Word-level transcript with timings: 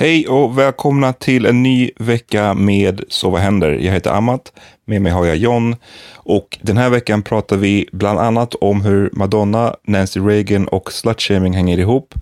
Hej 0.00 0.28
och 0.28 0.58
välkomna 0.58 1.12
till 1.12 1.46
en 1.46 1.62
ny 1.62 1.90
vecka 1.96 2.54
med 2.54 3.04
Så 3.08 3.30
vad 3.30 3.40
händer? 3.40 3.70
Jag 3.70 3.92
heter 3.92 4.10
Amat, 4.10 4.52
med 4.84 5.02
mig 5.02 5.12
har 5.12 5.26
jag 5.26 5.36
John 5.36 5.76
och 6.14 6.58
den 6.62 6.76
här 6.76 6.90
veckan 6.90 7.22
pratar 7.22 7.56
vi 7.56 7.88
bland 7.92 8.18
annat 8.18 8.54
om 8.54 8.80
hur 8.80 9.10
Madonna, 9.12 9.74
Nancy 9.86 10.20
Reagan 10.20 10.68
och 10.68 10.92
slutshaming 10.92 11.52
hänger 11.52 11.78
ihop. 11.78 12.14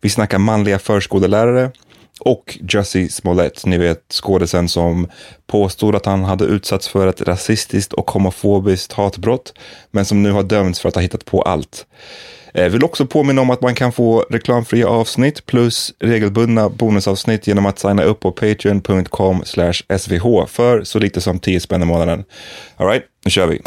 Vi 0.00 0.08
snackar 0.08 0.38
manliga 0.38 0.78
förskolelärare 0.78 1.70
och 2.20 2.58
Jussie 2.68 3.08
Smollett, 3.08 3.66
ni 3.66 3.78
vet 3.78 4.04
skådisen 4.12 4.68
som 4.68 5.08
påstod 5.46 5.94
att 5.94 6.06
han 6.06 6.24
hade 6.24 6.44
utsatts 6.44 6.88
för 6.88 7.06
ett 7.06 7.22
rasistiskt 7.22 7.92
och 7.92 8.10
homofobiskt 8.10 8.92
hatbrott, 8.92 9.54
men 9.90 10.04
som 10.04 10.22
nu 10.22 10.30
har 10.30 10.42
dömts 10.42 10.80
för 10.80 10.88
att 10.88 10.94
ha 10.94 11.02
hittat 11.02 11.24
på 11.24 11.42
allt. 11.42 11.86
Jag 12.56 12.70
vill 12.70 12.84
också 12.84 13.06
påminna 13.06 13.40
om 13.40 13.50
att 13.50 13.60
man 13.60 13.74
kan 13.74 13.92
få 13.92 14.24
reklamfria 14.30 14.88
avsnitt 14.88 15.46
plus 15.46 15.94
regelbundna 15.98 16.68
bonusavsnitt 16.68 17.46
genom 17.46 17.66
att 17.66 17.78
signa 17.78 18.02
upp 18.02 18.20
på 18.20 18.32
patreon.com 18.32 19.42
svh 19.44 20.46
för 20.46 20.84
så 20.84 20.98
lite 20.98 21.20
som 21.20 21.38
10 21.38 21.60
spänn 21.60 21.82
i 21.82 21.84
månaden. 21.84 22.24
Alright, 22.76 23.02
nu 23.24 23.30
kör 23.30 23.46
vi. 23.46 23.60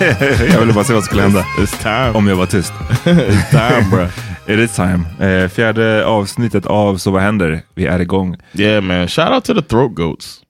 jag 0.52 0.60
ville 0.60 0.72
bara 0.72 0.84
se 0.84 0.92
vad 0.92 1.02
som 1.02 1.06
skulle 1.06 1.22
hända. 1.22 1.44
It's 1.58 1.82
time. 1.82 2.18
Om 2.18 2.26
jag 2.28 2.36
var 2.36 2.46
tyst. 2.46 2.72
It's 3.04 3.50
time 3.50 3.90
bro. 3.90 4.06
It 4.54 4.58
is 4.60 4.76
time. 4.76 5.04
Eh, 5.20 5.48
fjärde 5.48 6.06
avsnittet 6.06 6.66
av 6.66 6.96
Så 6.96 7.10
vad 7.10 7.22
händer? 7.22 7.60
Vi 7.74 7.86
är 7.86 8.00
igång. 8.00 8.36
Yeah 8.54 8.82
man, 8.82 9.08
shout 9.08 9.30
out 9.30 9.44
to 9.44 9.54
the 9.54 9.62
throat 9.62 9.94
goats. 9.94 10.40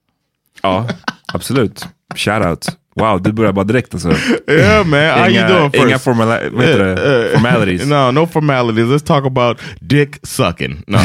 Ja, 0.62 0.86
absolut. 1.32 1.86
Shout 2.14 2.46
out. 2.46 2.66
Wow, 2.96 3.22
du 3.22 3.32
börjar 3.32 3.52
bara 3.52 3.64
direkt 3.64 3.94
alltså. 3.94 4.12
Yeah 4.50 4.86
man, 4.86 5.00
how 5.00 5.28
you 5.28 5.48
doing 5.48 5.70
first? 5.70 5.84
Inga 5.84 5.98
formala 5.98 6.40
vad 6.52 6.64
heter 6.64 6.84
det? 6.84 7.30
formalities. 7.32 7.86
No, 7.86 8.10
no 8.10 8.26
formalities. 8.26 8.84
Let's 8.86 9.06
talk 9.06 9.26
about 9.26 9.60
dick 9.80 10.16
sucking. 10.22 10.82
No. 10.86 10.98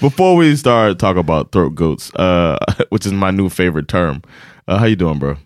Before 0.00 0.36
we 0.44 0.56
start 0.56 0.98
talk 0.98 1.16
about 1.16 1.52
throat 1.52 1.74
goats, 1.74 2.14
uh, 2.14 2.56
which 2.90 3.06
is 3.06 3.12
my 3.12 3.30
new 3.30 3.48
favorite 3.48 3.88
term. 3.88 4.22
Uh, 4.68 4.78
how 4.78 4.86
you 4.86 4.96
doing 4.96 5.18
bro? 5.18 5.36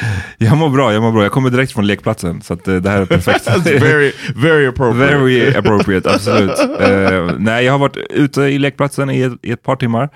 Jag 0.38 0.56
mår 0.56 0.68
bra, 0.68 0.92
jag 0.92 1.02
mår 1.02 1.12
bra. 1.12 1.22
Jag 1.22 1.32
kommer 1.32 1.50
direkt 1.50 1.72
från 1.72 1.86
lekplatsen, 1.86 2.42
så 2.42 2.52
eh, 2.52 2.74
det 2.74 2.90
här 2.90 3.00
är 3.00 3.06
perfekt. 3.06 3.48
Very, 3.66 4.12
very 4.36 4.66
appropriate. 4.66 5.16
Very 5.16 5.54
appropriate, 5.54 6.10
absolut. 6.14 6.58
Eh, 6.80 7.36
nej, 7.38 7.64
jag 7.64 7.72
har 7.72 7.78
varit 7.78 7.96
ute 7.96 8.42
i 8.42 8.58
lekplatsen 8.58 9.10
i 9.10 9.20
ett, 9.20 9.32
i 9.42 9.50
ett 9.50 9.62
par 9.62 9.76
timmar 9.76 10.08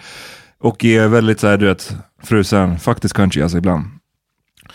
och 0.61 0.85
är 0.85 1.09
väldigt 1.09 1.41
så 1.41 1.47
här, 1.47 1.57
du 1.57 1.67
vet, 1.67 1.97
frusen, 2.23 2.79
faktiskt 2.79 3.15
country 3.15 3.43
alltså 3.43 3.59
ibland. 3.59 3.85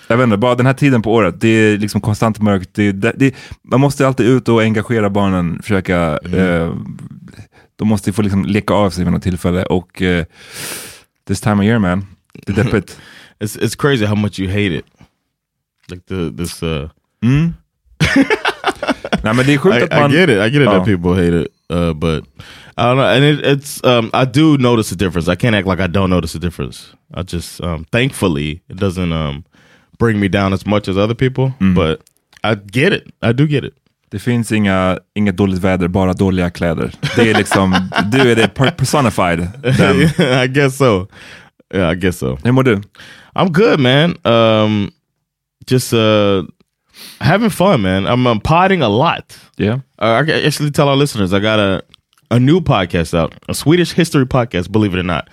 Jag 0.07 0.17
vet 0.17 0.23
inte, 0.23 0.37
bara 0.37 0.55
den 0.55 0.65
här 0.65 0.73
tiden 0.73 1.01
på 1.01 1.13
året, 1.13 1.41
det 1.41 1.47
är 1.47 1.77
liksom 1.77 2.01
konstant 2.01 2.41
mörkt. 2.41 2.69
Det, 2.73 2.91
det, 2.91 3.13
det, 3.15 3.35
man 3.63 3.79
måste 3.79 4.07
alltid 4.07 4.27
ut 4.27 4.49
och 4.49 4.61
engagera 4.61 5.09
barnen, 5.09 5.61
försöka, 5.61 6.17
eh, 6.17 6.73
de 7.75 7.87
måste 7.87 8.13
få 8.13 8.21
liksom 8.21 8.45
leka 8.45 8.73
av 8.73 8.89
sig 8.89 9.03
vid 9.03 9.13
något 9.13 9.23
tillfälle 9.23 9.63
och 9.63 10.01
eh, 10.01 10.25
this 11.27 11.41
time 11.41 11.55
of 11.55 11.63
year 11.63 11.79
man, 11.79 12.07
det 12.45 12.51
är 12.51 12.63
deppigt. 12.63 12.99
it's 13.41 13.55
it's 13.55 13.75
crazy 13.75 14.05
how 14.05 14.15
much 14.15 14.39
you 14.39 14.49
hate 14.49 14.71
it. 14.77 14.85
Like 15.89 16.05
the 16.05 16.31
this 16.37 16.63
uh 16.63 16.89
Nej, 19.23 19.33
men 19.33 19.45
det 19.45 19.53
är 19.53 19.57
sjukt 19.57 19.77
I, 19.77 19.83
att 19.83 19.91
man... 19.91 20.11
I 20.11 20.15
get 20.15 20.29
it. 20.29 20.35
I 20.35 20.49
get 20.49 20.55
it 20.55 20.61
Ja. 20.61 20.71
that 20.71 20.85
people 20.85 21.11
hate 21.11 21.41
it. 21.41 21.47
Uh, 21.69 21.93
but 21.93 22.23
I 22.77 22.83
don't 22.83 22.95
know. 22.95 23.05
And 23.05 23.23
it, 23.23 23.45
it's 23.45 23.83
um, 23.83 24.09
I 24.13 24.25
do 24.25 24.57
notice 24.57 24.91
a 24.91 24.97
difference. 24.97 25.31
I 25.31 25.35
can't 25.35 25.55
act 25.55 25.67
like 25.67 25.79
I 25.79 25.87
don't 25.87 26.09
notice 26.09 26.37
a 26.37 26.39
difference. 26.39 26.87
I 27.13 27.23
just 27.23 27.61
um, 27.61 27.85
thankfully 27.91 28.61
it 28.69 28.77
doesn't 28.77 29.13
um, 29.13 29.43
bring 29.97 30.19
me 30.19 30.27
down 30.27 30.53
as 30.53 30.65
much 30.65 30.87
as 30.87 30.97
other 30.97 31.15
people. 31.15 31.53
Mm. 31.59 31.75
But 31.75 32.01
I 32.43 32.55
get 32.55 32.93
it. 32.93 33.07
I 33.21 33.33
do 33.33 33.47
get 33.47 33.63
it. 33.63 33.73
Det 34.09 34.19
finns 34.19 34.51
inga, 34.51 34.99
inget 35.15 35.37
dåligt 35.37 35.59
väder, 35.59 35.87
bara 35.87 36.13
dåliga 36.13 36.49
kläder. 36.49 36.91
Det 37.15 37.29
är 37.29 37.37
liksom, 37.37 37.89
du 38.11 38.31
är 38.31 38.35
det 38.35 38.47
personified. 38.77 39.39
I 40.43 40.47
guess 40.47 40.77
so. 40.77 41.07
Yeah, 41.73 41.89
I 41.89 41.95
guess 41.95 42.17
so. 42.17 42.37
Hur 42.43 42.51
mår 42.51 42.63
du? 42.63 42.81
I'm 43.35 43.51
good, 43.51 43.79
man. 43.79 44.15
Um, 44.25 44.91
just 45.65 45.93
uh, 45.93 46.43
having 47.21 47.49
fun, 47.49 47.81
man. 47.81 48.05
I'm, 48.05 48.27
I'm 48.27 48.39
potting 48.41 48.81
a 48.81 48.89
lot. 48.89 49.37
Yeah. 49.57 49.79
Uh, 49.99 50.19
I 50.21 50.23
can 50.23 50.45
actually 50.45 50.71
tell 50.71 50.89
our 50.89 50.97
listeners 50.97 51.33
I 51.33 51.39
got 51.39 51.59
a 51.59 51.83
a 52.29 52.39
new 52.39 52.61
podcast 52.61 53.13
out, 53.13 53.33
a 53.49 53.53
Swedish 53.53 53.91
history 53.91 54.25
podcast. 54.25 54.71
Believe 54.71 54.93
it 54.93 54.99
or 54.99 55.03
not, 55.03 55.29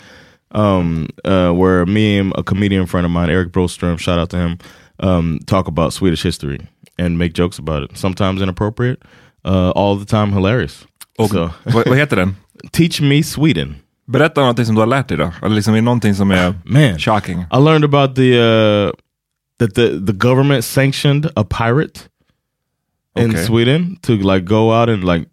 um, 0.52 1.08
uh, 1.24 1.52
where 1.52 1.86
me 1.86 2.18
and 2.18 2.32
a 2.36 2.42
comedian 2.42 2.86
friend 2.86 3.04
of 3.04 3.10
mine, 3.12 3.30
Eric 3.30 3.52
Broström, 3.52 3.98
shout 3.98 4.18
out 4.18 4.30
to 4.30 4.36
him, 4.36 4.58
um, 5.00 5.38
talk 5.46 5.68
about 5.68 5.92
Swedish 5.92 6.22
history 6.22 6.58
and 6.98 7.16
make 7.18 7.34
jokes 7.34 7.58
about 7.58 7.84
it. 7.84 7.96
Sometimes 7.96 8.42
inappropriate, 8.42 9.02
uh, 9.44 9.70
all 9.70 9.94
the 9.94 10.04
time 10.04 10.32
hilarious. 10.32 10.86
Okay. 11.20 11.28
So, 11.32 11.54
vad 11.66 11.86
heter 11.86 12.16
den? 12.16 12.36
teach 12.72 13.00
me 13.00 13.22
Sweden. 13.22 13.82
Berätta 14.08 14.40
någonting 14.40 14.64
som 14.66 14.74
du 14.74 14.80
har 14.80 14.86
lärt 14.86 15.08
dig 15.08 15.16
då. 15.18 15.32
Eller 15.42 15.54
liksom 15.54 15.74
är 15.74 15.82
någonting 15.82 16.14
som 16.14 16.30
är 16.30 16.54
Man, 16.64 16.98
shocking. 16.98 17.40
I 17.52 17.56
learned 17.56 17.84
about 17.84 18.16
the 18.16 18.38
uh, 18.38 18.90
that 19.58 19.74
the 19.74 19.88
the 20.06 20.12
government 20.12 20.64
sanctioned 20.64 21.30
a 21.36 21.44
pirate 21.44 22.00
in 23.18 23.30
Okay. 23.30 23.44
Sweden 23.44 23.96
to 24.02 24.12
like 24.12 24.44
go 24.46 24.72
out 24.80 24.88
and 24.88 25.04
like 25.04 25.26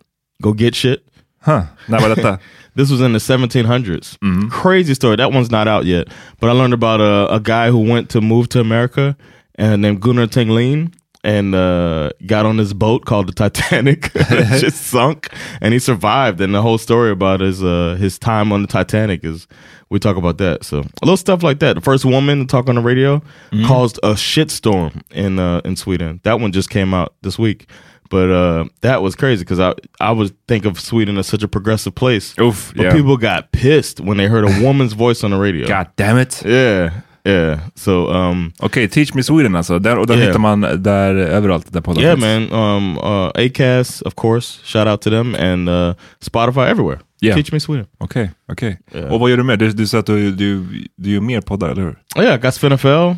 go 0.44 0.54
get 0.54 0.76
shit. 0.76 1.00
Huh. 1.46 1.62
När 1.88 2.00
var 2.00 2.10
detta? 2.16 2.40
This 2.76 2.92
was 2.92 3.00
in 3.00 3.14
the 3.14 3.20
1700s. 3.20 4.18
Crazy 4.52 4.96
story. 4.96 5.16
That 5.16 5.32
one's 5.32 5.50
not 5.50 5.68
out 5.68 5.86
yet. 5.86 6.08
But 6.42 6.50
I 6.50 6.54
learned 6.54 6.74
about 6.74 7.00
a, 7.00 7.36
a 7.36 7.40
guy 7.40 7.70
who 7.70 7.80
went 7.94 8.10
to 8.10 8.20
move 8.22 8.50
to 8.50 8.60
America 8.60 9.16
and 9.58 9.82
named 9.82 10.02
Gunnar 10.02 10.28
Tenglin 10.28 10.92
and 11.26 11.56
uh, 11.56 12.12
got 12.26 12.46
on 12.46 12.58
this 12.58 12.72
boat 12.72 13.06
called 13.06 13.28
the 13.28 13.34
Titanic. 13.34 14.12
It 14.16 14.60
just 14.60 14.88
sunk 14.88 15.30
and 15.62 15.74
he 15.74 15.80
survived. 15.80 16.40
And 16.42 16.54
the 16.54 16.62
whole 16.62 16.78
story 16.78 17.12
about 17.12 17.40
his 17.42 17.64
uh, 17.64 17.96
his 18.00 18.18
time 18.20 18.52
on 18.54 18.62
the 18.62 18.68
Titanic 18.68 19.24
is 19.26 19.48
we 19.90 20.00
talk 20.00 20.18
about 20.18 20.38
that. 20.38 20.64
So 20.64 20.80
a 20.80 21.06
little 21.06 21.18
stuff 21.18 21.44
like 21.44 21.60
that. 21.60 21.74
The 21.76 21.82
first 21.82 22.06
woman 22.06 22.40
to 22.40 22.46
talk 22.46 22.70
on 22.70 22.76
the 22.76 22.82
radio 22.82 23.22
caused 23.68 23.98
a 24.04 24.14
shitstorm 24.14 25.02
in 25.12 25.40
uh, 25.40 25.62
in 25.66 25.76
Sweden. 25.76 26.22
That 26.24 26.40
one 26.40 26.52
just 26.52 26.70
came 26.70 26.94
out 26.94 27.14
this 27.22 27.38
week. 27.40 27.68
But 28.10 28.30
uh, 28.30 28.66
that 28.82 29.02
was 29.02 29.16
crazy 29.16 29.44
because 29.44 29.60
I 29.60 29.74
I 30.00 30.12
would 30.12 30.36
think 30.48 30.66
of 30.66 30.80
Sweden 30.80 31.18
as 31.18 31.28
such 31.28 31.44
a 31.44 31.48
progressive 31.48 31.96
place. 31.96 32.36
Oof, 32.40 32.72
But 32.76 32.84
yeah. 32.84 32.92
people 32.94 33.18
got 33.18 33.52
pissed 33.52 34.00
when 34.00 34.18
they 34.18 34.28
heard 34.28 34.44
a 34.44 34.62
woman's 34.64 34.94
voice 34.94 35.24
on 35.24 35.32
the 35.32 35.38
radio. 35.38 35.68
God 35.68 35.90
damn 35.96 36.18
it. 36.18 36.44
Yeah, 36.46 37.02
yeah. 37.26 37.60
So, 37.76 38.08
um, 38.08 38.54
Okej, 38.60 38.90
Teach 38.90 39.14
Me 39.14 39.24
Sweden 39.24 39.56
alltså. 39.56 39.80
Där, 39.80 39.98
och 39.98 40.08
den 40.08 40.18
Yeah. 40.18 40.28
hittar 40.28 40.40
man 40.40 40.62
där 40.62 41.16
överallt 41.16 41.74
där 41.74 41.82
poddar 41.82 42.02
yeah, 42.02 42.20
man. 42.20 42.52
Um, 42.52 42.98
uh, 42.98 43.32
Acast, 43.36 44.02
of 44.02 44.14
course. 44.16 44.60
Shout 44.64 44.88
out 44.88 45.02
to 45.02 45.10
them 45.10 45.36
and 45.36 45.70
uh, 45.70 45.94
Spotify 46.22 46.62
everywhere. 46.62 47.00
Yeah. 47.22 47.36
Teach 47.36 47.52
me 47.52 47.60
Sweden. 47.60 47.86
Okej, 47.98 48.32
okej. 48.52 48.80
Yeah. 48.94 49.14
Och 49.14 49.20
vad 49.20 49.30
gör 49.30 49.38
du 49.38 49.44
med? 49.44 49.60
Du, 49.60 49.72
du 49.72 49.88
sa 49.88 50.00
att 50.00 50.06
du, 50.06 50.32
du, 50.32 50.66
du 50.96 51.10
gör 51.12 51.22
mer 51.22 51.42
poddar, 51.42 51.70
eller 51.70 51.82
hur? 51.82 51.96
Oh, 52.16 52.24
yeah, 52.24 52.36
I 52.36 52.42
got 52.42 52.54
Spinafel. 52.54 53.16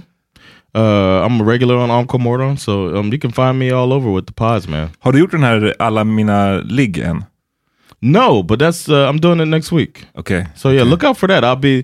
Uh, 0.75 1.25
I'm 1.25 1.41
a 1.41 1.45
regular 1.51 1.75
on 1.75 1.89
Amco 1.91 2.17
Mordon, 2.17 2.57
so 2.57 2.95
um, 2.95 3.11
you 3.11 3.19
can 3.19 3.31
find 3.31 3.57
me 3.59 3.71
all 3.71 3.93
over 3.93 4.11
with 4.11 4.27
the 4.27 4.33
pods, 4.33 4.67
man. 4.67 4.89
Har 4.99 5.11
du 5.11 5.19
gjort 5.19 5.31
den 5.31 5.43
här 5.43 5.73
Alla 5.79 6.03
mina 6.03 6.57
ligg 6.57 6.97
än? 6.97 7.23
No, 7.99 8.43
but 8.43 8.59
that's 8.59 8.89
uh, 8.89 9.09
I'm 9.09 9.19
doing 9.19 9.41
it 9.41 9.47
next 9.47 9.71
week. 9.71 10.05
Okej. 10.13 10.47
So 10.55 10.69
yeah, 10.69 10.81
okej. 10.81 10.89
look 10.89 11.03
out 11.03 11.17
for 11.17 11.27
that. 11.27 11.43
I'll 11.43 11.55
be 11.55 11.83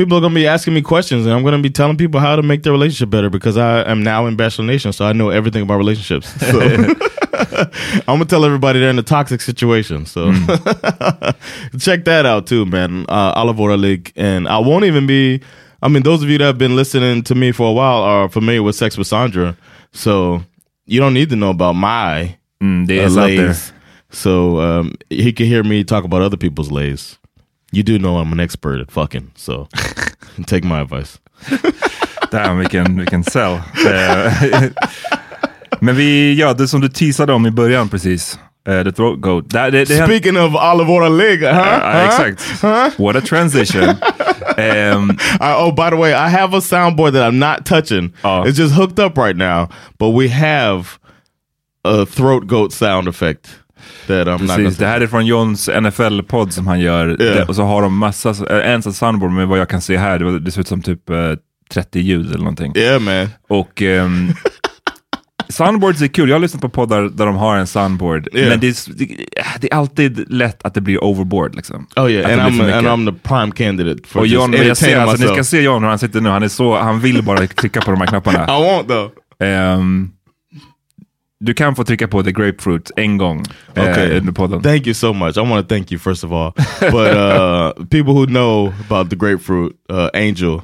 people 0.00 0.16
are 0.16 0.20
gonna 0.22 0.34
be 0.34 0.46
asking 0.46 0.72
me 0.72 0.80
questions, 0.80 1.26
and 1.26 1.34
I'm 1.34 1.44
gonna 1.44 1.58
be 1.58 1.68
telling 1.68 1.98
people 1.98 2.20
how 2.20 2.34
to 2.34 2.42
make 2.42 2.62
their 2.62 2.72
relationship 2.72 3.10
better 3.10 3.28
because 3.28 3.58
I 3.58 3.82
am 3.82 4.02
now 4.02 4.26
in 4.26 4.34
Bachelor 4.34 4.64
Nation, 4.64 4.92
so 4.92 5.04
I 5.04 5.12
know 5.12 5.28
everything 5.28 5.62
about 5.62 5.76
relationships. 5.76 6.32
So 6.50 6.60
I'm 8.08 8.16
gonna 8.18 8.24
tell 8.24 8.44
everybody 8.44 8.80
they're 8.80 8.90
in 8.90 8.98
a 8.98 9.02
toxic 9.02 9.40
situation. 9.40 10.06
So 10.06 10.32
check 11.78 12.04
that 12.04 12.24
out 12.26 12.46
too, 12.46 12.64
man. 12.64 13.04
Uh, 13.08 13.34
Olivora 13.40 13.78
League, 13.78 14.12
and 14.16 14.48
I 14.48 14.58
won't 14.58 14.84
even 14.84 15.06
be. 15.06 15.40
I 15.82 15.88
mean, 15.88 16.02
those 16.02 16.22
of 16.22 16.28
you 16.28 16.38
that 16.38 16.44
have 16.44 16.58
been 16.58 16.76
listening 16.76 17.22
to 17.24 17.34
me 17.34 17.52
for 17.52 17.68
a 17.68 17.72
while 17.72 18.02
are 18.02 18.28
familiar 18.28 18.62
with 18.62 18.76
Sex 18.76 18.96
with 18.96 19.06
Sandra, 19.06 19.56
so 19.92 20.42
you 20.86 21.00
don't 21.00 21.14
need 21.14 21.28
to 21.30 21.36
know 21.36 21.50
about 21.50 21.74
my 21.74 22.36
Mm, 22.60 22.86
det 22.86 23.10
så 23.10 23.20
out 23.20 23.36
there. 23.36 23.54
So 24.12 24.60
um, 24.60 24.92
he 25.08 25.32
can 25.32 25.46
hear 25.46 25.62
me 25.62 25.84
talk 25.84 26.04
about 26.04 26.22
other 26.22 26.36
people's 26.36 26.70
lays. 26.70 27.19
You 27.72 27.82
do 27.82 27.98
know 27.98 28.16
I'm 28.18 28.32
an 28.32 28.40
expert 28.40 28.80
at 28.80 28.90
fucking, 28.90 29.30
so 29.36 29.68
take 30.46 30.64
my 30.64 30.80
advice. 30.80 31.18
Damn, 32.30 32.58
vilken, 32.58 32.96
vilken 32.96 33.24
sell. 33.24 33.60
Eh, 33.86 34.68
Men 35.80 35.96
vi, 35.96 36.34
ja, 36.34 36.52
det 36.54 36.68
som 36.68 36.80
du 36.80 36.88
teasade 36.88 37.32
om 37.32 37.46
i 37.46 37.50
början 37.50 37.88
precis. 37.88 38.38
Uh, 38.68 38.82
the 38.84 38.92
throat 38.92 39.20
goat. 39.20 39.50
Det, 39.50 39.70
det, 39.70 39.84
det, 39.88 40.04
Speaking 40.04 40.36
of 40.36 40.54
Olivora 40.54 41.08
Leg, 41.08 41.40
huh? 41.40 41.48
Ja, 41.48 41.92
Huh? 41.92 42.04
exakt. 42.06 42.98
What 42.98 43.16
a 43.16 43.20
transition. 43.20 43.88
um, 44.58 45.10
I, 45.40 45.54
oh, 45.56 45.72
by 45.72 45.90
the 45.90 45.96
way, 45.96 46.12
I 46.12 46.28
have 46.28 46.52
a 46.56 46.60
soundboard 46.60 47.12
that 47.12 47.22
I'm 47.22 47.38
not 47.38 47.64
touching. 47.64 48.12
Oh. 48.22 48.42
It's 48.42 48.58
just 48.58 48.74
hooked 48.74 48.98
up 48.98 49.16
right 49.16 49.36
now, 49.36 49.68
but 49.98 50.10
we 50.10 50.28
have 50.28 50.98
a 51.84 52.04
throat 52.04 52.46
goat 52.46 52.72
sound 52.72 53.08
effect 53.08 53.59
I'm 54.06 54.30
not 54.42 54.56
precis, 54.56 54.76
det 54.78 54.86
här 54.86 55.00
är 55.00 55.06
från 55.06 55.26
Johns 55.26 55.68
NFL-podd 55.68 56.50
som 56.52 56.66
han 56.66 56.80
gör. 56.80 57.06
Det, 57.06 57.44
och 57.44 57.56
så 57.56 57.62
har 57.62 57.82
de 57.82 57.98
massa, 57.98 58.30
eh, 58.30 58.70
en 58.72 58.82
sån 58.82 58.92
soundboard 58.92 59.32
med 59.32 59.48
vad 59.48 59.58
jag 59.58 59.68
kan 59.68 59.80
se 59.80 59.96
här, 59.96 60.18
det, 60.18 60.24
var- 60.24 60.32
det 60.32 60.50
ser 60.50 60.60
ut 60.60 60.68
som 60.68 60.82
typ 60.82 61.10
eh, 61.10 61.16
30 61.72 62.00
ljud 62.00 62.26
eller 62.26 62.38
någonting. 62.38 62.72
Yeah, 62.76 63.00
man. 63.00 63.28
Och 63.48 63.82
ehm, 63.82 64.32
soundboards 65.48 66.02
är 66.02 66.06
kul. 66.06 66.28
Jag 66.28 66.36
har 66.36 66.40
lyssnat 66.40 66.60
på 66.62 66.68
poddar 66.68 67.02
där 67.02 67.26
de 67.26 67.36
har 67.36 67.56
en 67.56 67.66
soundboard. 67.66 68.28
Yeah. 68.34 68.48
Men 68.48 68.60
det 68.60 68.68
är, 68.68 68.92
det, 68.98 69.08
det 69.60 69.72
är 69.72 69.76
alltid 69.76 70.32
lätt 70.32 70.62
att 70.64 70.74
det 70.74 70.80
blir 70.80 71.04
overboard. 71.04 71.54
Liksom. 71.54 71.86
Oh 71.96 72.10
yeah, 72.10 72.32
and 72.32 72.56
det 72.58 72.62
I'm 72.64 72.78
and. 72.78 72.86
I'm 72.86 73.12
the 73.12 73.28
prime 73.28 73.52
candidate 73.52 74.08
for 74.08 74.20
och 74.20 74.26
John, 74.26 74.52
jag 74.52 74.76
ser, 74.76 74.98
alltså, 74.98 75.26
ni 75.26 75.32
ska 75.32 75.44
se 75.44 75.60
John 75.62 75.82
hur 75.82 75.88
han 75.88 75.98
sitter 75.98 76.20
nu. 76.20 76.28
Han, 76.28 76.42
är 76.42 76.48
så, 76.48 76.78
han 76.78 77.00
vill 77.00 77.22
bara 77.22 77.46
trycka 77.46 77.80
på 77.80 77.90
de 77.90 78.00
här 78.00 78.06
knapparna. 78.06 78.44
I 78.44 78.48
won't 78.48 78.86
though. 78.88 79.10
Ehm, 79.42 80.10
du 81.40 81.54
kan 81.54 81.76
få 81.76 81.84
trycka 81.84 82.08
på 82.08 82.22
the 82.22 82.32
grapefruit 82.32 82.90
en 82.96 83.18
gång 83.18 83.44
eh, 83.74 83.90
Okay. 83.90 84.18
under 84.18 84.32
podden. 84.32 84.62
Thank 84.62 84.86
you 84.86 84.94
so 84.94 85.12
much. 85.12 85.36
I 85.36 85.40
want 85.40 85.68
to 85.68 85.74
thank 85.74 85.92
you 85.92 85.98
first 85.98 86.24
of 86.24 86.32
all, 86.32 86.52
but 86.80 87.16
uh, 87.16 87.72
people 87.90 88.12
who 88.14 88.26
know 88.26 88.72
about 88.88 89.10
the 89.10 89.16
grapefruit 89.16 89.72
uh, 89.90 90.08
angel 90.14 90.62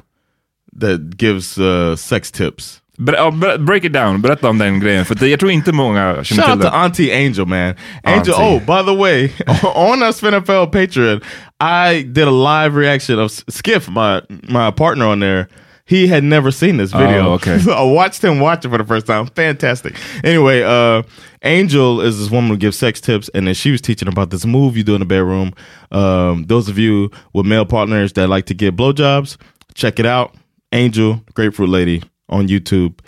that 0.81 1.17
gives 1.17 1.57
uh, 1.57 1.95
sex 1.95 2.31
tips. 2.31 2.81
Ja, 2.99 3.31
ber, 3.31 3.57
break 3.57 3.83
it 3.85 3.93
down, 3.93 4.21
berätta 4.21 4.49
om 4.49 4.57
den 4.57 4.79
grejen. 4.79 5.05
För 5.05 5.25
jag 5.25 5.39
tror 5.39 5.51
inte 5.51 5.71
många 5.71 6.23
känner 6.23 6.43
Shout 6.43 6.55
out 6.55 6.61
to. 6.61 6.67
Auntie 6.67 7.25
Angel, 7.27 7.45
man. 7.45 7.73
Angel. 8.03 8.33
Auntie. 8.33 8.33
Oh, 8.33 8.59
by 8.59 8.83
the 8.91 8.95
way, 8.95 9.31
on 9.75 10.03
our 10.03 10.11
NFL 10.11 10.71
Patreon, 10.71 11.21
I 11.59 12.03
did 12.03 12.27
a 12.27 12.31
live 12.31 12.75
reaction 12.75 13.19
of 13.19 13.31
Skiff, 13.31 13.87
my 13.89 14.21
my 14.49 14.71
partner 14.71 15.05
on 15.05 15.19
there. 15.19 15.47
He 15.87 16.07
had 16.07 16.23
never 16.23 16.51
seen 16.51 16.75
this 16.75 16.91
video. 16.91 17.29
Oh, 17.29 17.33
okay. 17.35 17.59
so 17.59 17.71
I 17.73 17.81
watched 17.81 18.21
him 18.21 18.41
watch 18.41 18.65
it 18.65 18.69
for 18.69 18.77
the 18.77 18.83
first 18.83 19.07
time. 19.07 19.25
Fantastic. 19.27 19.95
Anyway, 20.21 20.61
uh, 20.61 21.03
Angel 21.43 22.01
is 22.01 22.19
this 22.19 22.29
woman 22.29 22.51
who 22.51 22.57
gives 22.57 22.77
sex 22.77 22.99
tips, 22.99 23.29
and 23.33 23.47
then 23.47 23.53
she 23.53 23.71
was 23.71 23.79
teaching 23.79 24.09
about 24.09 24.29
this 24.29 24.45
move 24.45 24.75
you 24.75 24.83
do 24.83 24.95
in 24.95 24.99
the 24.99 25.05
bedroom. 25.05 25.53
Um, 25.91 26.45
those 26.47 26.67
of 26.67 26.77
you 26.77 27.09
with 27.31 27.45
male 27.45 27.65
partners 27.65 28.11
that 28.13 28.27
like 28.27 28.45
to 28.47 28.53
get 28.53 28.75
blowjobs, 28.75 29.37
check 29.75 29.97
it 29.97 30.05
out. 30.05 30.35
Angel, 30.73 31.23
Grapefruit 31.33 31.69
Lady 31.69 32.03
on 32.27 32.49
YouTube 32.49 32.99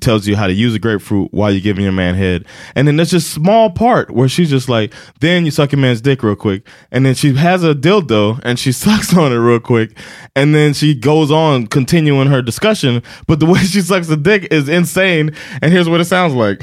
tells 0.00 0.26
you 0.26 0.36
how 0.36 0.46
to 0.46 0.52
use 0.52 0.74
a 0.74 0.78
grapefruit 0.78 1.32
while 1.32 1.50
you're 1.50 1.60
giving 1.60 1.84
your 1.84 1.92
man 1.92 2.14
head. 2.14 2.44
And 2.74 2.88
then 2.88 2.96
there's 2.96 3.12
this 3.12 3.26
small 3.26 3.70
part 3.70 4.10
where 4.10 4.28
she's 4.28 4.50
just 4.50 4.68
like, 4.68 4.92
then 5.20 5.44
you 5.44 5.50
suck 5.50 5.72
your 5.72 5.80
man's 5.80 6.00
dick 6.00 6.22
real 6.22 6.36
quick. 6.36 6.66
And 6.90 7.06
then 7.06 7.14
she 7.14 7.34
has 7.34 7.62
a 7.62 7.74
dildo 7.74 8.40
and 8.42 8.58
she 8.58 8.72
sucks 8.86 9.16
on 9.16 9.32
it 9.32 9.36
real 9.36 9.60
quick. 9.60 9.96
And 10.34 10.54
then 10.54 10.74
she 10.74 10.94
goes 10.94 11.30
on 11.30 11.66
continuing 11.68 12.28
her 12.28 12.42
discussion. 12.42 13.02
But 13.26 13.40
the 13.40 13.46
way 13.46 13.60
she 13.64 13.80
sucks 13.80 14.08
the 14.08 14.16
dick 14.16 14.48
is 14.50 14.68
insane. 14.68 15.34
And 15.62 15.72
here's 15.72 15.88
what 15.88 16.00
it 16.00 16.06
sounds 16.06 16.34
like. 16.34 16.62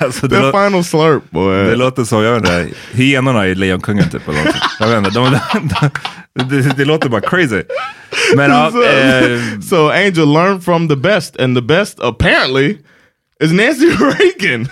Alltså, 0.00 0.28
The 0.28 0.34
lå- 0.36 0.50
final 0.68 0.84
slurp, 0.84 1.30
boy. 1.30 1.54
det 1.64 1.76
låter 1.76 2.04
som, 2.04 2.22
jag 2.22 2.40
vet 2.40 2.44
inte, 2.64 2.76
hyenorna 2.92 3.46
i 3.48 3.54
Lejonkungen 3.54 4.10
typ. 4.10 4.28
Eller 4.28 4.40
jag 4.80 4.88
vet 4.88 4.98
inte, 4.98 5.10
de, 5.10 5.30
de, 5.30 5.90
de, 6.34 6.44
det, 6.62 6.76
det 6.76 6.84
låter 6.84 7.08
bara 7.08 7.20
crazy. 7.20 7.62
Men 8.36 8.50
ja, 8.50 8.70
so, 8.70 8.82
eh, 8.82 9.38
so 9.60 9.88
Angel 9.90 10.32
learned 10.32 10.64
from 10.64 10.88
the 10.88 10.96
best, 10.96 11.36
and 11.40 11.56
the 11.56 11.62
best 11.62 12.00
apparently 12.00 12.76
is 13.44 13.52
Nancy 13.52 13.86
Reagan. 13.90 14.68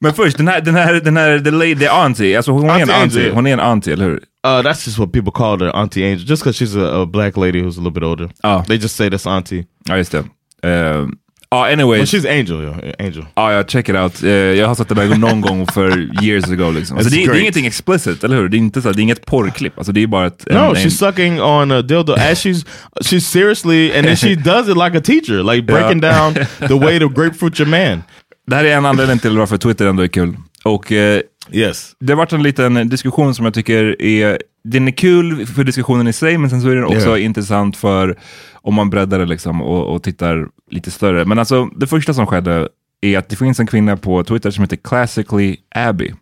Men 0.00 0.14
först, 0.14 0.36
den 0.36 0.48
här, 0.48 0.60
den 0.60 0.74
här, 0.74 0.94
den 0.94 1.16
här 1.16 1.38
the 1.38 1.50
lady, 1.50 1.74
the 1.76 1.88
auntie, 1.88 2.36
alltså 2.36 2.52
hon 2.52 2.70
är 2.70 2.74
en 2.74 2.80
Auntie 2.80 2.94
auntie, 3.02 3.20
Angel. 3.20 3.34
hon 3.34 3.46
är 3.46 3.52
en 3.52 3.60
auntie, 3.60 3.92
eller 3.92 4.04
hur? 4.04 4.14
Uh, 4.16 4.62
that's 4.62 4.86
just 4.86 4.98
what 4.98 5.12
people 5.12 5.32
call 5.32 5.58
her, 5.60 5.76
Auntie 5.76 6.04
Angel. 6.04 6.26
Just 6.28 6.42
because 6.44 6.64
she's 6.64 6.76
a, 6.76 7.00
a 7.02 7.06
black 7.06 7.36
lady 7.36 7.60
who's 7.60 7.76
a 7.78 7.80
little 7.80 7.90
bit 7.90 8.02
older. 8.02 8.30
Oh. 8.44 8.62
They 8.66 8.76
just 8.76 8.96
say 8.96 9.08
that's 9.10 9.26
Auntie. 9.26 9.64
Ja, 9.88 9.96
just 9.96 10.12
det. 10.12 10.18
Uh, 10.64 11.08
ja, 11.56 11.72
anyways. 11.72 12.12
But 12.12 12.20
she's 12.20 12.38
Angel, 12.40 12.62
yeah, 12.62 12.94
Angel. 12.98 13.26
Ja, 13.34 13.52
ja, 13.52 13.62
check 13.62 13.88
it 13.88 13.96
out. 13.96 14.22
Eh, 14.22 14.30
jag 14.30 14.68
har 14.68 14.74
sett 14.74 14.88
den 14.88 14.98
där 14.98 15.18
någon 15.18 15.40
gång 15.40 15.66
för 15.66 16.24
years 16.24 16.44
ago. 16.44 16.70
Liksom. 16.70 16.96
Alltså, 16.96 17.14
det, 17.14 17.26
det 17.26 17.38
är 17.38 17.40
ingenting 17.40 17.66
explicit, 17.66 18.24
eller 18.24 18.36
hur? 18.36 18.48
Det 18.48 18.56
är, 18.56 18.58
inte 18.58 18.82
så, 18.82 18.92
det 18.92 19.00
är 19.00 19.02
inget 19.02 19.26
porrklipp. 19.26 19.78
Alltså, 19.78 19.92
det 19.92 20.02
är 20.02 20.06
bara 20.06 20.26
ett... 20.26 20.46
No, 20.46 20.56
en, 20.56 20.74
she's 20.74 20.88
sucking 20.88 21.42
on 21.42 21.72
a 21.72 21.82
dildo 21.82 22.12
as 22.12 22.44
she's 22.44 22.66
she's 23.04 23.20
seriously, 23.20 23.92
and 23.96 24.06
then 24.06 24.16
she 24.16 24.34
does 24.50 24.68
it 24.68 24.76
like 24.76 24.98
a 24.98 25.00
teacher, 25.00 25.54
like 25.54 25.66
breaking 25.66 26.00
down 26.00 26.34
the 26.58 26.74
way 26.74 26.98
to 26.98 27.08
grapefruit 27.16 27.60
your 27.60 27.70
man. 27.70 28.02
Det 28.46 28.56
här 28.56 28.64
är 28.64 28.76
en 28.76 28.86
anledning 28.86 29.18
till 29.18 29.38
varför 29.38 29.56
Twitter 29.56 29.86
ändå 29.86 30.02
är 30.02 30.08
kul. 30.08 30.36
Och 30.64 30.92
eh, 30.92 31.20
Yes. 31.52 31.92
det 32.00 32.12
har 32.12 32.16
varit 32.16 32.32
en 32.32 32.42
liten 32.42 32.88
diskussion 32.88 33.34
som 33.34 33.44
jag 33.44 33.54
tycker 33.54 34.02
är... 34.02 34.38
Den 34.64 34.88
är 34.88 34.92
kul 34.92 35.46
för 35.46 35.64
diskussionen 35.64 36.08
i 36.08 36.12
sig, 36.12 36.38
men 36.38 36.50
sen 36.50 36.60
så 36.62 36.68
är 36.68 36.74
den 36.74 36.84
också 36.84 37.08
Yeah. 37.08 37.24
intressant 37.24 37.76
för 37.76 38.18
om 38.54 38.74
man 38.74 38.90
breddar 38.90 39.18
det 39.18 39.24
liksom 39.24 39.62
och, 39.62 39.94
och 39.94 40.02
tittar 40.02 40.48
lite 40.70 40.90
större. 40.90 41.24
Men 41.24 41.38
alltså, 41.38 41.64
det 41.66 41.86
första 41.86 42.14
som 42.14 42.26
skedde 42.26 42.68
är 43.00 43.18
att 43.18 43.28
det 43.28 43.36
finns 43.36 43.60
en 43.60 43.66
kvinna 43.66 43.96
på 43.96 44.24
Twitter 44.24 44.50
som 44.50 44.62
heter 44.64 44.76
Classically 44.76 45.56
Abby. 45.74 46.14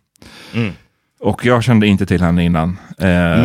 Och 1.19 1.45
jag 1.45 1.63
kände 1.63 1.87
inte 1.87 2.05
till 2.05 2.21
henne 2.21 2.45
innan. 2.45 2.69
Eh. 2.97 3.41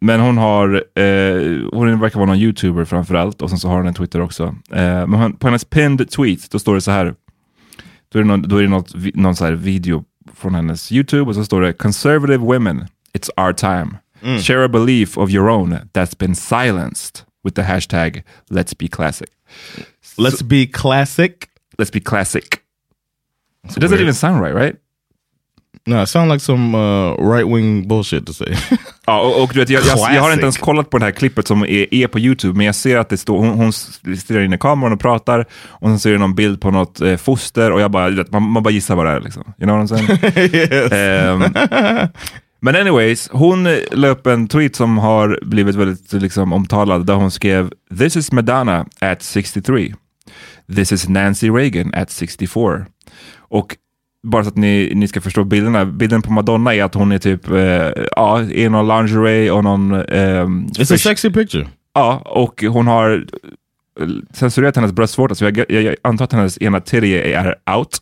Men 0.00 0.20
hon 0.20 0.38
har, 0.38 0.74
eh, 0.74 1.70
hon 1.72 2.00
verkar 2.00 2.18
vara 2.18 2.26
någon 2.26 2.38
youtuber 2.38 2.84
framförallt 2.84 3.42
och 3.42 3.50
sen 3.50 3.58
så 3.58 3.68
har 3.68 3.76
hon 3.76 3.86
en 3.86 3.94
Twitter 3.94 4.20
också. 4.20 4.54
Eh, 4.72 5.06
men 5.06 5.32
på 5.36 5.46
hennes 5.46 5.64
pinned 5.64 6.10
tweet, 6.10 6.50
då 6.50 6.58
står 6.58 6.74
det 6.74 6.80
så 6.80 6.90
här. 6.90 7.14
Då 8.12 8.18
är 8.18 8.22
det, 8.22 8.28
någon, 8.28 8.42
då 8.42 8.56
är 8.56 8.62
det 8.62 8.68
något, 8.68 8.94
någon 9.14 9.36
så 9.36 9.44
här 9.44 9.52
video 9.52 10.04
från 10.34 10.54
hennes 10.54 10.92
YouTube 10.92 11.22
och 11.22 11.34
så 11.34 11.44
står 11.44 11.60
det 11.60 11.72
Conservative 11.72 12.44
women, 12.44 12.86
it's 13.12 13.30
our 13.36 13.52
time. 13.52 13.98
Share 14.40 14.64
a 14.64 14.68
belief 14.68 15.18
of 15.18 15.30
your 15.30 15.48
own 15.48 15.78
that's 15.92 16.14
been 16.18 16.34
silenced 16.34 17.24
with 17.44 17.56
the 17.56 17.62
hashtag 17.62 18.22
let's 18.50 18.78
be 18.78 18.88
classic. 18.88 19.28
Let's 20.18 20.42
be 20.42 20.66
classic. 20.66 21.48
Let's 21.78 21.92
be 21.92 22.00
classic. 22.00 22.62
It 23.68 23.80
doesn't 23.80 24.00
even 24.00 24.14
sound 24.14 24.40
right, 24.40 24.54
right? 24.54 24.76
No, 25.86 26.02
it 26.02 26.06
sounds 26.06 26.28
like 26.28 26.40
some 26.40 26.74
uh, 26.74 27.14
right 27.16 27.48
wing 27.48 27.88
bullshit 27.88 28.26
to 28.26 28.32
say. 28.32 28.54
Ja, 29.06 29.20
och, 29.20 29.42
och 29.42 29.50
du 29.52 29.60
vet, 29.60 29.70
jag, 29.70 29.84
jag, 29.84 30.14
jag 30.14 30.22
har 30.22 30.32
inte 30.32 30.42
ens 30.42 30.58
kollat 30.58 30.90
på 30.90 30.98
det 30.98 31.04
här 31.04 31.12
klippet 31.12 31.46
som 31.46 31.62
är, 31.62 31.94
är 31.94 32.06
på 32.06 32.18
YouTube, 32.18 32.56
men 32.56 32.66
jag 32.66 32.74
ser 32.74 32.98
att 32.98 33.08
det 33.08 33.16
står, 33.16 33.38
hon, 33.38 33.48
hon 33.48 33.72
stirrar 33.72 34.40
in 34.40 34.52
i 34.52 34.58
kameran 34.58 34.92
och 34.92 35.00
pratar, 35.00 35.46
och 35.68 36.00
sen 36.00 36.10
är 36.10 36.14
det 36.14 36.20
någon 36.20 36.34
bild 36.34 36.60
på 36.60 36.70
något 36.70 37.00
eh, 37.00 37.16
foster, 37.16 37.70
och 37.70 37.80
jag 37.80 37.90
bara, 37.90 38.10
vet, 38.10 38.32
man, 38.32 38.42
man 38.42 38.62
bara 38.62 38.70
gissar 38.70 38.96
vad 38.96 39.06
det 39.06 39.12
är. 39.12 39.20
Liksom. 39.20 39.54
You 39.58 39.66
know 39.66 39.78
what 39.78 39.90
I'm 39.90 40.06
saying? 40.06 40.92
Ehm, 40.92 41.42
men 42.60 42.76
anyways, 42.76 43.28
hon 43.32 43.66
eh, 43.66 43.78
la 43.90 44.08
upp 44.08 44.26
en 44.26 44.48
tweet 44.48 44.76
som 44.76 44.98
har 44.98 45.38
blivit 45.42 45.74
väldigt 45.74 46.12
liksom, 46.12 46.52
omtalad, 46.52 47.06
där 47.06 47.14
hon 47.14 47.30
skrev 47.30 47.70
“This 47.98 48.16
is 48.16 48.32
Madonna 48.32 48.86
at 49.00 49.22
63. 49.22 49.94
This 50.76 50.92
is 50.92 51.08
Nancy 51.08 51.50
Reagan 51.50 51.94
at 51.94 52.10
64.” 52.10 52.86
Och 53.38 53.76
bara 54.22 54.44
så 54.44 54.48
att 54.48 54.56
ni, 54.56 54.92
ni 54.94 55.08
ska 55.08 55.20
förstå 55.20 55.44
bilderna, 55.44 55.84
bilden 55.86 56.22
på 56.22 56.32
Madonna 56.32 56.74
är 56.74 56.84
att 56.84 56.94
hon 56.94 57.12
är 57.12 57.18
typ, 57.18 57.50
eh, 57.50 58.04
ja, 58.16 58.42
i 58.42 58.68
någon 58.68 58.88
lingerie 58.88 59.50
och 59.50 59.64
någon... 59.64 59.92
ehm, 59.94 60.66
it's 60.66 60.94
a 60.94 60.98
sexy 60.98 61.30
picture. 61.30 61.68
Ja, 61.94 62.22
och 62.24 62.64
hon 62.68 62.86
har 62.86 63.26
eh, 64.00 64.06
censurerat 64.34 64.76
hennes 64.76 64.92
bröstvårta, 64.92 65.34
så 65.34 65.44
jag, 65.44 65.58
jag, 65.58 65.82
jag 65.82 65.96
antar 66.02 66.24
att 66.24 66.32
hennes 66.32 66.62
ena 66.62 66.80
titty 66.80 67.12
är 67.12 67.54
out. 67.76 68.00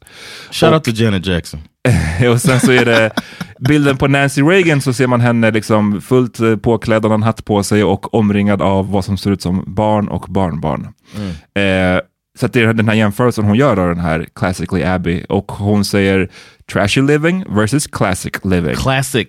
Shout 0.51 0.69
Och- 0.69 0.75
out 0.75 0.85
to 0.85 0.91
Janet 0.91 1.27
Jackson. 1.27 1.61
och 2.33 2.41
sen 2.41 2.61
så 2.61 2.73
är 2.73 2.85
det 2.85 3.11
bilden 3.59 3.97
på 3.97 4.09
Nancy 4.09 4.43
Reagan 4.43 4.81
så 4.81 4.93
ser 4.93 5.07
man 5.07 5.21
henne 5.21 5.51
liksom 5.51 6.01
fullt 6.01 6.41
eh, 6.41 6.57
påklädd 6.57 7.07
och 7.07 7.15
en 7.15 7.23
hatt 7.23 7.45
på 7.45 7.63
sig 7.63 7.85
och 7.85 8.15
omringad 8.15 8.63
av 8.63 8.91
vad 8.93 9.05
som 9.05 9.17
ser 9.19 9.31
ut 9.31 9.43
som 9.43 9.65
barn 9.67 10.09
och 10.09 10.27
barnbarn. 10.29 10.89
Eh, 11.55 12.01
så 12.41 12.47
att 12.47 12.53
det 12.53 12.61
är 12.61 12.73
den 12.73 12.89
här 12.89 12.95
jämförelsen 12.95 13.45
hon 13.45 13.57
gör 13.57 13.77
av 13.77 13.89
den 13.89 14.01
här 14.01 14.27
Classically 14.35 14.85
Abby 14.85 15.25
och 15.29 15.53
hon 15.53 15.85
säger 15.85 16.29
trashy 16.73 17.03
living 17.03 17.45
versus 17.49 17.87
classic 17.87 18.33
living. 18.45 18.75
Classic. 18.75 19.29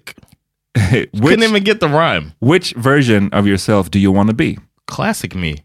which, 0.92 1.10
Couldn't 1.14 1.44
even 1.44 1.64
get 1.64 1.80
the 1.80 1.88
rhyme. 1.88 2.32
which 2.40 2.74
version 2.78 3.34
of 3.34 3.46
yourself 3.48 3.90
do 3.90 4.00
you 4.00 4.16
want 4.16 4.30
to 4.30 4.36
be? 4.36 4.56
Classic 4.92 5.34
me. 5.34 5.56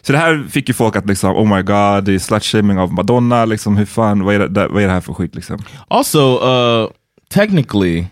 Så 0.00 0.12
det 0.12 0.18
här 0.18 0.46
fick 0.50 0.68
ju 0.68 0.74
folk 0.74 0.96
att 0.96 1.06
liksom, 1.06 1.36
oh 1.36 1.56
my 1.56 1.62
god, 1.62 2.04
det 2.04 2.14
är 2.14 2.18
slutshaming 2.18 2.78
av 2.78 2.92
Madonna, 2.92 3.44
liksom 3.44 3.76
hur 3.76 3.86
fan, 3.86 4.24
vad 4.24 4.34
är 4.34 4.38
det, 4.38 4.68
vad 4.68 4.82
är 4.82 4.86
det 4.86 4.92
här 4.92 5.00
för 5.00 5.14
skit 5.14 5.34
liksom? 5.34 5.58
Also, 5.88 6.48
uh, 6.48 6.90
technically, 7.30 8.06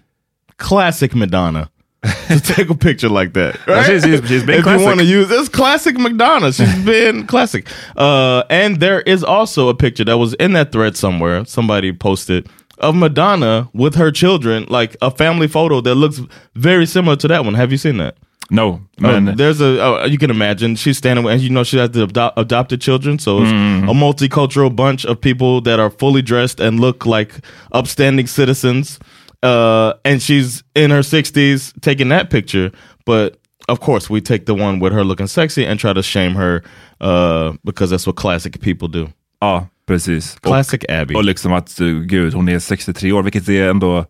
classic 0.56 1.14
Madonna. 1.14 1.68
to 2.28 2.40
take 2.40 2.70
a 2.70 2.74
picture 2.74 3.08
like 3.08 3.32
that. 3.34 3.58
Right? 3.66 3.84
she's- 3.86 4.04
she's- 4.04 4.26
she's 4.28 4.44
been 4.44 4.58
if 4.58 4.62
classic. 4.64 4.80
you 4.80 4.86
want 4.86 4.98
to 5.00 5.04
use 5.04 5.30
it's 5.30 5.48
classic 5.48 5.98
Madonna. 5.98 6.52
She's 6.52 6.78
been 6.84 7.26
classic. 7.26 7.66
Uh, 7.96 8.44
and 8.50 8.78
there 8.78 9.00
is 9.00 9.24
also 9.24 9.68
a 9.68 9.74
picture 9.74 10.04
that 10.04 10.16
was 10.18 10.34
in 10.34 10.52
that 10.52 10.70
thread 10.72 10.96
somewhere. 10.96 11.44
Somebody 11.44 11.92
posted 11.92 12.48
of 12.78 12.94
Madonna 12.94 13.68
with 13.74 13.96
her 13.96 14.12
children, 14.12 14.64
like 14.68 14.96
a 15.02 15.10
family 15.10 15.48
photo 15.48 15.80
that 15.80 15.96
looks 15.96 16.20
very 16.54 16.86
similar 16.86 17.16
to 17.16 17.26
that 17.28 17.44
one. 17.44 17.54
Have 17.54 17.72
you 17.72 17.78
seen 17.78 17.96
that? 17.96 18.16
No, 18.50 18.80
men... 18.98 19.28
Um, 19.28 19.36
there's 19.36 19.60
a 19.60 19.78
oh, 19.82 20.04
you 20.06 20.16
can 20.16 20.30
imagine 20.30 20.74
she's 20.76 20.96
standing 20.96 21.28
and 21.28 21.38
you 21.38 21.50
know 21.50 21.64
she 21.64 21.76
has 21.76 21.90
the 21.90 22.04
ado- 22.04 22.30
adopted 22.38 22.80
children 22.80 23.18
so 23.18 23.42
it's 23.42 23.50
Mm-hmm. 23.52 23.88
a 23.90 23.92
multicultural 23.92 24.74
bunch 24.74 25.04
of 25.04 25.20
people 25.20 25.60
that 25.62 25.78
are 25.78 25.90
fully 25.90 26.22
dressed 26.22 26.58
and 26.58 26.80
look 26.80 27.04
like 27.04 27.34
upstanding 27.72 28.26
citizens 28.26 28.98
uh, 29.42 29.92
and 30.04 30.22
she's 30.22 30.62
in 30.74 30.90
her 30.90 31.00
60s 31.02 31.72
taking 31.80 32.08
that 32.08 32.30
picture 32.30 32.70
but 33.04 33.38
of 33.68 33.80
course 33.80 34.10
we 34.10 34.20
take 34.20 34.46
the 34.46 34.54
one 34.54 34.80
with 34.80 34.92
her 34.92 35.04
looking 35.04 35.26
sexy 35.26 35.64
and 35.64 35.80
try 35.80 35.92
to 35.92 36.02
shame 36.02 36.34
her 36.34 36.62
uh, 37.00 37.52
because 37.64 37.90
that's 37.90 38.06
what 38.06 38.16
classic 38.16 38.60
people 38.60 38.88
do 38.88 39.08
Ja, 39.40 39.68
precis. 39.86 40.36
classic 40.42 40.84
Abby 40.88 41.14
Och 41.14 41.24
liksom 41.24 41.52
att, 41.52 41.80
uh, 41.80 41.86
gud, 41.86 42.34
hon 42.34 42.48
är 42.48 42.58
63 42.58 43.12
år, 43.12 43.22
vilket 43.22 43.48
är 43.48 43.70
ändå... 43.70 44.06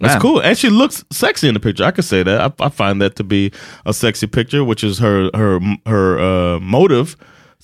That's 0.00 0.14
Man. 0.14 0.20
cool, 0.20 0.40
and 0.40 0.56
she 0.56 0.70
looks 0.70 1.04
sexy 1.10 1.48
in 1.48 1.54
the 1.54 1.60
picture. 1.60 1.84
I 1.84 1.90
could 1.90 2.06
say 2.06 2.22
that. 2.22 2.40
I, 2.40 2.66
I 2.66 2.70
find 2.70 3.02
that 3.02 3.16
to 3.16 3.24
be 3.24 3.50
a 3.84 3.92
sexy 3.92 4.26
picture, 4.26 4.64
which 4.64 4.82
is 4.82 4.98
her 4.98 5.30
her 5.34 5.60
her 5.84 6.18
uh, 6.18 6.58
motive 6.58 7.16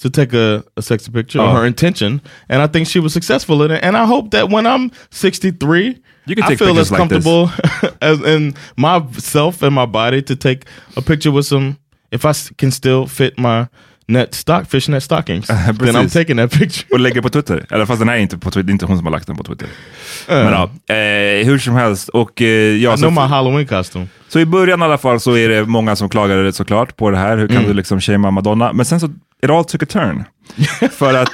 to 0.02 0.10
take 0.10 0.34
a, 0.34 0.62
a 0.76 0.82
sexy 0.82 1.10
picture, 1.10 1.40
or 1.40 1.50
her 1.52 1.64
intention. 1.66 2.20
And 2.50 2.60
I 2.60 2.66
think 2.66 2.88
she 2.88 3.00
was 3.00 3.14
successful 3.14 3.62
in 3.62 3.70
it. 3.70 3.82
And 3.82 3.96
I 3.96 4.04
hope 4.04 4.32
that 4.32 4.50
when 4.50 4.66
I'm 4.66 4.90
63, 5.10 5.98
You 6.26 6.34
can 6.36 6.44
I 6.44 6.48
take 6.48 6.58
feel 6.58 6.78
as 6.78 6.90
like 6.90 6.98
comfortable 6.98 7.50
as 8.00 8.18
in 8.34 8.54
myself 8.76 9.62
and 9.62 9.72
my 9.74 9.86
body 9.86 10.22
to 10.22 10.36
take 10.36 10.60
a 10.96 11.00
picture 11.02 11.30
with 11.30 11.46
some. 11.46 11.74
If 12.10 12.24
I 12.24 12.32
can 12.56 12.72
still 12.72 13.06
fit 13.06 13.38
my 13.38 13.66
net 14.08 14.34
stock 14.34 14.66
fishnet 14.70 15.02
stockings, 15.02 15.46
then 15.78 15.96
I'm 15.96 16.08
taking 16.12 16.36
that 16.36 16.50
picture. 16.52 16.86
Och 16.92 17.00
lägger 17.00 17.22
på 17.22 17.28
Twitter. 17.28 17.66
Eller 17.70 17.86
fast 17.86 17.98
den 17.98 18.08
här 18.08 18.16
är 18.16 18.20
inte 18.20 18.38
på 18.38 18.50
Twitter, 18.50 18.62
det 18.66 18.70
är 18.70 18.72
inte 18.72 18.86
hon 18.86 18.96
som 18.96 19.06
har 19.06 19.12
lagt 19.12 19.26
den 19.26 19.36
på 19.36 19.44
Twitter. 19.44 19.68
Men 20.28 20.52
ja, 20.52 20.94
eh, 20.94 21.46
hur 21.46 21.58
som 21.58 21.74
helst. 21.74 22.08
Och, 22.08 22.42
eh, 22.42 22.48
ja, 22.76 22.94
I 22.94 22.96
know 22.96 23.12
my 23.12 23.20
Halloween 23.20 23.66
costume. 23.66 24.06
så 24.28 24.40
i 24.40 24.46
början 24.46 24.80
i 24.80 24.84
alla 24.84 24.98
fall 24.98 25.20
så 25.20 25.36
är 25.36 25.48
det 25.48 25.64
många 25.64 25.96
som 25.96 26.08
klagade 26.08 26.52
såklart 26.52 26.96
på 26.96 27.10
det 27.10 27.16
här. 27.16 27.36
Hur 27.38 27.48
kan 27.48 27.56
Mm. 27.56 27.68
du 27.68 27.74
liksom 27.74 28.00
shamea 28.00 28.30
Madonna? 28.30 28.72
Men 28.72 28.86
sen 28.86 29.00
så, 29.00 29.06
it 29.42 29.50
all 29.50 29.64
took 29.64 29.82
a 29.82 29.86
turn. 29.86 30.24
För 30.92 31.14
att 31.14 31.30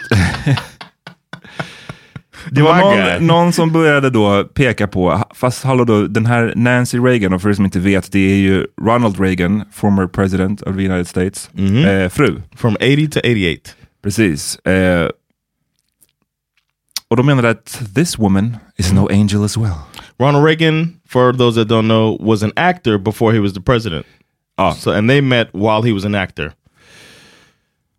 det 2.51 2.63
var 2.63 2.79
någon, 2.79 3.27
någon 3.27 3.53
som 3.53 3.73
började 3.73 4.11
då 4.11 4.45
peka 4.45 4.87
på, 4.89 5.25
fast 5.35 5.65
hallå 5.65 5.85
då, 5.85 6.07
den 6.07 6.27
här 6.27 6.53
Nancy 6.57 6.99
Reagan, 6.99 7.33
och 7.33 7.43
för 7.43 7.49
er 7.49 7.55
som 7.55 7.65
inte 7.65 7.79
vet, 7.81 8.13
det 8.13 8.19
är 8.33 8.37
ju 8.37 8.67
Ronald 8.83 9.21
Reagan, 9.21 9.65
former 9.73 10.07
president 10.07 10.63
of 10.63 10.77
the 10.77 10.85
United 10.89 11.09
States, 11.09 11.51
Mhm. 11.53 11.85
eh, 11.85 12.09
fru. 12.09 12.43
From 12.57 12.77
80 12.81 13.09
to 13.09 13.19
88. 13.21 13.71
Precis. 14.03 14.57
Eh, 14.67 15.09
och 17.09 17.17
de 17.17 17.27
menade 17.27 17.51
att 17.51 17.83
this 17.95 18.19
woman 18.19 18.57
is 18.77 18.93
no 18.93 19.09
angel 19.11 19.45
as 19.45 19.57
well. 19.57 19.75
Ronald 20.19 20.45
Reagan, 20.47 20.93
for 21.09 21.33
those 21.33 21.61
that 21.61 21.69
don't 21.69 21.83
know, 21.89 22.27
was 22.29 22.43
an 22.43 22.53
actor 22.57 22.99
before 22.99 23.33
he 23.35 23.41
was 23.41 23.55
the 23.55 23.61
president. 23.63 24.07
Ja. 24.57 24.75
So, 24.79 24.91
and 24.93 25.09
they 25.11 25.21
met 25.23 25.49
while 25.53 25.83
he 25.89 25.93
was 25.93 26.05
an 26.05 26.15
actor. 26.15 26.53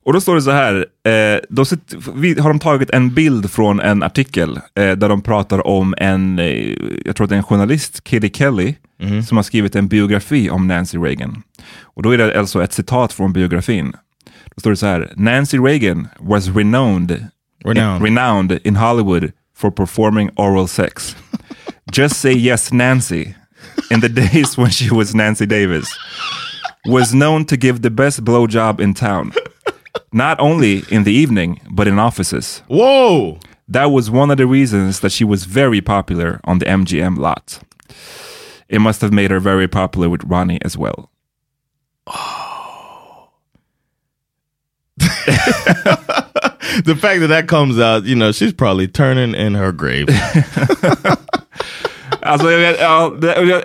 Och 0.06 0.14
då 0.14 0.22
står 0.22 0.36
det 0.36 0.42
så 0.42 0.52
här, 0.52 0.86
eh, 1.08 1.40
då 1.50 1.66
sitt, 1.66 1.96
vi, 2.16 2.40
har 2.40 2.50
de 2.50 2.60
tagit 2.60 2.90
en 2.90 3.14
bild 3.14 3.52
från 3.52 3.80
en 3.80 4.04
artikel 4.04 4.60
eh, 4.76 4.92
där 4.92 5.10
de 5.10 5.22
pratar 5.22 5.68
om 5.68 5.96
en, 5.98 6.40
eh, 6.40 6.76
jag 7.06 7.16
tror 7.16 7.26
att 7.26 7.30
det 7.30 7.36
är 7.36 7.38
en 7.38 7.44
journalist, 7.44 8.08
Kitty 8.08 8.30
Kelly, 8.30 8.76
som 9.28 9.38
har 9.38 9.44
skrivit 9.44 9.76
en 9.76 9.88
biografi 9.88 10.50
om 10.50 10.68
Nancy 10.68 10.98
Reagan. 10.98 11.44
Och 11.82 12.04
då 12.04 12.12
är 12.12 12.18
det 12.18 12.40
alltså 12.40 12.64
ett 12.64 12.74
citat 12.74 13.14
från 13.14 13.34
biografin. 13.34 13.94
Då 14.56 14.60
står 14.60 14.70
det 14.70 14.78
så 14.78 14.86
här, 14.86 15.14
Nancy 15.16 15.58
Reagan 15.58 16.08
was 16.20 16.48
renowned, 16.48 17.28
Renowned. 17.66 18.04
renowned 18.04 18.60
in 18.64 18.76
Hollywood 18.76 19.32
for 19.58 19.72
performing 19.72 20.30
oral 20.36 20.68
sex. 20.68 21.16
Just 21.92 22.16
say 22.16 22.34
yes 22.34 22.72
Nancy, 22.72 23.36
in 23.92 24.02
the 24.02 24.10
days 24.22 24.58
when 24.58 24.70
she 24.70 24.96
was 24.96 25.14
Nancy 25.14 25.46
Davis, 25.46 25.90
was 26.86 27.14
known 27.14 27.46
to 27.46 27.58
give 27.58 27.82
the 27.82 27.90
best 27.90 28.24
blowjob 28.24 28.80
in 28.80 28.94
town. 28.94 29.32
Not 30.13 30.39
only 30.39 30.84
in 30.89 31.03
the 31.03 31.12
evening, 31.12 31.60
but 31.72 31.88
in 31.88 32.00
offices. 32.00 32.62
Whoa! 32.67 33.39
That 33.67 33.86
was 33.86 34.12
one 34.12 34.29
of 34.29 34.38
the 34.38 34.46
reasons 34.46 35.00
that 35.00 35.12
she 35.12 35.24
was 35.24 35.46
very 35.46 35.82
popular 35.82 36.39
on 36.43 36.60
the 36.60 36.65
MGM 36.65 37.17
lot. 37.17 37.60
It 38.70 38.79
must 38.79 39.01
have 39.01 39.12
made 39.12 39.32
her 39.32 39.39
very 39.39 39.67
popular 39.67 40.10
with 40.10 40.24
Ronnie 40.24 40.60
as 40.63 40.77
well. 40.77 41.10
Oh. 42.08 43.29
the 44.98 46.96
fact 47.00 47.22
that 47.22 47.27
that 47.27 47.48
comes 47.48 47.79
out, 47.79 48.03
you 48.05 48.15
know, 48.15 48.32
she's 48.32 48.53
probably 48.53 48.88
turning 48.88 49.34
in 49.34 49.55
her 49.55 49.72
grave. 49.72 50.08
Alltså, 52.25 52.51
jag 52.51 52.79
ja, 52.79 53.62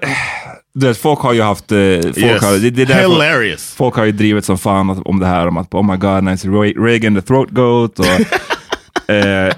det, 0.80 0.94
folk 0.94 1.18
har 1.20 1.32
ju 1.32 1.42
haft... 1.42 1.72
eh, 1.72 1.78
Folk 2.02 2.16
Yes. 2.18 2.42
har, 2.44 2.52
det, 2.58 2.70
det 2.70 2.82
är 2.82 2.86
därför- 2.86 3.08
Hilarious. 3.08 3.74
Folk 3.74 3.94
har 3.96 4.04
ju 4.04 4.12
drivit 4.12 4.44
som 4.44 4.58
fan 4.58 5.02
om 5.04 5.20
det 5.20 5.26
här, 5.26 5.46
om 5.46 5.56
att 5.56 5.74
oh 5.74 5.90
my 5.90 5.96
god, 5.96 6.24
Nancy 6.24 6.48
Re- 6.48 6.84
Reagan 6.84 7.14
the 7.14 7.22
throat 7.22 7.50
goat. 7.50 7.98
Och, 7.98 8.06
eh, 9.14 9.52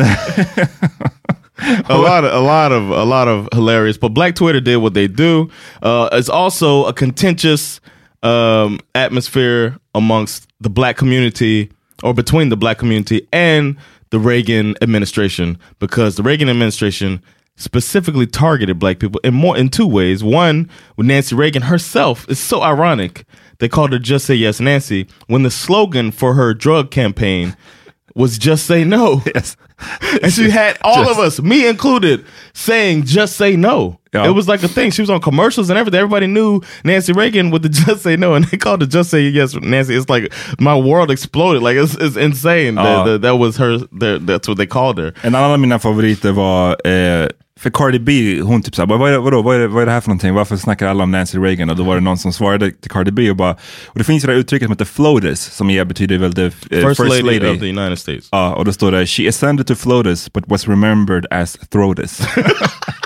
a 1.88 1.97
lot 1.99 2.25
of 2.25 2.32
a 2.32 2.40
lot 2.40 2.73
of 2.73 2.90
a 2.90 3.04
lot 3.04 3.28
of 3.28 3.49
hilarious. 3.52 3.97
But 3.99 4.14
Black 4.14 4.35
Twitter 4.35 4.61
did 4.61 4.76
what 4.76 4.94
they 4.94 5.09
do. 5.09 5.50
Uh, 5.82 6.09
it's 6.12 6.28
also 6.28 6.85
a 6.87 6.92
contentious 6.92 7.80
um, 8.23 8.80
atmosphere 8.94 9.76
amongst 9.94 10.49
the 10.61 10.71
black 10.71 10.97
community 10.97 11.71
or 12.02 12.14
between 12.14 12.49
the 12.49 12.56
black 12.56 12.78
community 12.78 13.26
and 13.32 13.76
the 14.11 14.18
Reagan 14.18 14.76
administration 14.82 15.59
because 15.78 16.16
the 16.16 16.23
Reagan 16.23 16.49
administration 16.49 17.21
specifically 17.62 18.26
targeted 18.26 18.78
black 18.78 18.99
people 18.99 19.21
in 19.25 19.35
more 19.35 19.57
in 19.57 19.69
two 19.69 19.87
ways. 19.87 20.23
One, 20.25 20.69
with 20.97 21.07
Nancy 21.07 21.35
Reagan 21.35 21.62
herself, 21.62 22.26
it's 22.28 22.40
so 22.40 22.62
ironic. 22.62 23.25
They 23.59 23.69
called 23.69 23.92
her 23.92 23.99
Just 23.99 24.26
Say 24.26 24.35
Yes 24.35 24.61
Nancy 24.61 25.07
when 25.28 25.45
the 25.45 25.50
slogan 25.50 26.11
for 26.11 26.35
her 26.35 26.52
drug 26.52 26.90
campaign 26.90 27.57
was 28.14 28.37
just 28.37 28.66
say 28.66 28.85
no. 28.85 29.23
yes. 29.35 29.57
And 30.23 30.33
she 30.33 30.50
had 30.50 30.78
all 30.83 31.04
Just- 31.04 31.19
of 31.19 31.25
us, 31.25 31.40
me 31.40 31.66
included, 31.69 32.25
saying 32.54 33.04
just 33.04 33.37
say 33.37 33.57
no. 33.57 33.99
It 34.14 34.35
was 34.35 34.47
like 34.47 34.62
a 34.62 34.69
thing. 34.69 34.90
She 34.90 35.00
was 35.00 35.09
on 35.09 35.23
commercials 35.23 35.71
and 35.71 35.78
everything. 35.78 35.99
Everybody 35.99 36.26
knew 36.26 36.61
Nancy 36.85 37.14
Reagan 37.14 37.50
with 37.50 37.62
the 37.62 37.69
just 37.87 38.02
say 38.02 38.14
no, 38.14 38.35
and 38.35 38.45
they 38.45 38.59
called 38.59 38.83
it 38.83 38.88
just 38.90 39.09
say 39.11 39.23
yes, 39.23 39.54
Nancy. 39.54 39.95
It's 39.97 40.11
like 40.11 40.31
my 40.61 40.76
world 40.76 41.11
exploded. 41.11 41.62
Like 41.62 41.76
it's, 41.78 41.95
it's 41.95 42.16
insane. 42.16 42.75
Ja. 42.75 42.83
That, 42.83 43.11
that, 43.11 43.23
that 43.23 43.37
was 43.37 43.57
her. 43.57 43.78
That, 43.78 44.26
that's 44.26 44.47
what 44.47 44.59
they 44.59 44.66
called 44.66 44.99
her. 44.99 45.14
En 45.25 45.35
annan 45.35 45.52
av 45.52 45.61
mina 45.61 45.78
favoriter 45.78 46.33
var, 46.35 46.76
eh, 46.85 47.28
för 47.62 47.71
Cardi 47.71 47.99
B, 47.99 48.40
hon 48.40 48.62
typ 48.62 48.75
såhär, 48.75 48.87
vad 48.87 49.12
är, 49.12 49.19
vadå, 49.19 49.42
vad, 49.42 49.57
är 49.57 49.66
vad 49.66 49.83
är 49.83 49.87
det 49.87 49.92
här 49.92 50.00
för 50.00 50.09
någonting? 50.09 50.35
Varför 50.35 50.57
snackar 50.57 50.87
alla 50.87 51.04
om 51.04 51.11
Nancy 51.11 51.38
Reagan? 51.38 51.71
Och 51.71 51.76
då 51.76 51.83
var 51.83 51.95
det 51.95 52.00
någon 52.00 52.19
som 52.19 52.33
svarade 52.33 52.71
till 52.71 52.90
Cardi 52.90 53.11
B 53.11 53.31
och 53.31 53.37
bara, 53.37 53.52
och 53.87 53.99
det 53.99 54.04
finns 54.04 54.25
ju 54.25 54.26
det 54.26 54.33
här 54.33 54.40
uttrycket 54.40 54.66
som 54.66 54.73
heter 54.73 54.85
floatus, 54.85 55.40
som 55.40 55.71
är, 55.71 55.85
betyder 55.85 56.19
väl 56.19 56.33
the, 56.35 56.45
eh, 56.45 56.50
First, 56.88 57.00
lady, 57.00 57.49
of 57.49 57.59
the 57.59 57.71
United 57.71 57.99
States. 57.99 58.28
Ja, 58.31 58.54
och 58.54 58.64
då 58.64 58.73
står 58.73 58.92
det, 58.92 59.07
she 59.07 59.28
ascended 59.28 59.66
to 59.66 59.75
floatus 59.75 60.33
but 60.33 60.45
was 60.47 60.69
remembered 60.69 61.26
as 61.31 61.59
throatus. 61.71 62.21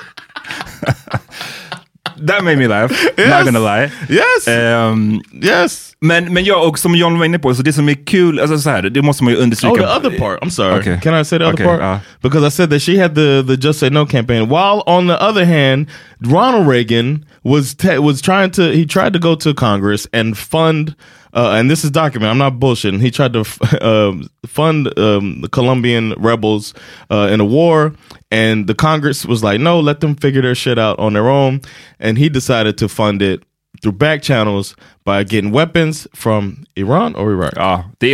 That 2.27 2.45
made 2.45 2.57
me 2.59 2.67
laugh, 2.69 2.93
Yes. 3.19 3.29
not 3.29 3.45
gonna 3.45 3.59
lie. 3.77 3.91
Yes. 4.09 4.49
Ehm, 4.49 5.21
yes. 5.43 5.93
men, 6.01 6.33
men 6.35 6.45
jag, 6.45 6.69
och 6.69 6.79
som 6.79 6.95
John 6.95 7.19
var 7.19 7.25
inne 7.27 7.39
på, 7.39 7.55
så 7.55 7.63
det 7.63 7.73
som 7.73 7.89
är 7.89 8.07
kul, 8.07 8.41
alltså 8.41 8.59
så 8.59 8.71
här, 8.71 8.83
det 8.83 9.03
måste 9.03 9.25
man 9.25 9.33
ju 9.33 9.39
understryka. 9.39 9.75
Oh, 9.75 10.01
the 10.01 10.07
other 10.09 10.19
part. 10.19 10.41
I'm 10.43 10.51
sorry. 10.51 10.79
Okay. 10.81 11.01
Can 11.01 11.21
I 11.21 11.25
say 11.25 11.39
the 11.39 11.45
other 11.45 11.55
Okay, 11.55 11.67
part? 11.67 11.81
uh. 11.83 11.99
because 12.23 12.47
I 12.47 12.51
said 12.51 12.71
that 12.71 12.83
she 12.83 12.99
had 13.03 13.15
the 13.15 13.43
the 13.47 13.57
Just 13.57 13.79
Say 13.81 13.91
No 13.91 14.07
campaign. 14.07 14.49
While 14.49 14.83
on 14.87 15.07
the 15.07 15.17
other 15.29 15.45
hand, 15.45 15.87
Ronald 16.21 16.67
Reagan 16.69 17.25
was 17.45 17.77
was 17.99 18.23
trying 18.23 18.51
to 18.53 18.63
he 18.63 18.87
tried 18.87 19.13
to 19.13 19.19
go 19.19 19.35
to 19.37 19.55
Congress 19.55 20.09
and 20.13 20.37
fund. 20.39 20.95
Uh, 21.37 21.51
and 21.53 21.71
this 21.71 21.85
is 21.85 21.91
documented. 21.91 22.31
I'm 22.31 22.39
not 22.39 22.55
bullshitting. 22.55 23.01
He 23.01 23.11
tried 23.11 23.35
to 23.35 23.41
f- 23.41 23.83
um, 23.83 24.29
fund 24.47 24.99
um, 24.99 25.43
the 25.43 25.49
Colombian 25.49 26.15
rebels 26.17 26.73
uh, 27.11 27.29
in 27.31 27.41
a 27.41 27.45
war, 27.45 27.93
and 28.31 28.67
the 28.67 28.75
Congress 28.75 29.27
was 29.27 29.45
like, 29.45 29.61
"No, 29.61 29.79
let 29.79 30.01
them 30.01 30.15
figure 30.17 30.41
their 30.41 30.55
shit 30.55 30.79
out 30.79 30.99
on 30.99 31.13
their 31.13 31.29
own." 31.29 31.61
And 32.01 32.17
he 32.17 32.31
decided 32.31 32.79
to 32.79 32.89
fund 32.89 33.21
it 33.21 33.43
through 33.83 33.93
back 33.93 34.23
channels 34.23 34.75
by 35.05 35.23
getting 35.25 35.51
weapons 35.53 36.09
from 36.15 36.65
Iran 36.77 37.15
or 37.15 37.31
Iraq. 37.33 37.55
Ja, 37.57 37.85
the 38.01 38.13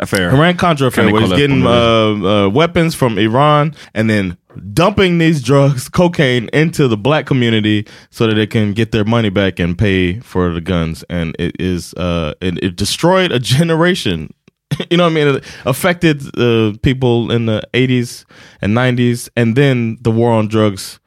affair. 0.00 0.30
Iran 0.30 0.56
Contra 0.56 0.88
affair, 0.88 1.04
Kan 1.04 1.06
ni 1.06 1.12
where 1.12 1.22
he's 1.22 1.38
getting 1.38 1.64
uh, 1.64 1.70
uh, 1.70 2.48
weapons 2.48 2.94
from 2.94 3.18
Iran 3.18 3.74
and 3.94 4.10
then 4.10 4.36
dumping 4.72 5.18
these 5.18 5.42
drugs, 5.42 5.88
cocaine, 5.88 6.48
into 6.52 6.88
the 6.88 6.96
black 6.96 7.26
community 7.26 7.86
so 8.10 8.26
that 8.26 8.34
they 8.34 8.46
can 8.46 8.72
get 8.72 8.92
their 8.92 9.04
money 9.04 9.30
back 9.30 9.58
and 9.58 9.76
pay 9.76 10.20
for 10.20 10.52
the 10.52 10.60
guns. 10.60 11.04
And 11.08 11.34
it 11.38 11.56
is 11.60 11.94
uh, 11.94 12.34
it, 12.40 12.62
it 12.62 12.76
destroyed 12.76 13.32
a 13.32 13.38
generation. 13.56 14.32
you 14.90 14.96
know 14.96 15.04
what 15.04 15.10
I 15.10 15.14
mean? 15.14 15.28
It 15.36 15.44
affected 15.66 16.22
uh, 16.38 16.72
people 16.82 17.30
in 17.30 17.46
the 17.46 17.62
80s 17.74 18.24
and 18.60 18.76
90s, 18.76 19.28
and 19.36 19.56
then 19.56 19.98
the 20.00 20.10
war 20.10 20.32
on 20.32 20.48
drugs 20.48 20.98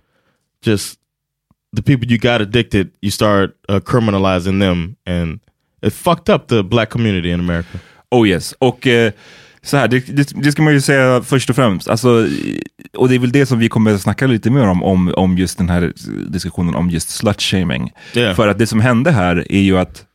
just 0.65 0.99
the 1.71 1.83
people 1.83 2.07
you 2.07 2.17
got 2.17 2.41
addicted, 2.41 2.91
you 3.01 3.11
start 3.11 3.55
uh, 3.69 3.79
criminalizing 3.79 4.59
them, 4.59 4.97
and 5.05 5.39
it 5.81 5.91
fucked 5.91 6.29
up 6.29 6.47
the 6.47 6.63
black 6.63 6.89
community 6.89 7.31
in 7.31 7.39
America. 7.39 7.79
Oh 8.11 8.23
yes, 8.23 8.53
eh, 8.61 9.11
så 9.65 9.77
här, 9.77 9.87
det, 9.87 9.99
det, 9.99 10.31
det 10.35 10.51
ska 10.51 10.61
man 10.61 10.73
ju 10.73 10.81
säga 10.81 11.21
först 11.21 11.49
och 11.49 11.55
främst. 11.55 11.87
Alltså, 11.87 12.27
och 12.97 13.09
det 13.09 13.15
är 13.15 13.19
väl 13.19 13.31
det 13.31 13.45
som 13.45 13.59
vi 13.59 13.69
kommer 13.69 13.93
att 13.93 14.01
snacka 14.01 14.27
lite 14.27 14.49
mer 14.49 14.67
om, 14.67 14.83
om, 14.83 15.13
om 15.17 15.37
just 15.37 15.57
den 15.57 15.69
här 15.69 15.93
diskussionen 16.29 16.75
om 16.75 16.89
just 16.89 17.09
slut-shaming. 17.09 17.91
Yeah. 18.13 18.35
För 18.35 18.47
att 18.47 18.59
det 18.59 18.67
som 18.67 18.79
hände 18.79 19.11
här 19.11 19.51
är 19.51 19.61
ju 19.61 19.77
att 19.77 20.05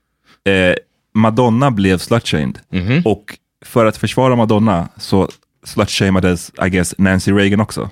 eh, 0.45 0.75
Madonna 1.15 1.71
blev 1.71 1.99
slut-shamed. 1.99 2.59
Och 3.05 3.39
för 3.65 3.87
att 3.87 3.97
försvara 3.97 4.37
Madonna 4.37 4.89
så 4.97 5.29
slut-shamades, 5.65 6.53
I 6.67 6.71
guess, 6.71 6.95
Nancy 6.99 7.33
Reagan 7.33 7.61
också. 7.61 7.91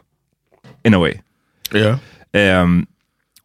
In 0.85 0.95
a 0.95 0.99
way. 0.99 1.15
Yeah. 1.75 1.99
Ehm, 2.33 2.87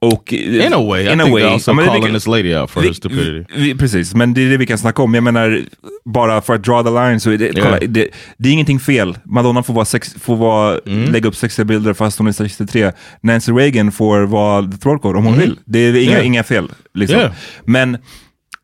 och, 0.03 0.33
In 0.33 0.73
a 0.73 0.77
way, 0.89 1.03
I 1.03 1.07
think 1.07 1.21
they're 1.21 1.47
also 1.53 1.71
Ja, 1.71 1.85
calling 1.85 2.13
this 2.13 2.27
lady 2.27 2.55
out 2.55 2.69
for 2.69 2.81
vi- 2.81 2.87
her 2.87 2.93
stupidity. 2.93 3.45
Vi, 3.55 3.75
precis, 3.75 4.15
men 4.15 4.33
det 4.33 4.41
är 4.41 4.49
det 4.49 4.57
vi 4.57 4.65
kan 4.65 4.77
snacka 4.77 5.01
om. 5.01 5.13
Jag 5.13 5.23
menar, 5.23 5.61
bara 6.05 6.41
för 6.41 6.53
att 6.53 6.63
draw 6.63 6.83
the 6.83 6.89
line 7.09 7.19
så 7.19 7.31
är 7.31 7.37
det, 7.37 7.45
Yeah. 7.45 7.63
kolla, 7.65 7.79
det, 7.87 8.07
det 8.37 8.49
är 8.49 8.53
ingenting 8.53 8.79
fel. 8.79 9.17
Madonna 9.25 9.63
får, 9.63 9.73
vara 9.73 9.85
sex, 9.85 10.13
får 10.21 10.35
vara, 10.35 10.79
Mm. 10.87 11.11
lägga 11.11 11.27
upp 11.27 11.35
sexiga 11.35 11.65
bilder 11.65 11.93
fast 11.93 12.17
hon 12.17 12.27
är 12.27 12.31
63. 12.31 12.91
Nancy 13.21 13.51
Reagan 13.51 13.91
får 13.91 14.21
vara 14.21 14.61
the 14.71 14.77
throat 14.77 15.01
goat 15.01 15.15
om 15.15 15.25
hon 15.25 15.37
vill. 15.39 15.59
Det 15.65 15.79
är 15.79 15.89
inga, 15.89 16.01
Mm. 16.01 16.11
Yeah. 16.13 16.27
inga 16.27 16.43
fel. 16.43 16.67
Liksom. 16.93 17.17
Yeah. 17.19 17.31
Men 17.65 17.97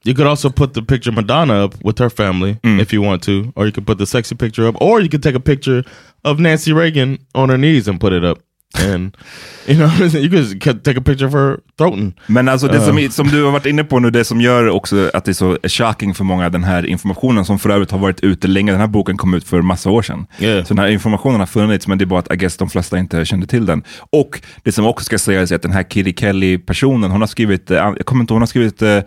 You 0.06 0.16
could 0.16 0.28
also 0.28 0.50
put 0.50 0.74
the 0.74 0.82
picture 0.82 1.10
of 1.12 1.16
Madonna 1.16 1.64
up 1.64 1.76
with 1.86 2.02
her 2.02 2.10
family 2.10 2.56
if 2.82 2.94
you 2.94 3.06
want 3.06 3.24
to, 3.24 3.32
or 3.56 3.66
you 3.66 3.72
could 3.72 3.86
put 3.88 3.98
the 3.98 4.06
sexy 4.06 4.36
picture 4.36 4.68
up, 4.70 4.76
or 4.82 5.02
you 5.02 5.10
could 5.10 5.24
take 5.24 5.36
a 5.38 5.40
picture 5.42 5.84
of 6.24 6.40
Nancy 6.40 6.74
Reagan 6.74 7.18
on 7.34 7.50
her 7.50 7.58
knees 7.58 7.88
and 7.88 8.00
put 8.00 8.14
it 8.14 8.24
up. 8.24 8.38
And 8.78 9.18
you 9.68 9.78
know, 9.78 9.90
you 10.16 10.60
could 10.60 10.84
take 10.84 10.98
a 10.98 11.02
picture 11.02 11.28
of 11.28 11.34
her 11.34 11.58
throating. 11.78 12.14
Men 12.28 12.50
alltså 12.50 12.68
det 12.68 12.82
som, 12.82 13.10
som 13.12 13.28
du 13.28 13.44
har 13.44 13.52
varit 13.52 13.66
inne 13.66 13.84
på 13.84 14.00
nu, 14.00 14.10
det 14.10 14.24
som 14.24 14.42
gör 14.42 14.70
också 14.70 15.10
att 15.14 15.26
det 15.26 15.32
är 15.32 15.34
så 15.34 15.58
shocking 15.64 16.14
för 16.14 16.24
många, 16.24 16.50
den 16.50 16.64
här 16.64 16.86
informationen 16.86 17.46
som 17.46 17.60
för 17.60 17.70
övrigt 17.70 17.92
har 17.92 18.00
varit 18.00 18.20
ute 18.20 18.48
länge. 18.48 18.72
Den 18.72 18.82
här 18.82 18.88
boken 18.88 19.18
kom 19.18 19.34
ut 19.34 19.44
för 19.44 19.62
massa 19.62 19.90
år 19.90 20.02
sedan. 20.02 20.28
Yeah. 20.40 20.66
Så 20.66 20.74
den 20.74 20.84
här 20.84 20.92
informationen 20.92 21.40
har 21.40 21.48
funnits, 21.48 21.88
men 21.88 21.98
det 21.98 22.04
är 22.04 22.06
bara 22.06 22.20
att 22.20 22.34
I 22.34 22.36
guess, 22.36 22.58
de 22.58 22.70
flesta 22.70 22.98
inte 22.98 23.26
kände 23.26 23.48
till 23.48 23.66
den. 23.66 23.84
Och 24.10 24.42
det 24.64 24.72
som 24.72 24.86
också 24.86 25.06
ska 25.06 25.18
sägas 25.18 25.52
är 25.52 25.56
att 25.56 25.62
den 25.62 25.72
här 25.72 25.84
Kitty 25.84 26.14
Kelly-personen, 26.14 27.12
hon 27.12 27.22
har 27.22 27.28
skrivit, 27.28 27.72
eh, 27.72 27.78
jag 27.78 28.06
kommer 28.06 28.24
inte 28.24 28.34
hon 28.34 28.42
har 28.42 28.48
skrivit 28.48 28.82
eh, 28.82 28.90
eh, 28.90 29.04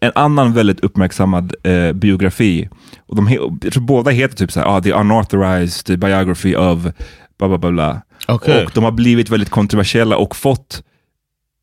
en 0.00 0.12
annan 0.14 0.52
väldigt 0.52 0.80
uppmärksammad 0.80 1.54
eh, 1.62 1.92
biografi. 1.92 2.68
Och 3.06 3.16
de, 3.16 3.28
jag 3.62 3.72
tror 3.72 3.82
båda 3.82 4.10
heter 4.10 4.36
typ 4.36 4.52
så 4.52 4.60
här, 4.60 4.76
ah, 4.76 4.80
The 4.80 4.92
Unauthorized 4.92 5.98
Biography 5.98 6.56
of 6.56 6.78
bla 7.38 7.48
bla 7.48 7.58
bla. 7.58 7.70
bla. 7.70 8.02
Okej. 8.28 8.64
Och 8.64 8.70
de 8.74 8.84
har 8.84 8.92
blivit 8.92 9.30
väldigt 9.30 9.50
kontroversiella 9.50 10.16
och 10.16 10.36
fått 10.36 10.82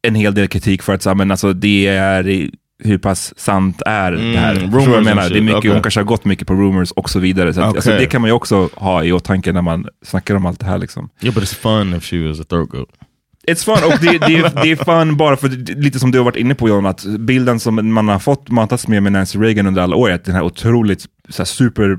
en 0.01 0.15
hel 0.15 0.33
del 0.33 0.47
kritik 0.47 0.81
för 0.83 0.93
att 0.93 1.01
så 1.03 1.15
men 1.15 1.31
alltså, 1.31 1.53
det 1.53 1.87
är 1.87 2.49
hur 2.83 2.97
pass 2.97 3.33
sant 3.39 3.81
är 3.85 4.11
det 4.11 4.37
här? 4.37 4.51
Mm, 4.55 4.63
jag 4.63 4.73
rumors 4.73 4.95
and 4.95 5.05
menar? 5.05 5.29
Det 5.29 5.37
är 5.37 5.41
mycket, 5.41 5.57
okej. 5.57 5.71
Hon 5.71 5.81
kanske 5.81 5.99
har 5.99 6.05
gått 6.05 6.25
mycket 6.25 6.47
på 6.47 6.53
rumors 6.53 6.91
och 6.91 7.09
så 7.09 7.19
vidare. 7.19 7.53
Så 7.53 7.61
att, 7.61 7.75
alltså, 7.75 7.89
det 7.91 8.05
kan 8.05 8.21
man 8.21 8.27
ju 8.29 8.33
också 8.33 8.69
ha 8.73 9.03
i 9.03 9.11
åtanke 9.11 9.53
när 9.53 9.61
man 9.61 9.87
snackar 10.05 10.35
om 10.35 10.45
allt 10.45 10.59
det 10.59 10.65
här. 10.65 10.77
Liksom. 10.77 11.09
Yeah, 11.21 11.35
but 11.35 11.43
it's 11.43 11.55
fun 11.55 11.93
if 11.93 12.03
she 12.03 12.27
was 12.27 12.39
a 12.39 12.43
throat 12.49 12.69
goat. 12.69 12.89
It's 13.47 13.65
fun, 13.65 13.91
och 13.93 13.99
det, 14.01 14.17
det, 14.27 14.35
är- 14.35 14.61
det 14.63 14.71
är 14.71 14.75
fun 14.75 15.17
bara 15.17 15.37
för, 15.37 15.49
lite 15.81 15.99
som 15.99 16.11
du 16.11 16.17
har 16.17 16.25
varit 16.25 16.35
inne 16.35 16.55
på 16.55 16.69
John, 16.69 16.85
att 16.85 17.05
bilden 17.05 17.59
som 17.59 17.93
man 17.93 18.07
har 18.07 18.19
fått 18.19 18.49
matats 18.49 18.87
med 18.87 19.03
med 19.03 19.11
Nancy 19.11 19.39
Reagan 19.39 19.67
under 19.67 19.81
alla 19.81 19.95
år, 19.95 20.09
är 20.09 20.13
att 20.15 20.25
den 20.25 20.35
här 20.35 20.43
otroligt 20.43 21.05
så 21.29 21.37
här, 21.41 21.45
super 21.45 21.97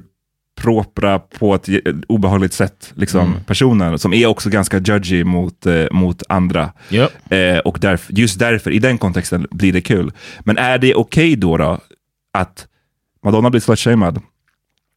propra 0.56 1.18
på 1.18 1.54
ett 1.54 1.68
obehagligt 2.08 2.52
sätt 2.52 2.92
liksom, 2.94 3.34
personen, 3.46 3.98
som 3.98 4.12
är 4.12 4.26
också 4.26 4.50
ganska 4.50 4.78
judgy 4.78 5.24
mot, 5.24 5.66
eh, 5.66 5.86
mot 5.90 6.22
andra. 6.28 6.72
Yep. 6.90 7.32
Eh, 7.32 7.58
och 7.58 7.78
därf, 7.80 8.06
just 8.08 8.38
därför, 8.38 8.70
i 8.70 8.78
den 8.78 8.98
kontexten, 8.98 9.46
blir 9.50 9.72
det 9.72 9.80
kul. 9.80 10.12
Men 10.40 10.58
är 10.58 10.78
det 10.78 10.94
okej 10.94 11.36
då, 11.36 11.56
då 11.56 11.78
att 12.32 12.66
Madonna 13.24 13.50
blir 13.50 13.60
slutshamed, 13.60 14.20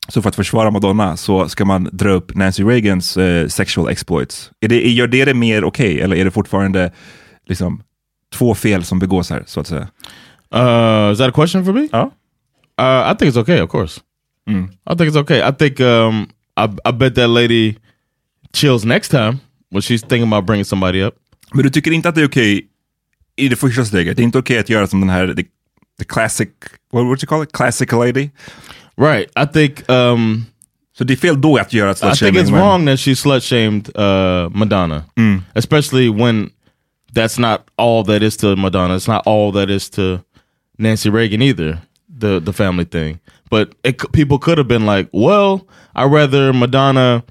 så 0.08 0.22
för 0.22 0.30
att 0.30 0.36
försvara 0.36 0.72
Madonna 0.72 1.18
så 1.18 1.50
ska 1.50 1.66
man 1.66 1.90
dra 1.92 2.10
upp 2.10 2.36
Nancy 2.36 2.64
Reagans 2.64 3.18
eh, 3.18 3.48
sexual 3.48 3.90
exploits. 3.90 4.52
Är 4.60 4.68
det, 4.68 4.90
gör 4.90 5.08
det 5.08 5.26
det 5.26 5.34
mer 5.34 5.64
okej, 5.64 6.02
eller 6.02 6.16
är 6.16 6.26
det 6.26 6.32
fortfarande 6.32 6.92
liksom, 7.48 7.84
två 8.34 8.56
fel 8.56 8.84
som 8.84 9.00
begås 9.00 9.30
här, 9.30 9.44
så 9.46 9.60
att 9.60 9.68
säga? 9.68 9.88
Uh, 10.56 11.12
is 11.12 11.18
that 11.18 11.28
a 11.28 11.32
question 11.36 11.66
for 11.66 11.74
me? 11.74 11.88
Ja. 11.92 12.12
Uh, 12.82 13.12
I 13.12 13.16
think 13.18 13.36
it's 13.36 13.42
okay, 13.42 13.62
of 13.62 13.72
course. 13.72 14.02
Mm. 14.50 14.70
I 14.86 14.96
think 14.96 15.10
it's 15.10 15.18
okay. 15.18 15.42
I 15.50 15.52
think 15.52 15.80
um, 15.80 16.28
I, 16.58 16.68
I 16.86 16.92
bet 16.92 17.16
that 17.16 17.30
lady 17.30 17.76
chills 18.54 18.86
next 18.86 19.10
time 19.10 19.40
when 19.70 19.82
she's 19.82 20.02
thinking 20.02 20.28
about 20.28 20.46
bringing 20.46 20.66
somebody 20.66 21.04
up. 21.04 21.16
Men 21.54 21.64
du 21.64 21.70
tycker 21.70 21.92
inte 21.92 22.10
att 22.10 22.16
det 22.16 22.22
är 22.22 22.28
okej 22.28 22.68
i 23.36 23.48
det 23.50 23.56
första 23.56 23.86
steget? 23.86 24.18
Det 24.18 24.22
är 24.22 24.24
inte 24.24 24.38
okej 24.38 24.60
att 24.60 24.70
göra 24.70 24.88
som 24.88 25.00
den 25.00 25.10
här, 25.10 25.34
the, 25.34 25.44
the 26.00 26.06
classic, 26.06 26.50
what 26.92 27.04
would 27.06 27.24
you 27.24 27.28
call 27.28 27.44
it? 27.44 27.52
Classic 27.52 27.92
lady? 27.92 28.30
Right. 28.98 29.30
I 29.36 29.46
think 29.54 29.90
um, 29.90 30.46
Så 31.00 31.04
det 31.04 31.14
är 31.14 31.18
fel 31.18 31.42
då 31.42 31.58
att 31.58 31.74
göra 31.74 31.92
I 31.92 32.16
think 32.16 32.38
it's 32.38 32.52
wrong 32.52 32.86
that 32.86 33.00
she 33.00 33.16
slut 33.16 33.44
shamed 33.44 33.90
uh, 33.98 34.50
Madonna, 34.50 35.04
especially 35.54 36.10
when 36.10 36.50
that's 37.14 37.40
not 37.40 37.62
all 37.78 38.06
that 38.06 38.22
is 38.22 38.38
to 38.38 38.56
Madonna. 38.56 38.96
It's 38.96 39.08
not 39.08 39.28
all 39.28 39.54
that 39.54 39.70
is 39.70 39.90
to 39.90 40.20
Nancy 40.78 41.10
Reagan 41.10 41.42
either. 41.42 41.78
The 42.20 42.40
the 42.40 42.54
family 42.54 42.86
thing, 42.86 43.20
but 43.50 43.74
it, 43.84 44.12
people 44.12 44.40
could 44.40 44.58
have 44.58 44.68
been 44.68 44.86
like, 44.86 45.10
"Well, 45.12 45.68
I'd 45.96 46.12
rather 46.12 46.52
Madonna 46.54 47.24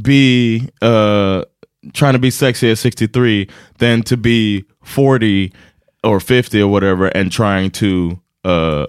be 0.00 0.68
uh, 0.80 1.44
trying 1.92 2.12
to 2.12 2.18
be 2.18 2.30
sexy 2.30 2.70
at 2.70 2.78
sixty 2.78 3.06
three 3.06 3.48
than 3.78 4.02
to 4.04 4.16
be 4.16 4.64
forty 4.84 5.52
or 6.04 6.20
fifty 6.20 6.60
or 6.60 6.68
whatever 6.68 7.08
and 7.08 7.30
trying 7.32 7.70
to." 7.72 8.20
Uh, 8.44 8.86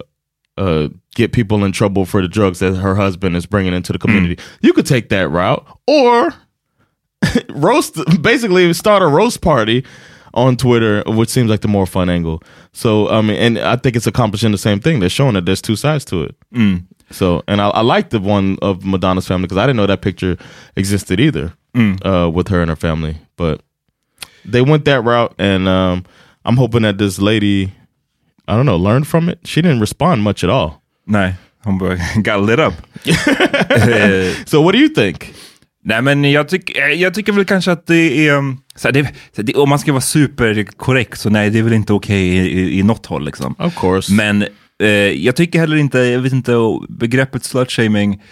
uh, 0.56 0.88
get 1.16 1.32
people 1.32 1.64
in 1.64 1.72
trouble 1.72 2.04
for 2.04 2.22
the 2.22 2.28
drugs 2.28 2.60
that 2.60 2.76
her 2.76 2.94
husband 2.94 3.36
is 3.36 3.46
bringing 3.46 3.74
into 3.74 3.92
the 3.92 3.98
community. 3.98 4.40
You 4.60 4.72
could 4.72 4.86
take 4.86 5.08
that 5.08 5.28
route, 5.28 5.66
or 5.86 6.32
roast, 7.48 7.98
basically 8.22 8.72
start 8.72 9.02
a 9.02 9.06
roast 9.06 9.40
party 9.40 9.84
on 10.34 10.56
Twitter, 10.56 11.02
which 11.06 11.28
seems 11.30 11.48
like 11.48 11.60
the 11.60 11.68
more 11.68 11.86
fun 11.86 12.10
angle. 12.10 12.42
So, 12.72 13.08
I 13.08 13.20
mean, 13.22 13.36
and 13.36 13.58
I 13.58 13.76
think 13.76 13.96
it's 13.96 14.06
accomplishing 14.06 14.52
the 14.52 14.58
same 14.58 14.80
thing. 14.80 15.00
They're 15.00 15.08
showing 15.08 15.34
that 15.34 15.46
there's 15.46 15.62
two 15.62 15.76
sides 15.76 16.04
to 16.06 16.24
it. 16.24 16.34
So, 17.10 17.42
and 17.46 17.60
I, 17.60 17.68
I 17.68 17.80
like 17.82 18.10
the 18.10 18.18
one 18.20 18.58
of 18.60 18.84
Madonna's 18.84 19.26
family 19.28 19.46
because 19.46 19.58
I 19.58 19.66
didn't 19.66 19.76
know 19.76 19.86
that 19.86 20.02
picture 20.02 20.36
existed 20.76 21.20
either 21.20 21.52
uh, 22.04 22.28
with 22.32 22.48
her 22.48 22.60
and 22.60 22.68
her 22.68 22.76
family. 22.76 23.16
But 23.36 23.62
they 24.44 24.60
went 24.62 24.84
that 24.86 25.02
route, 25.02 25.34
and 25.38 25.68
um, 25.68 26.04
I'm 26.44 26.56
hoping 26.56 26.82
that 26.82 26.98
this 26.98 27.18
lady, 27.18 27.72
I 28.48 28.56
don't 28.56 28.66
know, 28.66 28.76
learned 28.76 29.06
from 29.06 29.28
it. 29.28 29.38
She 29.44 29.62
didn't 29.62 29.80
respond 29.80 30.22
much 30.22 30.42
at 30.44 30.50
all. 30.50 30.82
Hon 31.64 31.78
bara 31.78 31.98
got 32.22 32.40
lit 32.40 32.58
up. 32.60 32.74
So, 34.48 34.60
what 34.60 34.72
do 34.72 34.78
you 34.78 34.88
think? 34.88 35.34
Nej 35.84 36.02
men 36.02 36.24
jag, 36.24 36.48
tyck, 36.48 36.78
eh, 36.78 36.86
jag 36.86 37.14
tycker 37.14 37.32
väl 37.32 37.44
kanske 37.44 37.72
att 37.72 37.86
det 37.86 38.28
är, 38.28 38.36
um, 38.36 38.58
så 38.76 38.88
här, 38.88 38.92
det, 38.92 39.08
så 39.36 39.42
det, 39.42 39.54
om 39.54 39.68
man 39.68 39.78
ska 39.78 39.92
vara 39.92 40.00
superkorrekt 40.00 41.20
så 41.20 41.30
nej 41.30 41.50
det 41.50 41.58
är 41.58 41.62
väl 41.62 41.72
inte 41.72 41.92
okej 41.92 42.28
i, 42.28 42.38
i, 42.38 42.78
i 42.78 42.82
något 42.82 43.06
håll 43.06 43.24
liksom. 43.24 43.54
Of 43.58 43.80
course. 43.80 44.12
Men 44.12 44.44
eh, 44.82 44.88
jag 44.88 45.36
tycker 45.36 45.58
heller 45.58 45.76
inte, 45.76 45.98
jag 45.98 46.20
vet 46.20 46.32
inte, 46.32 46.52
begreppet 46.88 47.44
slutshaming, 47.44 48.22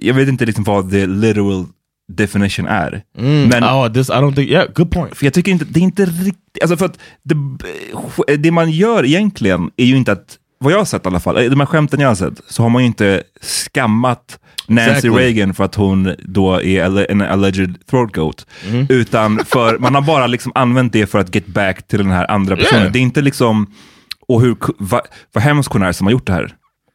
jag 0.00 0.14
vet 0.14 0.28
inte 0.28 0.46
liksom 0.46 0.64
vad 0.64 0.90
the 0.90 1.06
literal 1.06 1.66
definition 2.12 2.66
är. 2.66 3.02
Men 3.48 3.64
oh, 3.64 3.92
this 3.92 4.08
I 4.08 4.12
don't 4.12 4.34
think. 4.34 4.50
Yeah, 4.50 4.72
good 4.74 4.90
point. 4.90 5.16
för 5.16 5.26
jag 5.26 5.34
tycker 5.34 5.52
inte, 5.52 5.64
det 5.64 5.80
är 5.80 5.84
inte 5.84 6.04
riktigt, 6.04 6.62
alltså 6.62 6.76
för 6.76 6.86
att 6.86 6.98
det, 7.22 8.36
det 8.36 8.50
man 8.50 8.70
gör 8.70 9.04
egentligen 9.04 9.70
är 9.76 9.84
ju 9.84 9.96
inte 9.96 10.12
att, 10.12 10.36
vad 10.64 10.72
jag 10.72 10.78
har 10.78 10.84
sett 10.84 11.06
i 11.06 11.08
alla 11.08 11.20
fall, 11.20 11.36
eh, 11.36 11.44
de 11.44 11.60
här 11.60 11.66
skämten 11.66 12.00
jag 12.00 12.08
har 12.08 12.14
sett, 12.14 12.40
så 12.48 12.62
har 12.62 12.70
man 12.70 12.82
ju 12.82 12.86
inte 12.86 13.22
skammat 13.40 14.38
Nancy 14.66 14.90
Exactly. 14.90 15.10
Reagan 15.10 15.54
för 15.54 15.64
att 15.64 15.74
hon 15.74 16.14
då 16.18 16.62
är 16.62 17.10
en 17.10 17.22
alleged 17.22 17.86
throat 17.90 18.12
goat. 18.12 18.46
Mm. 18.68 18.86
Utan 18.88 19.44
för, 19.44 19.78
man 19.78 19.94
har 19.94 20.02
bara 20.02 20.26
liksom 20.26 20.52
använt 20.54 20.92
det 20.92 21.06
för 21.06 21.18
att 21.18 21.34
get 21.34 21.46
back 21.46 21.88
till 21.88 21.98
den 21.98 22.10
här 22.10 22.30
andra 22.30 22.56
personen. 22.56 22.80
Yeah. 22.80 22.92
Det 22.92 22.98
är 22.98 23.00
inte 23.00 23.22
liksom, 23.22 23.74
och 24.28 24.40
hur, 24.40 24.56
vad 25.32 25.42
hemskt 25.42 25.72
hon 25.72 25.82
är 25.82 25.92
som 25.92 26.06
har 26.06 26.12
gjort 26.12 26.26
det 26.26 26.32
här. 26.32 26.54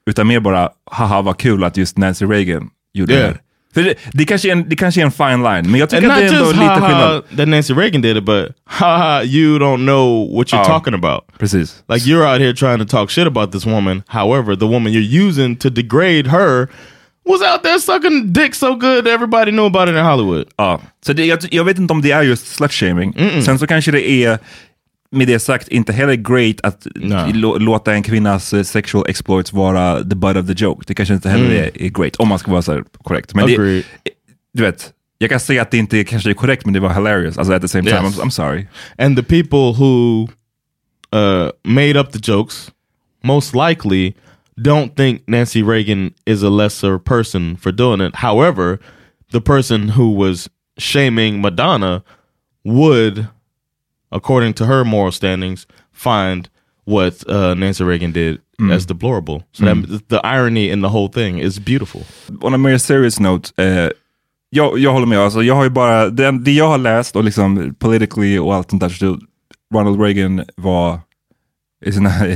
Utan 0.09 0.27
mer 0.27 0.39
bara, 0.39 0.69
haha 0.91 1.21
vad 1.21 1.37
kul 1.37 1.63
att 1.63 1.77
just 1.77 1.97
Nancy 1.97 2.25
Reagan 2.25 2.69
gjorde 2.93 3.13
Yeah. 3.13 3.25
det 3.27 3.31
här. 3.33 3.41
För 3.75 3.83
det, 3.83 3.95
det, 4.13 4.25
kanske 4.25 4.47
är 4.47 4.51
en, 4.51 4.69
det 4.69 4.75
kanske 4.75 5.01
är 5.01 5.05
en 5.05 5.11
fine 5.11 5.43
line, 5.43 5.71
men 5.71 5.75
jag 5.79 5.93
And 5.93 6.05
att 6.05 6.17
det 6.17 6.23
är 6.23 6.27
ändå 6.27 6.39
just 6.39 6.51
lite 6.51 6.65
ha 6.65 6.87
skillnad. 6.87 7.23
that 7.37 7.47
Nancy 7.47 7.73
Reagan 7.73 8.01
did 8.01 8.17
it, 8.17 8.23
but 8.25 8.47
ha 8.79 8.97
ha 8.97 9.23
you 9.23 9.59
don't 9.59 9.85
know 9.85 10.35
what 10.37 10.47
you're 10.47 10.57
Ja. 10.57 10.65
talking 10.65 10.93
about. 10.93 11.23
Precis. 11.39 11.83
Like 11.89 12.05
you're 12.09 12.25
out 12.33 12.39
here 12.41 12.53
trying 12.53 12.79
to 12.79 12.85
talk 12.97 13.09
shit 13.11 13.27
about 13.27 13.51
this 13.51 13.65
woman. 13.65 14.03
However, 14.07 14.55
the 14.55 14.65
woman 14.65 14.93
you're 14.93 15.27
using 15.27 15.55
to 15.57 15.69
degrade 15.69 16.27
her 16.27 16.67
was 17.25 17.41
out 17.41 17.63
there 17.63 17.79
sucking 17.79 18.33
dick 18.33 18.55
so 18.55 18.75
good 18.75 19.07
everybody 19.07 19.51
knew 19.51 19.65
about 19.65 19.89
it 19.89 19.95
in 19.95 20.03
Hollywood. 20.03 20.45
Ja, 20.57 20.81
så 21.05 21.13
det, 21.13 21.25
jag, 21.25 21.39
jag 21.51 21.63
vet 21.63 21.77
inte 21.77 21.93
om 21.93 22.01
det 22.01 22.11
är 22.11 22.21
just 22.23 22.47
slutshaming. 22.47 23.13
Sen 23.45 23.59
så 23.59 23.67
kanske 23.67 23.91
det 23.91 24.09
är, 24.09 24.39
med 25.11 25.27
det 25.27 25.39
sagt, 25.39 25.67
inte 25.67 25.93
heller 25.93 26.15
great 26.15 26.55
att 26.63 26.87
lå, 27.33 27.57
låta 27.57 27.93
en 27.93 28.03
kvinnas 28.03 28.53
eh, 28.53 28.63
sexual 28.63 29.05
exploits 29.07 29.53
vara 29.53 29.99
the 30.03 30.15
butt 30.15 30.37
of 30.37 30.47
the 30.47 30.65
joke. 30.65 30.83
Det 30.87 30.93
kanske 30.93 31.13
inte 31.13 31.29
heller 31.29 31.51
är, 31.51 31.81
är 31.81 31.89
great, 31.89 32.15
om 32.15 32.27
man 32.27 32.39
ska 32.39 32.51
vara 32.51 32.61
så 32.61 32.83
korrekt. 33.03 33.35
Men 33.35 33.47
det, 33.47 33.83
du 34.53 34.63
vet, 34.63 34.91
jag 35.17 35.29
kan 35.29 35.39
säga 35.39 35.61
att 35.61 35.71
det 35.71 35.77
inte 35.77 36.03
kanske 36.03 36.29
är 36.29 36.33
korrekt, 36.33 36.65
men 36.65 36.73
det 36.73 36.79
var 36.79 36.93
hilarious. 36.93 37.37
Alltså 37.37 37.53
at 37.53 37.61
the 37.61 37.67
same 37.67 37.89
time, 37.89 38.03
Yes. 38.03 38.17
I'm, 38.17 38.25
I'm 38.25 38.29
sorry. 38.29 38.67
And 38.97 39.17
the 39.17 39.23
people 39.23 39.73
who 39.73 40.27
uh, 41.13 41.51
made 41.63 41.99
up 41.99 42.11
the 42.11 42.31
jokes 42.31 42.71
most 43.23 43.53
likely 43.55 44.13
don't 44.59 44.95
think 44.95 45.21
Nancy 45.27 45.63
Reagan 45.63 46.13
is 46.25 46.43
a 46.43 46.49
lesser 46.49 46.97
person 46.99 47.57
for 47.57 47.71
doing 47.71 48.01
it. 48.07 48.15
However, 48.15 48.79
the 49.31 49.41
person 49.41 49.89
who 49.89 50.11
was 50.11 50.49
shaming 50.77 51.41
Madonna 51.41 52.03
would, 52.63 53.27
according 54.11 54.53
to 54.53 54.65
her 54.65 54.83
moral 54.83 55.11
standings, 55.11 55.67
find 55.91 56.49
what 56.85 57.23
uh, 57.29 57.53
Nancy 57.53 57.83
Reagan 57.83 58.11
did 58.11 58.39
as 58.71 58.85
deplorable. 58.85 59.43
So 59.51 59.65
that, 59.65 60.07
the 60.07 60.25
irony 60.25 60.69
in 60.69 60.81
the 60.81 60.89
whole 60.89 61.07
thing 61.07 61.39
is 61.39 61.59
beautiful. 61.59 62.01
On 62.41 62.53
a 62.53 62.57
more 62.57 62.79
serious 62.79 63.19
note, 63.19 63.51
eh, 63.57 63.89
jag, 64.49 64.79
jag 64.79 64.91
håller 64.91 65.05
med. 65.05 65.19
Alltså, 65.19 65.43
jag 65.43 65.55
har 65.55 65.63
ju 65.63 65.69
bara, 65.69 66.09
det, 66.09 66.31
det 66.31 66.51
jag 66.51 66.67
har 66.67 66.77
läst 66.77 67.15
och 67.15 67.23
liksom 67.23 67.75
politically 67.79 68.39
och 68.39 68.55
allt 68.55 68.69
sånt 68.69 68.81
där, 68.81 68.89
så 68.89 69.19
Ronald 69.73 70.01
Reagan 70.01 70.43
var 70.55 70.99
i, 71.85 71.91
sina, 71.91 72.27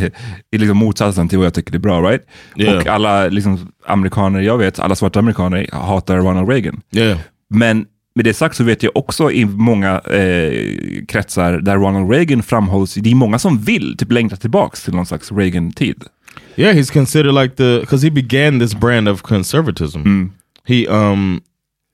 i 0.51 0.57
liksom 0.57 0.77
motsatsen 0.77 1.29
till 1.29 1.37
vad 1.37 1.45
jag 1.45 1.53
tycker 1.53 1.75
är 1.75 1.79
bra, 1.79 2.01
right? 2.01 2.25
Yeah. 2.55 2.77
Och 2.77 2.87
alla 2.87 3.27
liksom, 3.27 3.71
amerikaner 3.85 4.41
jag 4.41 4.57
vet, 4.57 4.79
alla 4.79 4.95
svarta 4.95 5.19
amerikaner 5.19 5.69
hatar 5.71 6.17
Ronald 6.17 6.49
Reagan. 6.49 6.81
Yeah. 6.91 7.19
Men 7.49 7.85
med 8.19 8.25
det 8.25 8.33
sagt 8.33 8.55
så 8.55 8.63
vet 8.63 8.83
jag 8.83 8.97
också 8.97 9.31
i 9.31 9.45
många 9.45 9.99
eh, 9.99 11.05
kretsar 11.07 11.59
där 11.59 11.75
Ronald 11.75 12.11
Reagan 12.11 12.43
framhålls, 12.43 12.93
det 12.93 13.11
är 13.11 13.15
många 13.15 13.39
som 13.39 13.59
vill 13.59 13.97
typ 13.97 14.11
längta 14.11 14.35
tillbaks 14.35 14.83
till 14.83 14.93
någon 14.93 15.05
slags 15.05 15.31
Reagan-tid. 15.31 16.03
Yeah, 16.55 16.75
he's 16.75 16.93
considered 16.93 17.33
like 17.33 17.55
the 17.55 17.79
because 17.79 18.07
he 18.07 18.11
began 18.11 18.59
this 18.59 18.73
brand 18.73 19.09
of 19.09 19.21
conservatism. 19.21 20.29
He 20.67 20.87
um 20.87 21.41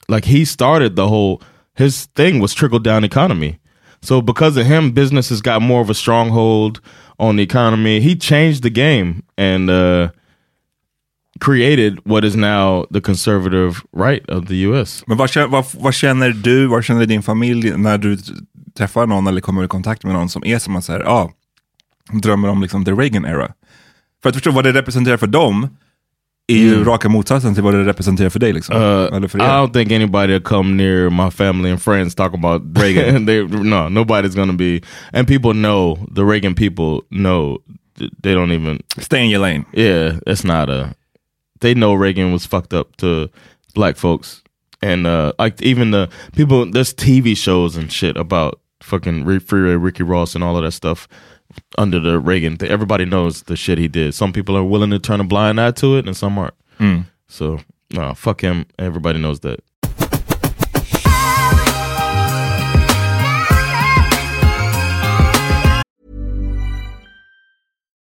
like 0.07 0.27
he 0.27 0.45
started 0.45 0.95
the 0.95 1.01
whole 1.01 1.38
his 1.77 2.07
thing 2.15 2.41
was 2.41 2.55
trickle 2.55 2.79
down 2.79 3.03
economy. 3.03 3.59
So 4.01 4.21
because 4.21 4.61
of 4.61 4.67
him, 4.67 4.93
businesses 4.93 5.41
got 5.41 5.61
more 5.61 5.81
of 5.81 5.89
a 5.89 5.93
stronghold 5.93 6.79
on 7.17 7.35
the 7.35 7.43
economy. 7.43 7.99
He 7.99 8.15
changed 8.15 8.63
the 8.63 8.71
game 8.71 9.21
and 9.38 9.69
uh 9.69 10.07
created 11.39 12.00
what 12.04 12.24
is 12.24 12.36
now 12.36 12.86
the 12.93 13.02
conservative 13.02 13.82
right 13.98 14.30
of 14.30 14.48
the 14.48 14.56
US. 14.56 15.04
Men 15.08 15.17
vad, 15.17 15.50
vad, 15.50 15.65
vad 15.74 15.93
känner 15.93 16.30
du, 16.30 16.67
vad 16.67 16.84
känner 16.84 17.06
din 17.06 17.24
familj 17.24 17.78
när 17.78 17.98
du 17.98 18.17
träffar 18.78 19.08
någon 19.08 19.28
eller 19.28 19.41
kommer 19.41 19.63
i 19.63 19.67
kontakt 19.67 20.04
med 20.04 20.13
någon 20.13 20.30
som 20.30 20.45
är 20.45 20.60
som 20.60 20.74
man 20.74 20.82
säger, 20.82 21.00
ja, 21.00 21.32
drömmer 22.12 22.50
om 22.50 22.62
liksom 22.62 22.86
the 22.86 22.91
Reagan 22.91 23.26
era? 23.26 23.52
För 24.24 24.30
att 24.30 24.36
förstå 24.36 24.52
vad 24.52 24.63
det 24.63 24.74
representerar 24.74 25.17
för 25.17 25.28
dem 25.28 25.67
är 26.48 26.58
ju 26.58 26.84
raka 26.84 27.10
motsatsen 27.10 27.54
till 27.54 27.63
vad 27.63 27.74
det 27.74 27.84
representerar 27.84 28.30
för 28.30 28.39
dig. 28.39 28.54
Liksom. 28.54 28.76
Uh, 28.76 29.15
eller 29.15 29.28
för 29.28 29.39
I 29.39 29.41
er. 29.41 29.48
don't 29.48 29.74
think 29.74 29.91
anybody 29.91 30.34
will 30.34 30.41
come 30.41 30.84
near 30.84 31.10
my 31.10 31.32
family 31.32 31.71
and 31.71 31.82
friends 31.82 32.15
talk 32.15 32.34
about 32.34 32.62
Reagan. 32.78 33.26
they 33.28 33.41
no, 33.43 33.89
nobody's 33.89 34.36
gonna 34.36 34.54
be. 34.54 34.82
And 35.13 35.28
people 35.28 35.54
know 35.54 35.98
the 36.15 36.21
Reagan 36.21 36.56
people 36.56 37.02
know 37.10 37.58
th- 37.98 38.12
they 38.24 38.34
don't 38.34 38.52
even. 38.52 38.84
Stay 39.00 39.24
in 39.24 39.30
your 39.30 39.41
lane. 39.41 39.65
Yeah, 39.74 40.19
it's 40.28 40.43
not 40.43 40.69
a. 40.69 40.95
They 41.65 41.73
know 41.73 41.95
Reagan 41.95 42.32
was 42.32 42.45
fucked 42.45 42.75
up 42.75 42.95
to 42.97 43.28
black 43.73 43.95
folks, 43.97 44.43
and 44.84 45.08
uh 45.08 45.34
like 45.39 45.60
even 45.63 45.89
the 45.89 46.10
people. 46.36 46.69
There's 46.69 46.93
TV 46.93 47.36
shows 47.36 47.75
and 47.75 47.91
shit 47.91 48.15
about 48.17 48.62
fucking 48.84 49.25
Re- 49.25 49.39
Freeway 49.39 49.73
Ricky 49.73 50.04
Ross 50.04 50.36
and 50.36 50.43
all 50.43 50.58
of 50.58 50.63
that 50.63 50.73
stuff 50.73 51.08
under 51.80 51.99
the 51.99 52.19
Reagan. 52.19 52.58
thing. 52.58 52.69
Everybody 52.69 53.06
knows 53.06 53.41
the 53.43 53.56
shit 53.56 53.80
he 53.80 53.88
did. 53.88 54.13
Some 54.13 54.32
people 54.32 54.56
are 54.56 54.63
willing 54.63 54.91
to 54.91 54.99
turn 54.99 55.19
a 55.19 55.23
blind 55.23 55.60
eye 55.60 55.71
to 55.71 55.97
it, 55.97 56.06
and 56.06 56.15
some 56.15 56.38
aren't. 56.38 56.54
So 57.28 57.62
no, 57.91 58.13
fuck 58.13 58.41
him. 58.41 58.67
Everybody 58.78 59.17
knows 59.19 59.39
that. 59.39 59.62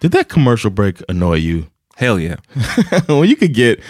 Did 0.00 0.12
that 0.12 0.28
commercial 0.28 0.70
break 0.70 1.02
annoy 1.08 1.36
you? 1.36 1.68
Hell 1.96 2.18
yeah. 2.20 2.36
well, 3.08 3.24
you 3.24 3.36
could 3.36 3.54
get 3.54 3.80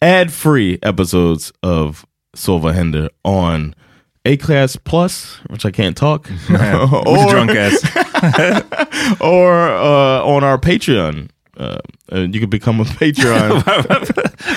ad-free 0.00 0.78
episodes 0.82 1.52
of 1.62 2.06
Silva 2.34 2.72
Hender 2.72 3.08
on 3.24 3.74
A 4.24 4.36
Class 4.36 4.76
Plus, 4.76 5.36
which 5.48 5.64
I 5.66 5.70
can't 5.70 5.96
talk, 5.96 6.30
Or 6.50 7.28
drunk 7.28 7.50
ass. 7.50 7.82
or 9.20 9.68
uh, 9.68 10.24
on 10.24 10.44
our 10.44 10.58
Patreon. 10.58 11.30
Uh, 11.60 11.78
uh, 12.12 12.24
you 12.24 12.40
can 12.40 12.50
become 12.50 12.82
a 12.82 12.86
Patreon. 12.98 13.50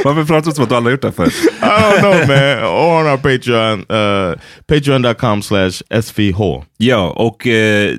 Varför 0.03 0.25
pratar 0.25 0.49
du 0.49 0.55
som 0.55 0.63
att 0.63 0.69
du 0.69 0.75
aldrig 0.75 0.93
gjort 0.93 1.01
det 1.01 1.11
förr? 1.11 1.27
I 1.27 1.31
don't 1.61 1.99
know, 1.99 2.13
man. 2.27 2.63
Or 2.63 3.01
on 3.01 3.07
our 3.07 3.17
Patreon, 3.17 3.79
uh, 3.79 4.35
patreon.com 4.67 5.41
slash 5.41 5.71
svh. 6.01 6.63
Ja, 6.77 7.09
och 7.09 7.47
eh, 7.47 7.95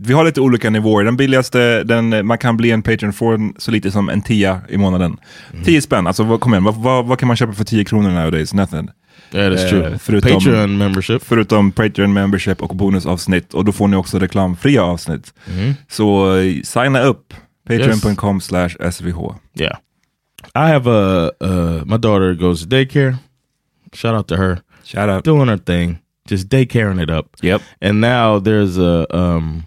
vi 0.00 0.12
har 0.12 0.24
lite 0.24 0.40
olika 0.40 0.70
nivåer. 0.70 1.04
Den 1.04 1.16
billigaste, 1.16 1.84
den, 1.84 2.26
man 2.26 2.38
kan 2.38 2.56
bli 2.56 2.70
en 2.70 2.82
Patreon 2.82 3.12
för 3.12 3.60
så 3.60 3.70
lite 3.70 3.90
som 3.90 4.08
en 4.08 4.22
tia 4.22 4.60
i 4.68 4.76
månaden. 4.76 5.16
Mm. 5.52 5.64
10 5.64 5.82
spänn, 5.82 6.06
alltså 6.06 6.22
vad, 6.22 6.40
kom 6.40 6.52
igen, 6.54 6.64
vad, 6.64 6.74
vad, 6.74 7.06
vad 7.06 7.18
kan 7.18 7.26
man 7.26 7.36
köpa 7.36 7.52
för 7.52 7.64
10 7.64 7.84
kronor 7.84 8.10
nowadays? 8.10 8.54
Nothing. 8.54 8.88
Yeah, 9.32 9.52
that's 9.52 9.68
true. 9.68 9.98
förutom- 9.98 10.32
Patreon 10.32 10.78
membership. 10.78 11.22
Förutom 11.24 11.72
Patreon 11.72 12.12
membership 12.12 12.62
och 12.62 12.76
bonusavsnitt 12.76 13.54
och 13.54 13.64
då 13.64 13.72
får 13.72 13.88
ni 13.88 13.96
också 13.96 14.18
reklamfria 14.18 14.82
avsnitt. 14.82 15.34
Mm. 15.58 15.74
Så 15.88 16.34
signa 16.64 17.00
upp, 17.02 17.34
patreon.com 17.68 18.40
slash 18.40 18.76
svh. 18.78 19.40
Yeah. 19.54 19.78
I 20.54 20.68
have 20.68 20.86
a, 20.86 21.32
uh, 21.40 21.82
my 21.86 21.96
daughter 21.96 22.34
goes 22.34 22.62
to 22.62 22.68
daycare. 22.68 23.18
Shout 23.92 24.14
out 24.14 24.28
to 24.28 24.36
her. 24.36 24.62
Shout 24.84 25.08
out. 25.08 25.24
Doing 25.24 25.48
her 25.48 25.58
thing. 25.58 26.00
Just 26.26 26.48
daycaring 26.48 26.98
it 26.98 27.10
up. 27.10 27.36
Yep. 27.42 27.62
And 27.80 28.00
now 28.00 28.38
there's 28.38 28.78
a, 28.78 29.14
um, 29.16 29.66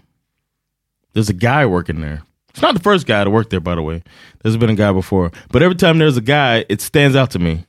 there's 1.12 1.28
a 1.28 1.34
guy 1.34 1.66
working 1.66 2.00
there. 2.00 2.22
It's 2.50 2.62
not 2.62 2.74
the 2.74 2.80
first 2.80 3.06
guy 3.06 3.24
to 3.24 3.30
work 3.30 3.50
there, 3.50 3.60
by 3.60 3.74
the 3.74 3.82
way. 3.82 4.02
There's 4.42 4.56
been 4.56 4.70
a 4.70 4.74
guy 4.74 4.92
before. 4.92 5.32
But 5.50 5.62
every 5.62 5.76
time 5.76 5.98
there's 5.98 6.16
a 6.16 6.22
guy, 6.22 6.64
it 6.68 6.80
stands 6.80 7.16
out 7.16 7.30
to 7.32 7.38
me. 7.38 7.64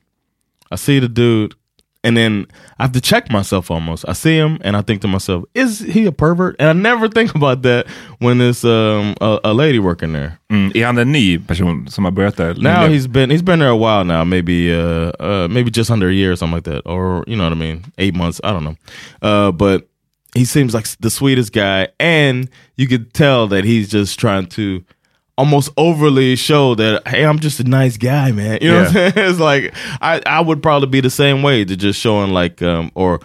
I 0.70 0.76
see 0.76 0.98
the 0.98 1.08
dude, 1.08 1.54
and 2.04 2.16
then 2.16 2.46
I 2.78 2.84
have 2.84 2.92
to 2.92 3.00
check 3.00 3.30
myself 3.30 3.70
almost. 3.70 4.04
I 4.06 4.12
see 4.12 4.36
him, 4.36 4.58
and 4.60 4.76
I 4.76 4.82
think 4.82 5.00
to 5.02 5.08
myself, 5.08 5.44
is 5.54 5.80
he 5.80 6.04
a 6.04 6.12
pervert? 6.12 6.54
And 6.58 6.68
I 6.68 6.72
never 6.74 7.08
think 7.16 7.34
about 7.34 7.62
that 7.62 7.86
when 8.18 8.40
it's 8.40 8.64
um, 8.64 9.14
a, 9.20 9.40
a 9.44 9.54
lady 9.54 9.78
working 9.78 10.12
there. 10.12 10.38
Mm. 10.50 10.72
Är 10.74 10.86
han 10.86 10.98
en 10.98 11.12
ny 11.12 11.38
person 11.38 11.88
som 11.88 12.04
har 12.04 12.12
börjat 12.12 12.36
där? 12.36 12.54
Now 12.54 12.86
he's 12.86 13.06
been 13.06 13.30
he's 13.30 13.42
been 13.42 13.58
there 13.58 13.70
a 13.70 13.76
while 13.76 14.04
now, 14.04 14.24
maybe 14.24 14.72
uh, 14.72 15.12
uh 15.18 15.48
maybe 15.48 15.70
just 15.70 15.90
under 15.90 16.08
a 16.08 16.12
year 16.12 16.32
or 16.32 16.36
something 16.36 16.56
like 16.56 16.64
that, 16.64 16.82
or 16.86 17.24
you 17.26 17.36
know 17.36 17.44
what 17.44 17.52
I 17.52 17.60
mean, 17.60 17.84
eight 17.98 18.14
months. 18.14 18.40
I 18.44 18.52
don't 18.52 18.64
know, 18.64 18.76
uh, 19.22 19.50
but 19.52 19.88
he 20.34 20.44
seems 20.44 20.74
like 20.74 20.86
the 21.00 21.10
sweetest 21.10 21.52
guy, 21.52 21.88
and 21.98 22.50
you 22.76 22.86
could 22.86 23.14
tell 23.14 23.48
that 23.48 23.64
he's 23.64 23.88
just 23.88 24.18
trying 24.18 24.46
to 24.46 24.84
almost 25.36 25.70
overly 25.76 26.36
show 26.36 26.74
that 26.76 27.06
hey, 27.08 27.24
I'm 27.24 27.38
just 27.40 27.58
a 27.60 27.64
nice 27.64 27.96
guy, 27.96 28.30
man. 28.32 28.58
You 28.62 28.68
know 28.70 28.78
what 28.78 28.86
I'm 28.88 28.92
saying? 28.92 29.12
It's 29.16 29.38
like 29.40 29.74
I 30.00 30.20
I 30.26 30.40
would 30.40 30.62
probably 30.62 30.88
be 30.88 31.00
the 31.00 31.10
same 31.10 31.42
way 31.42 31.64
to 31.64 31.76
just 31.76 32.00
showing 32.00 32.32
like 32.32 32.62
um 32.62 32.90
or 32.94 33.20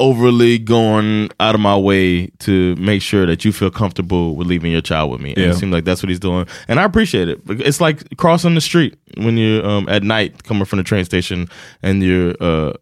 overly 0.00 0.58
going 0.58 1.28
out 1.40 1.56
of 1.56 1.60
my 1.60 1.76
way 1.76 2.28
to 2.38 2.76
make 2.76 3.02
sure 3.02 3.26
that 3.26 3.44
you 3.44 3.50
feel 3.52 3.70
comfortable 3.70 4.36
with 4.36 4.46
leaving 4.46 4.70
your 4.70 4.80
child 4.80 5.10
with 5.10 5.20
me. 5.20 5.30
And 5.30 5.38
Yeah. 5.38 5.50
it 5.50 5.56
seems 5.56 5.72
like 5.72 5.84
that's 5.84 6.02
what 6.04 6.08
he's 6.08 6.20
doing. 6.20 6.46
And 6.68 6.78
I 6.78 6.84
appreciate 6.84 7.28
it. 7.28 7.40
It's 7.48 7.80
like 7.80 8.16
crossing 8.16 8.54
the 8.54 8.60
street 8.60 8.96
when 9.16 9.36
you're 9.36 9.66
um, 9.66 9.88
at 9.88 10.04
night 10.04 10.44
coming 10.44 10.66
from 10.66 10.76
the 10.76 10.84
train 10.84 11.04
station 11.04 11.48
and 11.82 12.00
you're 12.02 12.34
uh, 12.40 12.74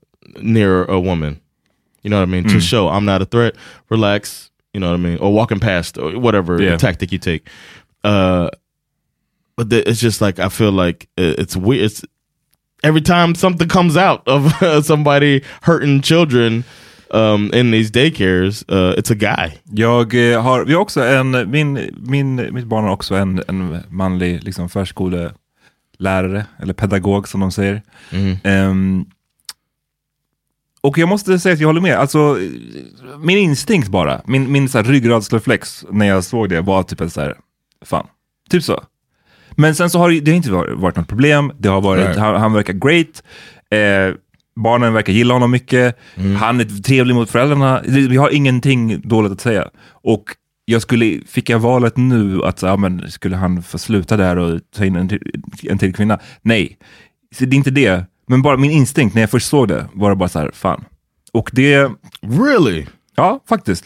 near 0.42 0.84
a 0.84 1.00
woman. 1.00 1.40
You 2.02 2.10
know 2.10 2.16
what 2.18 2.28
I 2.28 2.30
mean? 2.30 2.44
To 2.48 2.60
show 2.60 2.88
I'm 2.88 3.06
not 3.06 3.22
a 3.22 3.24
threat, 3.24 3.56
relax, 3.88 4.50
you 4.76 4.80
know 4.80 4.90
what 4.90 5.00
I 5.00 5.02
mean? 5.08 5.18
Or 5.20 5.32
walking 5.32 5.60
past 5.60 5.98
or 5.98 6.20
whatever 6.20 6.62
Yeah. 6.62 6.76
tactic 6.78 7.12
you 7.12 7.18
take. 7.18 7.42
Uh, 8.04 8.48
but 9.56 9.70
the, 9.70 9.76
it's 9.90 10.00
just 10.02 10.20
like 10.20 10.38
I 10.46 10.48
feel 10.50 10.72
like 10.86 11.08
it- 11.16 11.38
it's 11.38 11.56
weird. 11.56 11.84
It's 11.86 12.04
every 12.82 13.00
time 13.00 13.34
something 13.34 13.68
comes 13.68 13.96
out 13.96 14.20
of 14.28 14.52
somebody 14.86 15.40
hurting 15.62 16.02
children 16.02 16.64
um, 17.10 17.50
in 17.54 17.70
these 17.70 17.90
daycares, 17.90 18.64
uh, 18.68 18.94
it's 18.98 19.10
a 19.10 19.14
guy. 19.14 19.52
Jag 19.72 20.14
eh, 20.14 20.42
har, 20.42 20.64
vi 20.64 20.72
har 20.74 20.80
också 20.80 21.00
en, 21.02 21.50
min, 21.50 21.90
min, 22.08 22.34
mitt 22.54 22.64
barn 22.66 22.84
har 22.84 22.92
också 22.92 23.14
en, 23.14 23.42
en 23.48 23.82
manlig 23.90 24.44
liksom, 24.44 24.68
förskolelärare, 24.68 26.46
eller 26.62 26.72
pedagog 26.74 27.28
som 27.28 27.40
de 27.40 27.52
säger. 27.52 27.82
Ehm, 28.44 29.04
och 30.86 30.98
jag 30.98 31.08
måste 31.08 31.38
säga 31.38 31.52
att 31.52 31.60
jag 31.60 31.68
håller 31.68 31.80
med. 31.80 31.96
Alltså, 31.96 32.38
min 33.20 33.38
instinkt 33.38 33.88
bara, 33.88 34.20
min, 34.26 34.52
min 34.52 34.68
så 34.68 34.78
här, 34.78 34.84
ryggradsreflex 34.84 35.84
när 35.90 36.06
jag 36.06 36.24
såg 36.24 36.48
det 36.48 36.60
var 36.60 36.82
typ 36.82 37.12
så 37.12 37.20
här, 37.20 37.34
fan, 37.84 38.06
typ 38.50 38.62
så. 38.62 38.84
Men 39.50 39.74
sen 39.74 39.90
så 39.90 39.98
har 39.98 40.10
det, 40.10 40.20
det 40.20 40.30
har 40.30 40.36
inte 40.36 40.50
varit, 40.50 40.78
varit 40.78 40.96
något 40.96 41.08
problem, 41.08 41.52
det 41.58 41.68
har 41.68 41.80
varit, 41.80 42.16
han, 42.16 42.40
han 42.40 42.52
verkar 42.52 42.72
great, 42.72 43.22
eh, 43.70 44.14
barnen 44.56 44.92
verkar 44.92 45.12
gilla 45.12 45.34
honom 45.34 45.50
mycket, 45.50 45.98
han 46.38 46.60
är 46.60 46.82
trevlig 46.82 47.14
mot 47.14 47.30
föräldrarna, 47.30 47.82
vi 47.86 48.16
har 48.16 48.30
ingenting 48.30 49.00
dåligt 49.04 49.32
att 49.32 49.40
säga. 49.40 49.68
Och 49.90 50.24
jag 50.64 50.82
skulle, 50.82 51.20
fick 51.28 51.50
jag 51.50 51.58
valet 51.58 51.96
nu 51.96 52.44
att 52.44 52.62
ja, 52.62 52.76
men, 52.76 53.10
skulle 53.10 53.36
han 53.36 53.62
få 53.62 53.78
sluta 53.78 54.16
där 54.16 54.36
och 54.38 54.60
ta 54.76 54.84
in 54.84 54.96
en, 54.96 55.08
till- 55.08 55.42
en 55.62 55.78
till 55.78 55.94
kvinna? 55.94 56.18
Nej, 56.42 56.78
så 57.34 57.44
det 57.44 57.54
är 57.54 57.58
inte 57.58 57.70
det. 57.70 58.04
Men 58.28 58.42
bara 58.42 58.56
min 58.56 58.70
instinkt 58.70 59.14
när 59.14 59.22
jag 59.22 59.30
först 59.30 59.48
såg 59.48 59.68
det 59.68 59.86
var 59.92 60.10
det 60.10 60.16
bara 60.16 60.28
så 60.28 60.38
här, 60.38 60.50
fan. 60.54 60.84
Och 61.32 61.50
det, 61.52 61.90
Really? 62.22 62.86
ja 63.16 63.40
faktiskt. 63.48 63.84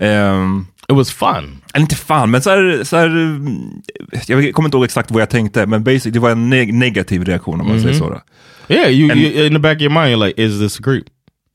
Ehm, 0.00 0.66
It 0.88 0.96
was 0.96 1.10
fun. 1.12 1.62
eller 1.74 1.80
inte 1.82 1.96
fan, 1.96 2.30
men 2.30 2.42
så 2.42 2.50
här, 2.50 2.84
så 2.84 2.96
här, 2.96 3.06
mm, 3.06 3.82
jag 4.26 4.54
kommer 4.54 4.66
inte 4.68 4.76
ihåg 4.76 4.84
exakt 4.84 5.10
vad 5.10 5.22
jag 5.22 5.30
tänkte, 5.30 5.66
men 5.66 5.84
basic, 5.84 6.12
det 6.12 6.18
var 6.18 6.30
en 6.30 6.52
neg- 6.54 6.72
negativ 6.72 7.24
reaktion 7.24 7.60
om 7.60 7.68
man 7.68 7.80
säger 7.80 7.94
så. 7.94 8.10
Då. 8.10 8.20
Yeah, 8.74 8.90
you, 8.90 9.10
And- 9.12 9.20
you 9.20 9.46
in 9.46 9.52
the 9.52 9.58
back 9.58 9.76
of 9.76 9.82
your 9.82 9.92
mind, 9.92 10.06
you're 10.06 10.26
like, 10.26 10.42
is 10.42 10.58
this 10.58 10.80
a 10.80 10.82
creep? 10.84 11.04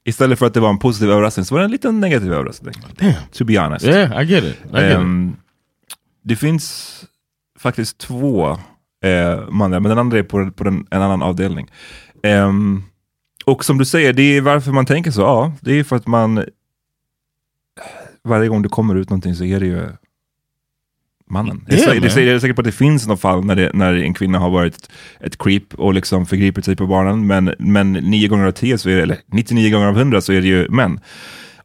Istället 0.08 0.40
för 0.40 0.46
att 0.46 0.54
det 0.54 0.60
var 0.60 0.70
en 0.70 0.78
positiv 0.78 1.10
överraskning 1.12 1.46
så 1.46 1.56
var 1.56 1.60
det 1.60 1.66
en 1.66 1.72
liten 1.72 2.00
negativ 2.00 2.34
överraskning. 2.34 2.74
Damn. 3.00 3.14
To 3.32 3.44
be 3.46 3.60
honest. 3.60 3.86
Yeah, 3.86 4.22
I 4.22 4.26
get 4.26 4.44
it. 4.44 4.56
I 4.66 4.76
get 4.76 4.92
it. 4.92 4.96
Ehm, 4.96 5.36
det 6.24 6.36
finns 6.36 6.96
faktiskt 7.60 7.98
två 7.98 8.58
eh, 9.06 9.50
manliga, 9.50 9.80
men 9.80 9.90
den 9.90 10.00
andra 10.00 10.18
är 10.18 10.24
på, 10.24 10.52
på 10.52 10.64
den, 10.64 10.88
en 10.92 11.02
annan 11.02 11.22
avdelning. 11.22 11.72
Ehm, 12.24 12.84
och 13.46 13.66
som 13.66 13.78
du 13.78 13.86
säger, 13.86 14.14
det 14.14 14.38
är 14.38 14.42
varför 14.42 14.72
man 14.72 14.86
tänker 14.86 15.12
så. 15.12 15.22
Ja, 15.22 15.54
det 15.62 15.80
är 15.80 15.84
för 15.84 15.96
att 15.96 16.08
man 16.08 16.46
varje 18.24 18.50
gång 18.50 18.62
det 18.62 18.70
kommer 18.70 18.96
ut 18.96 19.10
någonting 19.10 19.36
så 19.36 19.44
är 19.44 19.60
det 19.60 19.66
ju 19.66 19.90
mannen. 21.30 21.66
Jag 21.70 21.80
är 21.80 21.96
jag 21.96 22.36
är 22.36 22.40
säker 22.40 22.54
på 22.54 22.62
att 22.62 22.66
det 22.66 22.72
finns 22.72 23.08
något 23.08 23.22
fall 23.22 23.46
när, 23.46 23.56
det, 23.56 23.72
när 23.74 23.94
en 23.94 24.14
kvinna 24.14 24.40
har 24.40 24.50
varit 24.50 24.90
ett 25.20 25.38
creep 25.38 25.74
och 25.74 25.94
liksom 25.94 26.26
förgripit 26.26 26.66
sig 26.66 26.76
på 26.76 26.88
barnen, 26.88 27.28
men, 27.28 27.54
men 27.60 27.94
nio 27.94 28.28
gånger 28.28 28.46
av 28.46 28.52
tio, 28.52 28.78
så 28.78 28.90
är 28.90 28.96
det, 28.96 29.02
eller 29.02 29.18
99 29.28 29.72
gånger 29.72 29.88
av 29.88 29.98
100 29.98 30.22
så 30.22 30.34
är 30.34 30.42
det 30.42 30.48
ju 30.48 30.70
män. 30.70 31.00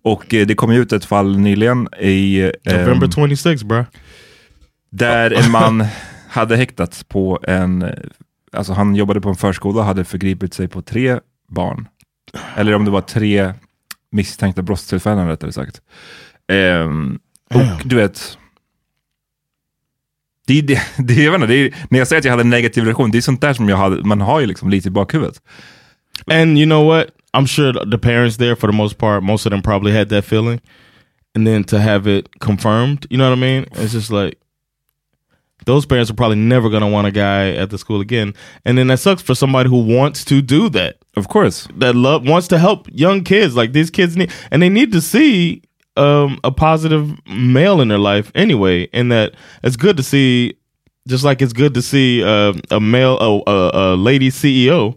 Och 0.02 0.34
eh, 0.34 0.46
det 0.46 0.54
kom 0.54 0.72
ju 0.72 0.80
ut 0.80 0.92
ett 0.92 1.04
fall 1.04 1.38
nyligen 1.38 1.88
i... 2.00 2.40
ehm, 2.64 2.80
November 2.80 3.08
26 3.14 3.62
bro. 3.62 3.84
där 4.90 5.30
en 5.30 5.50
man 5.50 5.84
hade 6.30 6.56
häktats 6.56 7.04
på 7.04 7.38
en, 7.42 7.94
alltså 8.52 8.72
han 8.72 8.96
jobbade 8.96 9.20
på 9.20 9.28
en 9.28 9.36
förskola 9.36 9.80
och 9.80 9.86
hade 9.86 10.04
förgripit 10.04 10.54
sig 10.54 10.68
på 10.68 10.82
tre 10.82 11.20
barn. 11.48 11.88
Eller 12.56 12.74
om 12.74 12.84
det 12.84 12.90
var 12.90 13.00
tre 13.00 13.52
misstänkta 14.10 14.62
brottstillfällen 14.62 15.28
rättare 15.28 15.52
sagt. 15.52 15.82
Ehm, 16.52 17.18
och 17.54 17.82
du 17.84 17.96
vet, 17.96 18.38
det, 20.46 20.60
det, 20.60 20.82
det, 20.98 21.14
jag 21.14 21.34
inte, 21.34 21.46
det 21.46 21.54
är, 21.54 21.74
när 21.90 21.98
jag 21.98 22.08
säger 22.08 22.18
att 22.20 22.24
jag 22.24 22.32
hade 22.32 22.42
en 22.42 22.50
negativ 22.50 22.84
reaktion, 22.84 23.10
det 23.10 23.18
är 23.18 23.22
sånt 23.22 23.40
där 23.40 23.52
som 23.52 23.68
jag 23.68 23.76
hade, 23.76 24.04
man 24.04 24.20
har 24.20 24.40
ju 24.40 24.46
liksom 24.46 24.70
lite 24.70 24.88
i 24.88 24.90
bakhuvudet. 24.90 25.42
And 26.26 26.58
you 26.58 26.66
know 26.66 26.86
what? 26.86 27.06
I'm 27.32 27.46
sure 27.46 27.90
the 27.90 27.98
parents 27.98 28.36
there, 28.36 28.56
for 28.56 28.68
the 28.68 28.76
most 28.76 28.98
part, 28.98 29.22
most 29.22 29.46
of 29.46 29.50
them 29.50 29.62
probably 29.62 29.92
had 29.92 30.08
that 30.08 30.24
feeling. 30.24 30.60
And 31.36 31.46
then 31.46 31.64
to 31.64 31.78
have 31.78 32.18
it 32.18 32.26
confirmed, 32.40 33.06
you 33.10 33.18
know 33.18 33.30
what 33.30 33.38
I 33.38 33.40
mean? 33.40 33.66
It's 33.72 33.92
just 33.92 34.10
like 34.10 34.34
those 35.66 35.86
parents 35.86 36.10
are 36.10 36.14
probably 36.14 36.36
never 36.36 36.68
going 36.68 36.82
to 36.82 36.86
want 36.86 37.06
a 37.06 37.10
guy 37.10 37.50
at 37.50 37.70
the 37.70 37.78
school 37.78 38.00
again. 38.00 38.34
And 38.64 38.78
then 38.78 38.88
that 38.88 38.98
sucks 38.98 39.22
for 39.22 39.34
somebody 39.34 39.68
who 39.68 39.82
wants 39.82 40.24
to 40.26 40.42
do 40.42 40.68
that. 40.70 40.98
Of 41.16 41.28
course. 41.28 41.66
That 41.76 41.94
love 41.94 42.26
wants 42.26 42.48
to 42.48 42.58
help 42.58 42.88
young 42.92 43.24
kids. 43.24 43.56
Like 43.56 43.72
these 43.72 43.90
kids 43.90 44.16
need, 44.16 44.32
and 44.50 44.62
they 44.62 44.68
need 44.68 44.92
to 44.92 45.00
see 45.00 45.62
um, 45.96 46.38
a 46.44 46.50
positive 46.52 47.10
male 47.28 47.80
in 47.80 47.88
their 47.88 47.98
life 47.98 48.30
anyway. 48.34 48.88
And 48.92 49.10
that 49.12 49.34
it's 49.62 49.76
good 49.76 49.96
to 49.96 50.02
see, 50.02 50.54
just 51.08 51.24
like 51.24 51.42
it's 51.42 51.52
good 51.52 51.74
to 51.74 51.82
see 51.82 52.22
uh, 52.22 52.54
a 52.70 52.80
male, 52.80 53.18
a, 53.18 53.50
a, 53.50 53.70
a 53.74 53.96
lady 53.96 54.30
CEO. 54.30 54.96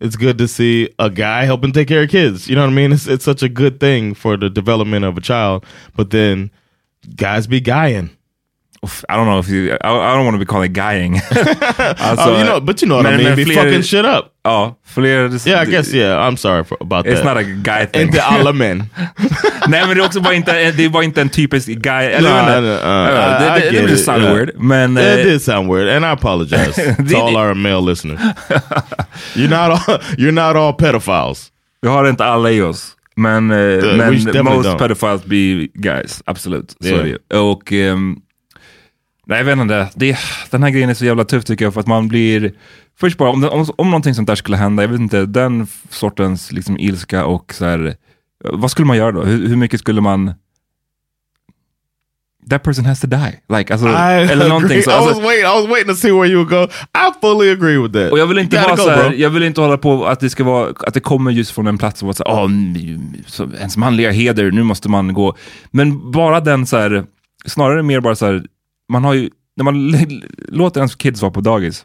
It's 0.00 0.16
good 0.16 0.38
to 0.38 0.48
see 0.48 0.88
a 0.98 1.10
guy 1.10 1.44
helping 1.44 1.72
take 1.72 1.88
care 1.88 2.04
of 2.04 2.08
kids. 2.08 2.48
You 2.48 2.54
know 2.56 2.62
what 2.62 2.70
I 2.70 2.74
mean? 2.74 2.90
It's 2.92 3.06
it's 3.06 3.24
such 3.24 3.42
a 3.42 3.50
good 3.50 3.80
thing 3.80 4.14
for 4.14 4.36
the 4.38 4.48
development 4.48 5.04
of 5.04 5.18
a 5.18 5.20
child. 5.20 5.66
But 5.94 6.08
then 6.10 6.50
guys 7.16 7.46
be 7.46 7.60
guying. 7.60 8.08
I 8.82 9.14
don't 9.16 9.26
know 9.26 9.38
if 9.38 9.48
you, 9.50 9.72
I, 9.72 9.90
I 9.90 10.14
don't 10.16 10.24
want 10.24 10.36
to 10.36 10.38
be 10.38 10.46
called 10.46 10.72
guying. 10.72 11.16
alltså, 11.18 12.30
oh, 12.30 12.38
you 12.38 12.44
know, 12.44 12.60
but 12.60 12.80
you 12.80 12.88
know 12.88 12.96
what 12.96 13.06
I 13.06 13.16
mean. 13.18 13.36
Be 13.36 13.44
fucking 13.44 13.82
shit 13.82 14.06
up. 14.06 14.32
Ja, 14.42 14.74
fler... 14.84 15.28
Yeah, 15.46 15.60
I 15.60 15.66
guess. 15.66 15.92
Yeah, 15.92 16.16
I'm 16.26 16.38
sorry 16.38 16.64
for, 16.64 16.78
about 16.80 17.06
It's 17.06 17.20
that. 17.20 17.36
It's 17.36 17.46
not 17.46 17.56
a 17.56 17.60
guy 17.62 17.86
thing. 17.86 18.02
Inte 18.08 18.22
alla 18.22 18.52
män. 18.52 18.84
Nej 19.68 19.86
men 19.86 19.96
det 19.96 20.02
är 20.02 20.04
också 20.06 20.20
bara 20.20 20.34
inte, 20.34 20.70
det 20.70 20.84
är 20.84 20.88
bara 20.88 21.04
inte 21.04 21.20
en 21.20 21.28
typisk 21.28 21.68
guy. 21.68 22.06
Eller, 22.06 22.30
No, 22.30 22.36
no, 22.36 22.58
inte. 22.58 22.86
uh, 22.86 22.90
Jag 22.90 23.54
vet 23.54 23.64
I- 23.64 23.70
det, 23.70 23.80
det, 23.80 23.86
det 23.86 23.92
it, 23.92 24.04
sound 24.04 24.22
yeah. 24.22 24.34
weird. 24.34 24.50
Men 24.56 24.98
it 24.98 25.04
eh, 25.04 25.16
did 25.16 25.42
sound 25.42 25.72
weird, 25.74 25.88
and 25.88 26.04
I 26.04 26.08
apologize 26.08 26.96
to 27.10 27.16
all 27.16 27.36
our 27.36 27.54
male 27.54 27.80
listeners. 27.82 28.20
You're 29.34 29.48
not 29.50 29.88
all, 29.88 29.98
you're 30.18 30.32
not 30.32 30.56
all 30.56 30.72
pedophiles. 30.72 31.50
vi 31.82 31.88
har 31.88 32.08
inte 32.08 32.24
alla 32.24 32.50
i 32.50 32.62
oss. 32.62 32.96
Men, 33.16 33.50
eh, 33.50 33.56
we 33.56 33.96
men 34.32 34.44
most 34.44 34.68
don't. 34.68 34.78
pedophiles 34.78 35.24
be 35.24 35.66
guys. 35.74 36.22
Absolut. 36.26 36.76
Så 36.80 36.88
Yeah. 36.88 37.00
är 37.00 37.16
det. 37.28 37.38
Och... 37.38 37.72
ehm, 37.72 38.16
nej 39.30 39.38
jag 39.38 39.44
vet 39.44 39.58
inte. 39.58 39.88
Det, 39.94 40.18
den 40.50 40.62
här 40.62 40.70
grejen 40.70 40.90
är 40.90 40.94
så 40.94 41.04
jävla 41.04 41.24
tuff 41.24 41.44
tycker 41.44 41.64
jag. 41.64 41.74
För 41.74 41.80
att 41.80 41.86
man 41.86 42.08
blir... 42.08 42.52
Först 43.00 43.18
bara, 43.18 43.30
om, 43.30 43.44
om, 43.44 43.66
om 43.76 43.90
någonting 43.90 44.14
sånt 44.14 44.26
där 44.26 44.34
skulle 44.34 44.56
hända, 44.56 44.82
jag 44.82 44.88
vet 44.88 45.00
inte, 45.00 45.26
den 45.26 45.66
sortens 45.90 46.52
liksom 46.52 46.78
ilska 46.78 47.24
och 47.24 47.54
så 47.54 47.64
här, 47.64 47.94
Vad 48.44 48.70
skulle 48.70 48.86
man 48.86 48.96
göra 48.96 49.12
då? 49.12 49.22
Hur, 49.22 49.48
hur 49.48 49.56
mycket 49.56 49.80
skulle 49.80 50.00
man... 50.00 50.34
That 52.50 52.62
person 52.62 52.84
has 52.84 53.00
to 53.00 53.06
die. 53.06 53.40
Like, 53.58 53.72
alltså, 53.72 53.88
I 53.88 53.92
eller 54.32 54.48
någonting 54.48 54.82
så. 54.82 54.90
I 54.90 54.94
Alltså, 54.94 55.14
was 55.14 55.24
waiting. 55.24 55.44
I 55.44 55.60
was 55.62 55.66
waiting 55.70 55.88
to 55.94 55.94
see 56.00 56.12
where 56.12 56.26
you 56.26 56.44
would 56.44 56.50
go. 56.50 56.62
I 56.94 57.12
fully 57.20 57.52
agree 57.52 57.78
with 57.78 57.94
that. 57.94 58.12
Och 58.12 58.18
jag 58.18 58.26
vill 58.26 58.38
inte 58.38 58.56
vara 58.56 58.70
gotta 58.70 58.82
så 58.82 58.88
go, 58.88 58.94
här, 58.94 59.12
jag 59.12 59.30
vill 59.30 59.42
inte 59.42 59.60
hålla 59.60 59.78
på 59.78 60.06
att 60.06 60.20
det 60.20 60.30
ska 60.30 60.44
vara, 60.44 60.74
att 60.86 60.94
det 60.94 61.00
kommer 61.00 61.30
just 61.30 61.50
från 61.50 61.66
en 61.66 61.78
plats 61.78 62.00
som 62.00 62.12
"Åh, 62.26 62.44
mm, 62.44 63.12
så, 63.26 63.48
ens 63.58 63.76
manliga 63.76 64.10
heder, 64.10 64.50
nu 64.50 64.62
måste 64.62 64.88
man 64.88 65.14
gå. 65.14 65.36
Men 65.70 66.10
bara 66.10 66.40
den 66.40 66.66
så 66.66 66.76
här, 66.76 67.04
snarare 67.46 67.82
mer 67.82 68.00
bara 68.00 68.14
så 68.14 68.26
här, 68.26 68.44
man 68.90 69.04
har 69.04 69.14
ju, 69.14 69.30
när 69.56 69.64
man 69.64 69.90
låter 70.48 70.80
ens 70.80 70.94
kids 70.94 71.22
vara 71.22 71.32
på 71.32 71.40
dagis, 71.40 71.84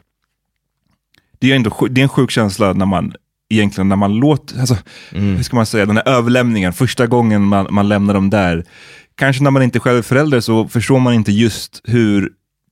det 1.38 1.52
är 1.52 1.56
ändå 1.56 1.86
det 1.90 2.00
är 2.00 2.02
en 2.02 2.08
sjuk 2.08 2.30
känsla 2.30 2.72
när 2.72 2.86
man 2.86 3.12
egentligen 3.48 3.88
när 3.88 3.96
man 3.96 4.14
låter, 4.14 4.60
alltså, 4.60 4.76
hur 5.10 5.42
ska 5.42 5.56
man 5.56 5.66
säga, 5.66 5.86
den 5.86 5.96
här 5.96 6.08
överlämningen, 6.08 6.72
första 6.72 7.06
gången 7.06 7.42
man, 7.42 7.66
man 7.70 7.88
lämnar 7.88 8.14
dem 8.14 8.30
där, 8.30 8.64
kanske 9.14 9.42
när 9.42 9.50
man 9.50 9.62
inte 9.62 9.80
själv 9.80 9.98
är 9.98 10.02
förälder 10.02 10.40
så 10.40 10.68
förstår 10.68 10.98
man 10.98 11.14
inte 11.14 11.32
just 11.32 11.80
hur 11.84 12.30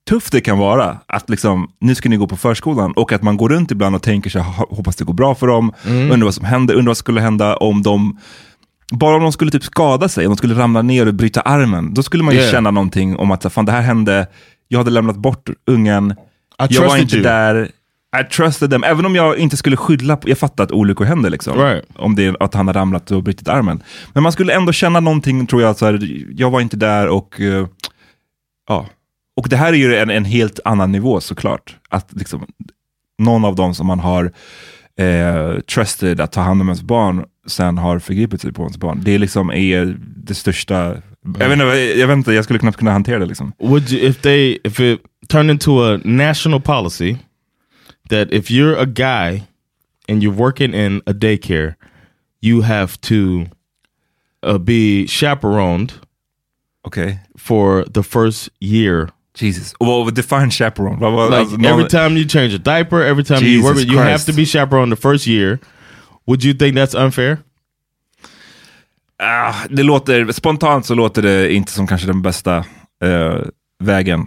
tufft 0.09 0.33
det 0.33 0.41
kan 0.41 0.59
vara 0.59 0.99
att 1.09 1.31
liksom, 1.31 1.71
nu 1.81 1.95
ska 1.95 2.09
ni 2.09 2.17
gå 2.17 2.27
på 2.27 2.37
förskolan 2.37 2.93
och 2.93 3.13
att 3.13 3.23
man 3.23 3.37
går 3.37 3.49
runt 3.49 3.71
ibland 3.71 3.95
och 3.97 4.03
tänker 4.03 4.31
sig, 4.31 4.43
"Ha- 4.43 4.67
hoppas 4.71 4.97
det 4.97 5.05
går 5.05 5.15
bra 5.15 5.35
för 5.35 5.47
dem, 5.47 5.73
undrar 5.87 6.25
vad 6.25 6.35
som 6.35 6.45
händer, 6.45 6.75
undrar 6.75 6.91
vad 6.91 6.97
skulle 6.97 7.21
hända 7.21 7.57
om 7.57 7.83
de 7.83 8.19
bara 8.93 9.17
om 9.17 9.23
de 9.23 9.33
skulle 9.33 9.51
typ 9.51 9.65
skada 9.65 10.09
sig, 10.09 10.27
om 10.27 10.31
de 10.33 10.37
skulle 10.37 10.55
ramla 10.55 10.83
ner 10.83 11.07
och 11.09 11.15
bryta 11.15 11.41
armen, 11.41 11.95
då 11.95 12.03
skulle 12.03 12.23
man 12.23 12.35
ju 12.35 12.41
Yeah. 12.41 12.53
känna 12.53 12.71
någonting 12.71 13.17
om 13.17 13.31
att 13.31 13.53
fan, 13.53 13.65
det 13.65 13.73
här 13.73 13.83
hände, 13.83 14.27
jag 14.69 14.79
hade 14.79 14.91
lämnat 14.91 15.17
bort 15.17 15.51
ungen, 15.67 16.15
jag 16.69 16.89
var 16.89 16.97
inte 16.97 17.15
you. 17.17 17.23
där, 17.25 17.71
I 18.21 18.25
trusted 18.25 18.71
them, 18.71 18.85
även 18.85 19.07
om 19.07 19.15
jag 19.15 19.39
inte 19.39 19.57
skulle 19.57 19.77
skylla 19.77 20.17
på, 20.17 20.29
jag 20.29 20.39
fattar 20.39 20.65
att 20.65 20.73
olyckor 20.73 21.05
händer 21.05 21.31
liksom, 21.31 21.59
Right. 21.59 21.85
om 21.97 22.15
det 22.17 22.25
är 22.25 22.43
att 22.43 22.55
han 22.55 22.67
har 22.67 22.75
ramlat 22.75 23.11
och 23.11 23.23
brutit 23.23 23.49
armen. 23.49 23.83
Men 24.13 24.23
man 24.23 24.33
skulle 24.33 24.55
ändå 24.55 24.73
känna 24.73 25.01
någonting, 25.01 25.47
tror 25.47 25.63
jag, 25.63 25.77
så 25.77 25.87
här, 25.87 26.25
jag 26.31 26.51
var 26.51 26.61
inte 26.61 26.77
där 26.77 27.09
och 27.09 27.41
eh, 27.41 27.67
ja. 28.69 28.87
Och 29.37 29.49
det 29.49 29.57
här 29.57 29.69
är 29.73 29.77
ju 29.77 29.97
en, 29.97 30.11
en 30.11 30.25
helt 30.25 30.61
annan 30.65 30.93
nivå 30.93 31.21
såklart. 31.21 31.77
Att 31.89 32.09
liksom, 32.13 32.47
någon 33.19 33.45
av 33.45 33.55
dem 33.57 33.75
som 33.75 33.87
man 33.87 34.01
har 34.01 34.33
eh, 34.99 35.61
trusted 35.61 36.21
att 36.21 36.33
ta 36.33 36.41
hand 36.41 36.61
om 36.61 36.69
ens 36.69 36.83
barn 36.83 37.25
sen 37.47 37.79
har 37.79 37.99
förgripit 37.99 38.41
sig 38.41 38.53
på 38.53 38.63
ens 38.63 38.79
barn. 38.79 39.01
Det 39.05 39.15
är 39.15 39.19
liksom 39.19 39.51
är 39.51 39.97
det 40.17 40.35
största, 40.35 40.97
jag, 41.39 41.49
vet 41.49 41.53
inte, 41.53 41.65
jag 41.99 42.07
vet 42.07 42.17
inte, 42.17 42.33
jag 42.33 42.45
skulle 42.45 42.59
knappt 42.59 42.77
kunna 42.77 42.93
hantera 42.93 43.19
det 43.19 43.27
liksom. 43.27 43.53
Would 43.59 43.93
you, 43.93 44.09
if 44.09 44.21
they, 44.21 44.59
if 44.65 44.81
it 44.81 45.01
turned 45.29 45.51
into 45.51 45.85
a 45.85 46.01
national 46.05 46.61
policy 46.61 47.17
that 48.09 48.33
if 48.33 48.51
you're 48.51 48.77
a 48.77 48.85
guy 48.85 49.43
and 50.09 50.23
you're 50.23 50.37
working 50.37 50.75
in 50.75 51.03
a 51.07 51.13
daycare, 51.13 51.75
you 52.41 52.63
have 52.63 53.01
to 53.01 53.47
uh, 54.47 54.59
be 54.59 55.07
chaperoned 55.07 55.93
Okej. 56.87 57.19
for 57.39 57.85
the 57.85 58.03
first 58.03 58.51
year. 58.61 59.09
Jesus. 59.39 59.75
Vad 59.81 60.15
define 60.15 60.51
chaperone? 60.51 60.97
Like 60.97 61.37
alltså, 61.37 61.57
någon- 61.57 61.65
every 61.67 61.89
time 61.89 62.19
you 62.21 62.29
change 62.29 62.55
a 62.55 62.59
diaper, 62.65 62.97
every 63.01 63.25
time 63.25 63.41
you 63.41 63.63
work, 63.63 63.77
Jesus 63.77 63.93
you 63.93 64.03
have 64.03 64.19
to 64.19 64.33
be 64.33 64.45
chaperoned 64.47 64.97
the 64.97 65.03
first 65.03 65.27
year. 65.27 65.59
Would 66.27 66.45
you 66.45 66.55
think 66.59 66.77
that's 66.77 66.97
unfair? 67.05 67.39
Ah, 69.23 69.55
det 69.71 69.83
låter, 69.83 70.33
spontant 70.33 70.87
så 70.87 70.95
låter 70.95 71.23
det 71.23 71.53
inte 71.55 71.73
som 71.73 71.87
kanske 71.87 72.07
den 72.07 72.23
bästa 72.23 72.57
eh, 73.05 73.37
vägen. 73.85 74.27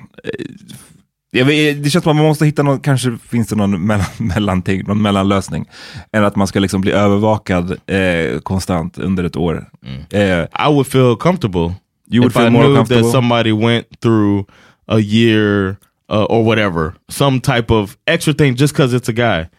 Eh, 1.33 1.45
vet, 1.45 1.83
det 1.83 1.89
känns 1.89 2.03
som 2.03 2.09
att 2.11 2.15
man 2.15 2.25
måste 2.25 2.45
hitta 2.45 2.63
någon, 2.63 2.79
kanske 2.79 3.17
finns 3.29 3.47
det 3.47 3.55
någon 3.55 3.85
mellan, 3.85 4.05
mellanting, 4.17 4.83
någon 4.87 5.01
mellanlösning. 5.01 5.65
Än 6.13 6.23
att 6.25 6.35
man 6.35 6.47
ska 6.47 6.59
liksom 6.59 6.81
bli 6.81 6.91
övervakad 6.91 7.71
eh, 7.87 8.39
konstant 8.39 8.97
under 8.97 9.23
ett 9.23 9.35
år. 9.35 9.65
Eh, 10.11 10.21
I 10.41 10.67
would 10.67 10.87
feel 10.87 11.15
comfortable 11.15 11.73
You 12.11 12.21
would 12.23 12.31
if 12.31 12.33
feel 12.33 12.47
I 12.47 12.49
more 12.49 12.63
knew 12.65 12.75
comfortable? 12.77 13.03
that 13.03 13.11
somebody 13.11 13.51
went 13.51 13.99
through 13.99 14.45
a 14.87 14.99
year 14.99 15.75
uh, 16.11 16.23
or 16.23 16.43
whatever, 16.43 16.93
some 17.09 17.39
type 17.41 17.73
of 17.73 17.97
extra 18.05 18.33
thing 18.33 18.55
just 18.55 18.73
because 18.73 18.97
it's 18.97 19.09
a 19.09 19.13
guy, 19.13 19.49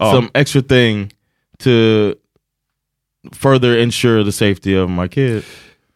Oh. 0.00 0.12
some 0.14 0.28
extra 0.34 0.62
thing 0.62 1.10
to 1.58 1.70
further 3.32 3.78
ensure 3.78 4.24
the 4.24 4.32
safety 4.32 4.76
of 4.78 4.90
my 4.90 5.08
kid. 5.08 5.42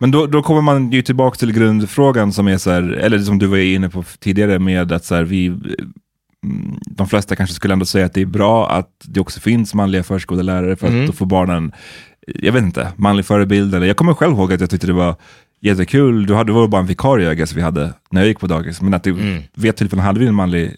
Men 0.00 0.10
då, 0.10 0.26
då 0.26 0.42
kommer 0.42 0.60
man 0.60 0.90
ju 0.92 1.02
tillbaka 1.02 1.36
till 1.36 1.52
grundfrågan 1.52 2.32
som 2.32 2.48
är 2.48 2.58
så 2.58 2.70
här, 2.70 2.82
eller 2.82 3.18
som 3.18 3.38
du 3.38 3.46
var 3.46 3.58
inne 3.58 3.88
på 3.88 4.04
tidigare 4.18 4.58
med 4.58 4.92
att 4.92 5.04
så 5.04 5.14
här, 5.14 5.22
vi, 5.22 5.46
mm, 5.46 6.78
de 6.86 7.08
flesta 7.08 7.36
kanske 7.36 7.54
skulle 7.54 7.72
ändå 7.72 7.84
säga 7.86 8.06
att 8.06 8.14
det 8.14 8.20
är 8.20 8.26
bra 8.26 8.70
att 8.70 8.90
det 9.04 9.20
också 9.20 9.40
finns 9.40 9.74
manliga 9.74 10.02
förskollärare 10.02 10.76
för 10.76 10.86
att 10.86 10.92
Mm. 10.92 11.06
då 11.06 11.12
får 11.12 11.26
barnen, 11.26 11.72
jag 12.26 12.52
vet 12.52 12.62
inte, 12.62 12.92
manlig 12.96 13.24
förebild. 13.26 13.74
Eller, 13.74 13.86
jag 13.86 13.96
kommer 13.96 14.14
själv 14.14 14.32
ihåg 14.32 14.52
att 14.52 14.60
jag 14.60 14.70
tyckte 14.70 14.86
det 14.86 14.92
var 14.92 15.16
jättekul, 15.60 16.26
du 16.26 16.34
hade, 16.34 16.48
det 16.48 16.52
var 16.54 16.68
bara 16.68 16.80
en 16.80 16.86
vikarie 16.86 17.34
guess, 17.34 17.52
vi 17.52 17.60
hade 17.62 17.92
när 18.10 18.20
jag 18.20 18.28
gick 18.28 18.40
på 18.40 18.46
dagis, 18.46 18.82
men 18.82 18.94
att 18.94 19.02
det, 19.04 19.10
Mm. 19.10 19.42
vid 19.54 19.70
ett 19.70 19.76
tillfälle 19.76 20.02
hade 20.02 20.20
vi 20.20 20.26
en 20.26 20.34
manlig 20.34 20.76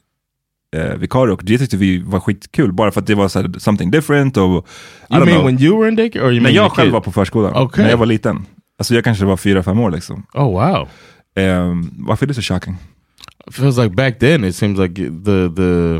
eh, 0.76 0.94
vikarie 0.94 1.32
och 1.32 1.40
det 1.44 1.58
tyckte 1.58 1.76
vi 1.76 1.98
var 1.98 2.20
skitkul, 2.20 2.72
bara 2.72 2.90
för 2.92 3.00
att 3.00 3.06
det 3.06 3.14
var 3.14 3.28
så 3.28 3.40
här, 3.40 3.50
something 3.58 3.90
different. 3.90 4.36
Och, 4.36 4.66
I 5.10 5.14
You 5.14 5.24
mean 5.24 5.26
know. 5.40 5.44
when 5.46 5.62
you 5.62 5.78
were 5.80 5.88
in 5.88 5.96
daycare, 5.96 6.22
or 6.22 6.26
you 6.32 6.34
När 6.34 6.42
mean 6.42 6.54
jag 6.54 6.72
själv 6.72 6.86
kid? 6.86 6.92
var 6.92 7.00
på 7.00 7.12
förskolan, 7.12 7.52
Okej. 7.54 7.84
när 7.84 7.90
jag 7.90 7.96
var 7.98 8.06
liten. 8.06 8.46
Alltså 8.78 8.94
jag 8.94 9.04
kanske 9.04 9.24
var 9.24 9.36
fyra, 9.36 9.62
fem 9.62 9.78
år 9.80 9.90
liksom. 9.90 10.26
Oh 10.34 10.44
wow! 10.52 10.88
Um, 11.44 11.94
varför 11.98 12.26
är 12.26 12.28
det 12.28 12.34
så 12.34 12.42
shocking? 12.42 12.76
It 13.48 13.54
feels 13.54 13.76
like 13.78 13.90
back 13.90 14.18
then 14.18 14.44
it 14.44 14.56
seems 14.56 14.78
like 14.78 14.94
the 14.94 15.48
the 15.56 15.96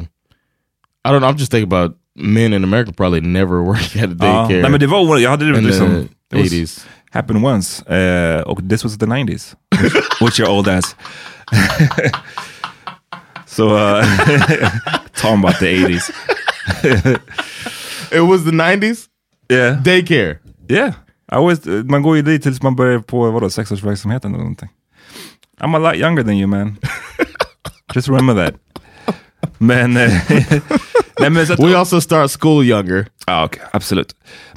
I 1.04 1.08
don't 1.12 1.18
know. 1.20 1.30
I'm 1.30 1.38
just 1.38 1.52
thinking 1.52 1.72
about 1.72 1.96
men 2.18 2.52
in 2.52 2.64
America 2.64 2.92
probably 2.96 3.20
never 3.20 3.56
worked 3.66 3.96
at 4.04 4.10
a 4.10 4.14
daycare. 4.14 4.60
nej 4.62 4.70
men 4.70 4.80
det 4.80 4.86
var, 4.86 5.18
jag 5.18 5.30
hade 5.30 5.52
det 5.52 5.60
liksom, 5.60 5.86
the 5.88 6.06
det 6.30 6.36
var, 6.36 6.42
80s. 6.44 6.86
Happened 7.10 7.44
once. 7.44 7.82
Uh, 7.82 8.40
och 8.40 8.68
this 8.68 8.84
was 8.84 8.98
the 8.98 9.06
90s. 9.06 9.56
Which, 9.82 9.94
which 10.20 10.38
you're 10.40 10.48
old 10.48 10.68
ass. 10.68 10.96
so, 13.46 13.76
uh, 13.76 14.02
talking 15.14 15.44
about 15.44 15.58
the 15.60 15.66
80s. 15.66 16.10
It 18.12 18.20
was 18.20 18.44
the 18.44 18.50
90s? 18.50 19.08
Yeah. 19.48 19.82
Daycare? 19.82 20.38
Yeah. 20.68 20.94
I 21.32 21.36
always, 21.36 21.66
man 21.66 22.02
går 22.02 22.16
ju 22.16 22.22
dit 22.22 22.42
tills 22.42 22.62
man 22.62 22.76
börjar 22.76 22.98
på 22.98 23.30
vadå, 23.30 23.50
sexårsverksamheten 23.50 24.30
eller 24.34 24.42
någonting. 24.42 24.68
I'm 25.60 25.76
a 25.76 25.78
lot 25.78 25.96
younger 25.96 26.22
than 26.22 26.34
you 26.34 26.46
man. 26.46 26.78
Just 27.94 28.08
remember 28.08 28.34
that. 28.34 28.54
Men... 29.58 29.96
eh, 29.96 30.12
nej, 31.20 31.30
men 31.30 31.46
så 31.46 31.52
att, 31.52 31.60
We 31.60 31.78
also 31.78 32.00
start 32.00 32.30
school 32.40 32.64
younger. 32.64 33.06
Ja, 33.26 33.44
okej, 33.44 33.62
absolut. 33.72 34.14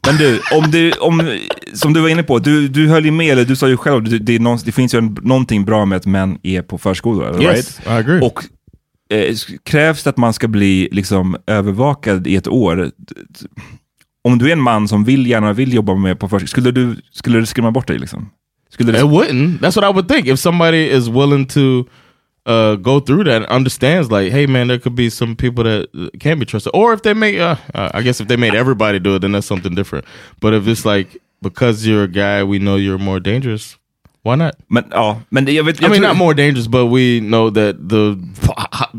Men 0.08 0.18
du, 0.18 0.42
om 0.52 0.72
du, 0.72 0.92
om, 0.92 1.38
som 1.74 1.94
du 1.94 2.02
var 2.02 2.10
inne 2.10 2.24
på, 2.24 2.40
du, 2.40 2.68
du 2.68 2.88
höll 2.88 3.06
ju 3.06 3.12
med, 3.12 3.32
eller 3.32 3.46
du 3.46 3.56
sa 3.56 3.68
ju 3.68 3.78
själv, 3.78 4.04
det, 4.04 4.20
det, 4.20 4.40
någon, 4.40 4.60
det 4.66 4.72
finns 4.72 4.94
ju 4.94 4.98
en, 4.98 5.18
någonting 5.22 5.66
bra 5.66 5.86
med 5.86 5.96
att 5.96 6.06
män 6.06 6.38
är 6.44 6.62
på 6.62 6.78
förskolor, 6.78 7.42
Yes, 7.42 7.80
right? 7.80 7.82
I 7.88 7.90
agree. 7.90 8.22
Och 8.22 8.44
eh, 9.14 9.36
krävs 9.64 10.04
det 10.04 10.10
att 10.10 10.18
man 10.18 10.34
ska 10.34 10.48
bli 10.48 10.90
liksom 10.92 11.38
övervakad 11.48 12.28
i 12.28 12.36
ett 12.36 12.48
år? 12.48 12.92
Om 14.24 14.38
du 14.38 14.48
är 14.48 14.54
en 14.54 14.62
man 14.62 14.88
som 14.88 15.04
vill 15.04 15.28
gärna 15.28 15.54
vill 15.54 15.74
jobba 15.74 15.96
med 15.96 16.20
på 16.20 16.30
förskola, 16.30 16.48
skulle 16.48 16.72
du, 16.72 16.96
skulle 17.12 17.40
du 17.40 17.46
skrämma 17.46 17.72
bort 17.72 17.88
dig? 17.88 18.00
Liksom? 18.00 18.30
Skulle 18.70 18.92
det, 18.92 18.98
It 18.98 19.06
wouldn't. 19.06 19.60
That's 19.60 19.82
what 19.82 19.92
I 19.92 19.94
would 19.94 20.08
think. 20.08 20.28
If 20.28 20.40
somebody 20.40 20.90
is 20.90 21.08
willing 21.08 21.46
to 21.46 21.86
uh, 22.46 22.76
go 22.76 23.00
through 23.00 23.24
that 23.26 23.44
understands, 23.50 24.12
like, 24.12 24.32
hey, 24.32 24.46
man, 24.46 24.68
there 24.68 24.80
could 24.80 24.96
be 24.96 25.10
some 25.10 25.36
people 25.36 25.64
that 25.64 26.12
can't 26.20 26.40
be 26.40 26.46
trusted. 26.46 26.72
Or 26.74 26.94
if 26.94 27.02
they 27.04 27.14
make, 27.14 27.38
uh, 27.40 27.56
uh, 27.74 27.90
I 27.94 28.02
guess 28.02 28.20
if 28.20 28.28
they 28.28 28.36
made 28.36 28.54
everybody 28.56 29.00
do 29.00 29.16
it, 29.16 29.20
then 29.20 29.32
that's 29.32 29.48
something 29.48 29.74
different. 29.76 30.06
But 30.42 30.54
if 30.54 30.68
it's 30.68 30.86
like, 30.86 31.22
because 31.42 31.86
you're 31.88 32.04
a 32.04 32.08
guy, 32.08 32.44
we 32.44 32.60
know 32.60 32.76
you're 32.76 32.98
more 32.98 33.20
dangerous. 33.20 33.78
Why 34.24 34.36
not? 34.36 34.56
men, 34.70 34.86
ja, 34.90 35.18
men 35.32 35.46
jag 35.48 35.66
vet, 35.66 35.84
I 35.84 35.90
mean, 35.90 36.02
not 36.02 36.16
more 36.16 36.34
dangerous, 36.34 36.66
but 36.68 36.86
we 36.86 37.20
know 37.20 37.50
that 37.50 37.90
the 37.90 38.18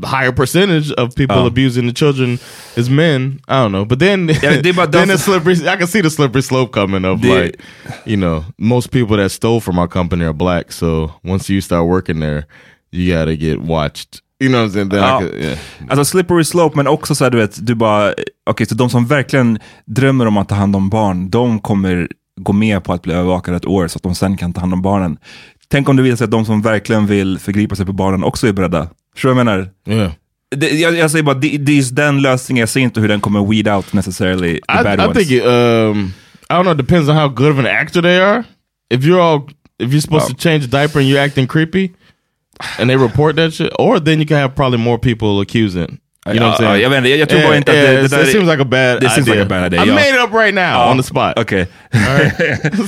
higher 0.04 0.32
percentage 0.32 0.92
of 0.92 1.14
people 1.14 1.38
Oh. 1.38 1.46
abusing 1.46 1.86
the 1.86 1.94
children 1.94 2.38
is 2.76 2.90
men. 2.90 3.40
I 3.48 3.62
don't 3.62 3.72
know, 3.72 3.86
but 3.86 4.00
then 4.00 4.28
Yeah, 4.28 4.60
they- 4.60 4.72
but 4.72 4.92
then 4.92 5.08
it's 5.08 5.22
slippery. 5.24 5.66
I 5.66 5.76
can 5.76 5.86
see 5.86 6.02
the 6.02 6.10
slippery 6.10 6.42
slope 6.42 6.72
coming 6.72 7.06
of 7.06 7.22
The- 7.22 7.28
like, 7.34 7.60
you 8.04 8.18
know, 8.18 8.44
most 8.58 8.90
people 8.90 9.16
that 9.16 9.30
stole 9.30 9.60
from 9.60 9.78
our 9.78 9.88
company 9.88 10.26
are 10.26 10.34
black. 10.34 10.72
So 10.72 11.14
once 11.24 11.48
you 11.48 11.62
start 11.62 11.86
working 11.86 12.20
there, 12.20 12.46
you 12.94 13.18
got 13.18 13.26
to 13.26 13.34
get 13.36 13.58
watched. 13.60 14.08
You 14.42 14.50
know 14.50 14.60
what 14.62 14.70
I'm 14.70 14.72
saying? 14.72 14.88
Then 14.90 14.98
Ja. 15.02 15.18
Could, 15.20 15.34
yeah. 15.44 15.58
Alltså 15.88 16.04
slippery 16.04 16.44
slope, 16.44 16.76
men 16.76 16.86
också 16.86 17.14
så 17.14 17.24
här, 17.24 17.30
du 17.30 17.38
vet, 17.38 17.66
du 17.66 17.74
bara, 17.74 18.14
okej, 18.50 18.66
så 18.66 18.74
de 18.74 18.90
som 18.90 19.06
verkligen 19.06 19.58
drömmer 19.86 20.26
om 20.26 20.36
att 20.36 20.48
ta 20.48 20.54
hand 20.54 20.76
om 20.76 20.90
barn, 20.90 21.30
de 21.30 21.58
kommer 21.60 22.08
gå 22.40 22.52
med 22.52 22.84
på 22.84 22.92
att 22.92 23.02
bli 23.02 23.14
övervakade 23.14 23.56
ett 23.56 23.66
år 23.66 23.88
så 23.88 23.96
att 23.96 24.02
de 24.02 24.14
sen 24.14 24.36
kan 24.36 24.52
ta 24.52 24.60
hand 24.60 24.72
om 24.72 24.82
barnen. 24.82 25.16
Tänk 25.68 25.88
om 25.88 25.96
det 25.96 26.02
visar 26.02 26.16
sig 26.16 26.24
att 26.24 26.30
de 26.30 26.44
som 26.44 26.62
verkligen 26.62 27.06
vill 27.06 27.38
förgripa 27.38 27.76
sig 27.76 27.86
på 27.86 27.92
barnen 27.92 28.24
också 28.24 28.46
är 28.48 28.52
beredda. 28.52 28.88
Förstår 29.14 29.28
du 29.28 29.34
vad 29.34 29.40
jag 29.40 29.46
menar? 29.46 29.68
Yeah. 29.88 30.12
Det, 30.56 30.70
jag, 30.70 30.96
jag 30.96 31.10
säger 31.10 31.22
bara, 31.22 31.34
det, 31.34 31.48
det 31.58 31.78
är 31.78 31.94
den 31.94 32.22
lösningen, 32.22 32.60
jag 32.60 32.68
ser 32.68 32.80
inte 32.80 33.00
hur 33.00 33.08
den 33.08 33.20
kommer 33.20 33.44
weed 33.50 33.68
out 33.68 33.92
necessarily 33.92 34.52
the 34.52 34.80
I, 34.80 34.84
bad 34.84 35.00
I 35.00 35.06
ones. 35.06 35.18
think 35.18 35.30
it, 35.30 35.44
um, 35.46 36.12
I 36.50 36.52
don't 36.52 36.62
know. 36.62 36.74
Depends 36.74 37.08
on 37.08 37.16
how 37.16 37.28
good 37.28 37.50
of 37.52 37.58
an 37.58 37.66
actor 37.66 38.02
they 38.02 38.18
are. 38.20 38.44
If 38.90 39.04
you're 39.04 39.20
all, 39.20 39.48
if 39.78 39.90
you're 39.92 40.00
supposed 40.00 40.26
Oh. 40.30 40.34
to 40.34 40.34
change 40.34 40.66
diaper 40.70 40.98
and 41.00 41.08
you're 41.08 41.24
acting 41.24 41.46
creepy, 41.46 41.92
and 42.80 42.90
they 42.90 42.96
report 42.96 43.36
that 43.36 43.54
shit, 43.54 43.72
or 43.74 43.98
then 44.00 44.18
you 44.20 44.28
can 44.28 44.36
have 44.36 44.54
probably 44.54 44.78
more 44.78 44.98
people 44.98 45.42
accusing. 45.42 45.98
You 46.26 46.34
know 46.38 46.48
what 46.48 46.60
I'm 46.60 46.64
Ja, 46.64 46.68
saying? 46.70 46.82
jag 46.82 46.90
vet 46.90 46.96
inte, 46.98 47.08
jag 47.10 47.28
tror 47.28 47.42
bara 47.42 47.56
inte 47.56 47.72
att 47.72 47.78
det- 47.78 47.86
det 47.86 48.08
där 48.08 48.22
it 48.22 48.28
är- 48.28 48.32
seems 48.32 48.50
like 48.50 48.62
a 48.62 48.64
bad 48.64 49.10
seems 49.12 49.28
idea. 49.28 49.34
like 49.34 49.42
a 49.54 49.60
bad 49.60 49.66
idea, 49.74 49.84
I 49.84 49.88
made 49.90 50.08
it 50.08 50.24
up 50.24 50.34
right 50.34 50.54
now 50.54 50.90
on 50.90 50.96
the 50.96 51.02
spot. 51.02 51.38
All 51.38 51.44
right? 51.44 51.70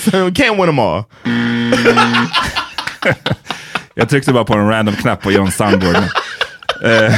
so 0.03 0.11
we 0.25 0.31
can't 0.31 0.57
win 0.57 0.67
them 0.67 0.79
all. 0.79 1.05
Jag 3.95 4.09
tryckte 4.09 4.33
bara 4.33 4.45
på 4.45 4.55
en 4.55 4.69
random 4.69 4.95
knapp 4.95 5.23
på 5.23 5.33
Johns 5.33 5.57
soundboard. 5.57 5.97
Eh, 6.85 7.15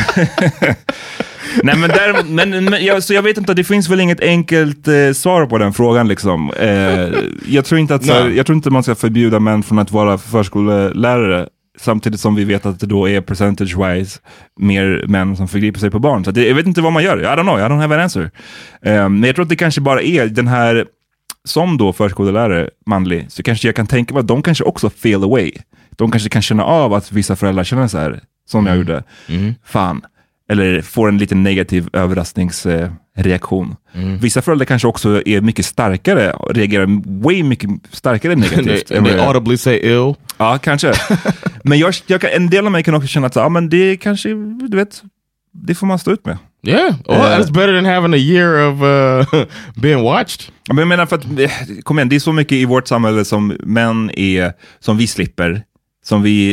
Nej 1.62 1.76
men, 1.76 1.90
där, 1.90 2.22
men, 2.24 2.64
men 2.64 2.84
jag, 2.84 3.02
så 3.02 3.14
jag 3.14 3.22
vet 3.22 3.38
inte, 3.38 3.54
det 3.54 3.64
finns 3.64 3.88
väl 3.88 4.00
inget 4.00 4.20
enkelt 4.20 4.88
eh, 4.88 5.12
svar 5.14 5.46
på 5.46 5.58
den 5.58 5.72
frågan 5.72 6.08
liksom. 6.08 6.52
Eh, 6.60 7.08
jag, 7.46 7.64
tror 7.64 7.80
inte 7.80 7.94
att, 7.94 8.06
så 8.06 8.12
här, 8.12 8.24
Nej. 8.24 8.36
jag 8.36 8.46
tror 8.46 8.56
inte 8.56 8.70
man 8.70 8.82
ska 8.82 8.94
förbjuda 8.94 9.40
män 9.40 9.62
från 9.62 9.78
att 9.78 9.92
vara 9.92 10.18
förskollärare, 10.18 11.46
samtidigt 11.80 12.20
som 12.20 12.34
vi 12.34 12.44
vet 12.44 12.66
att 12.66 12.80
det 12.80 12.86
då 12.86 13.08
är 13.08 13.20
percentage-wise 13.20 14.20
mer 14.56 15.04
män 15.08 15.36
som 15.36 15.48
förgriper 15.48 15.80
sig 15.80 15.90
på 15.90 15.98
barn. 15.98 16.24
Så 16.24 16.30
det, 16.30 16.48
jag 16.48 16.54
vet 16.54 16.66
inte 16.66 16.80
vad 16.80 16.92
man 16.92 17.02
gör, 17.02 17.20
I 17.20 17.24
don't 17.24 17.42
know, 17.42 17.58
I 17.58 17.62
don't 17.62 17.80
have 17.80 17.94
an 17.94 18.00
answer. 18.00 18.30
Eh, 18.82 19.08
men 19.08 19.22
jag 19.22 19.34
tror 19.34 19.42
att 19.42 19.48
det 19.48 19.56
kanske 19.56 19.80
bara 19.80 20.02
är 20.02 20.26
den 20.26 20.48
här, 20.48 20.86
som 21.44 21.76
då 21.76 21.92
förskollärare, 21.92 22.70
manlig, 22.86 23.26
så 23.28 23.42
kanske 23.42 23.68
jag 23.68 23.76
kan 23.76 23.86
tänka 23.86 24.14
mig 24.14 24.20
att 24.20 24.28
de 24.28 24.42
kanske 24.42 24.64
också 24.64 24.90
feel 24.90 25.24
away. 25.24 25.52
De 25.90 26.10
kanske 26.10 26.28
kan 26.28 26.42
känna 26.42 26.64
av 26.64 26.94
att 26.94 27.12
vissa 27.12 27.36
föräldrar 27.36 27.64
känner 27.64 27.88
så 27.88 27.98
här, 27.98 28.20
som 28.46 28.66
jag 28.66 28.76
gjorde. 28.76 29.02
Fan. 29.64 30.02
Eller 30.50 30.82
får 30.82 31.08
en 31.08 31.18
lite 31.18 31.34
negativ 31.34 31.88
överraskningsreaktion. 31.92 33.76
Vissa 34.20 34.42
föräldrar 34.42 34.64
kanske 34.64 34.88
också 34.88 35.22
är 35.26 35.40
mycket 35.40 35.64
starkare, 35.66 36.32
reagerar 36.50 36.86
way 37.22 37.42
mycket 37.42 37.70
starkare 37.90 38.32
they, 38.40 38.40
negativt. 38.56 38.88
they 38.88 38.96
jag- 38.98 39.18
audibly 39.20 39.56
say 39.56 39.76
ill. 39.76 40.14
Ja, 40.38 40.58
kanske. 40.62 40.92
men 41.64 41.78
jag, 41.78 41.94
jag 42.06 42.24
en 42.24 42.50
del 42.50 42.66
av 42.66 42.72
mig 42.72 42.82
kan 42.82 42.94
också 42.94 43.08
känna 43.08 43.26
att 43.26 43.36
ja, 43.36 43.48
men 43.48 43.68
det 43.68 43.96
kanske, 43.96 44.28
du 44.68 44.76
vet, 44.76 45.02
det 45.52 45.74
får 45.74 45.86
man 45.86 45.98
stå 45.98 46.10
ut 46.10 46.26
med. 46.26 46.38
Yeah. 46.66 46.94
Well, 47.08 47.18
Uh, 47.20 47.24
that's 47.38 47.52
better 47.52 47.74
than 47.74 47.84
having 47.84 48.14
a 48.14 48.16
year 48.16 48.68
of 48.68 48.82
uh, 48.82 49.44
being 49.82 50.02
watched. 50.02 50.52
Men 50.68 50.78
jag 50.78 50.88
menar 50.88 51.06
för 51.06 51.16
att, 51.16 51.24
eh, 51.24 51.50
kom 51.82 51.98
igen, 51.98 52.08
det 52.08 52.16
är 52.16 52.20
så 52.20 52.32
mycket 52.32 52.52
i 52.52 52.64
vårt 52.64 52.88
samhälle 52.88 53.24
som 53.24 53.56
män 53.60 54.10
är, 54.14 54.52
som 54.80 54.96
vi 54.96 55.06
slipper. 55.06 55.62
Som 56.08 56.22
vi 56.22 56.52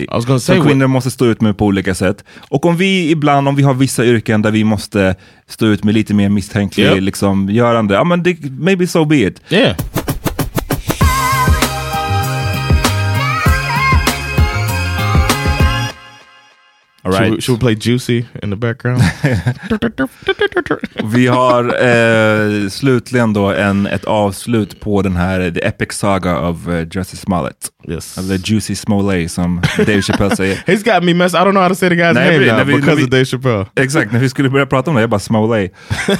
är, 0.00 0.38
som 0.38 0.66
kvinnor 0.66 0.86
måste 0.86 1.10
stå 1.10 1.26
ut 1.26 1.40
med 1.40 1.56
på 1.58 1.66
olika 1.66 1.94
sätt. 1.94 2.24
Och 2.48 2.64
om 2.66 2.76
vi 2.76 3.10
ibland, 3.10 3.48
om 3.48 3.56
vi 3.56 3.62
har 3.62 3.74
vissa 3.74 4.04
yrken 4.04 4.42
där 4.42 4.50
vi 4.50 4.64
måste 4.64 5.14
stå 5.48 5.66
ut 5.66 5.84
med 5.84 5.94
lite 5.94 6.14
mer 6.14 6.28
misstänklig 6.28 6.84
Yep. 6.84 7.00
liksom, 7.00 7.48
görande, 7.50 7.94
ja 7.94 8.04
men 8.04 8.24
maybe 8.58 8.86
so 8.86 9.04
be 9.04 9.16
it. 9.16 9.40
Yeah. 9.50 9.76
All 17.16 17.22
Should, 17.24 17.34
we, 17.34 17.40
should 17.40 17.56
we 17.56 17.60
play 17.60 17.74
Juicy 17.80 18.24
in 18.42 18.50
the 18.50 18.56
background? 18.56 19.02
Vi 21.04 21.26
har 21.26 21.64
eh, 21.84 22.68
slutligen 22.68 23.32
då 23.32 23.52
en, 23.52 23.86
ett 23.86 24.04
avslut 24.04 24.80
på 24.80 25.02
den 25.02 25.16
här 25.16 25.50
The 25.50 25.66
Epic 25.66 25.92
Saga 25.92 26.38
of 26.38 26.68
uh, 26.68 26.80
Justice 26.90 27.16
Smollett. 27.16 27.68
yes. 27.88 28.14
the 28.14 28.36
Juicy 28.52 28.74
Smollett 28.74 29.30
som 29.32 29.62
Dave 29.78 30.02
Chappelle 30.02 30.36
säger. 30.36 30.56
He's 30.66 30.94
got 30.94 31.04
me 31.04 31.14
messed. 31.14 31.40
I 31.40 31.44
don't 31.44 31.50
know 31.52 31.62
how 31.62 31.68
to 31.68 31.74
say 31.74 31.88
the 31.88 31.94
guy's 31.94 32.14
Nej, 32.14 32.32
name 32.38 32.46
men- 32.46 32.56
now 32.56 32.64
vi- 32.66 32.74
because 32.76 32.96
vi- 32.96 33.04
of 33.04 33.10
Dave 33.10 33.24
Chappelle. 33.24 33.66
Exakt, 33.76 34.12
när 34.12 34.20
vi 34.20 34.28
skulle 34.28 34.50
börja 34.50 34.66
prata 34.66 34.90
om 34.90 34.94
det, 34.96 35.00
jag 35.02 35.10
bara 35.10 35.20
Smollett. 35.20 35.72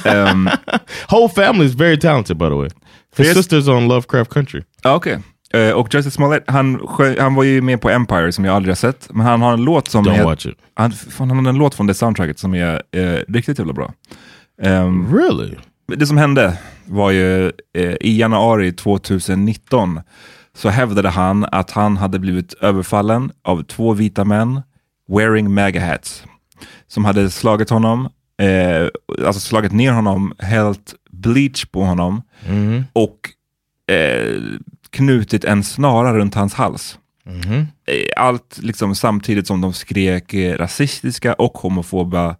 Um, 0.05 0.49
Whole 1.09 1.29
family 1.35 1.65
is 1.65 1.73
very 1.75 1.97
talented, 1.99 2.37
by 2.37 2.45
the 2.45 2.55
way. 2.55 2.69
His 3.17 3.33
sister's 3.37 3.69
on 3.69 3.87
Lovecraft 3.87 4.31
Country. 4.33 4.61
Ja, 4.83 4.95
Okej. 4.95 5.19
Eh, 5.57 5.71
och 5.73 5.93
Justice 5.93 6.11
Smollett, 6.15 6.43
han, 6.47 6.87
han 7.19 7.35
var 7.35 7.43
ju 7.43 7.61
med 7.61 7.81
på 7.81 7.89
Empire 7.89 8.31
som 8.31 8.45
jag 8.45 8.55
aldrig 8.55 8.71
har 8.71 8.75
sett. 8.75 9.07
Men 9.13 9.25
han 9.25 9.41
har 9.41 9.53
en 9.53 9.61
låt 9.63 9.87
som... 9.87 10.05
Don't 10.05 10.19
är- 10.19 10.23
watch 10.23 10.45
it. 10.45 10.57
Han, 10.73 10.91
fan, 10.91 11.29
han 11.31 11.45
har 11.45 11.49
en 11.53 11.57
låt 11.59 11.75
från 11.75 11.87
det 11.87 11.93
soundtracket 11.93 12.39
som 12.39 12.53
är 12.55 12.81
eh, 12.91 13.19
riktigt 13.27 13.57
jävla 13.59 13.73
bra. 13.73 13.93
Ehm, 14.61 15.15
Really? 15.15 15.55
det 15.95 16.07
som 16.07 16.17
hände 16.17 16.57
var 16.85 17.11
ju 17.11 17.45
eh, 17.77 17.95
i 18.01 18.19
januari 18.19 18.71
2019 18.71 19.99
så 20.57 20.69
hävdade 20.69 21.09
han 21.09 21.45
att 21.51 21.71
han 21.71 21.97
hade 21.97 22.19
blivit 22.19 22.53
överfallen 22.53 23.31
av 23.43 23.63
två 23.63 23.93
vita 23.93 24.25
män 24.25 24.61
wearing 25.17 25.53
MAGA 25.53 25.85
hats. 25.85 26.23
Som 26.87 27.05
hade 27.05 27.29
slagit 27.29 27.69
honom, 27.69 28.09
alltså 29.25 29.39
slagit 29.39 29.71
ner 29.71 29.91
honom, 29.91 30.33
hällt 30.39 30.93
bleach 31.11 31.65
på 31.65 31.83
honom 31.83 32.21
och 32.93 33.17
eh, 33.95 34.41
knutit 34.97 35.45
en 35.45 35.63
snara 35.63 36.13
runt 36.13 36.35
hans 36.35 36.53
hals. 36.53 36.97
Eh, 37.85 38.05
Allt 38.17 38.57
liksom 38.61 38.95
samtidigt 38.95 39.47
som 39.47 39.61
de 39.61 39.73
skrek 39.73 40.33
eh, 40.33 40.57
rasistiska 40.57 41.33
och 41.33 41.57
homofoba 41.57 42.35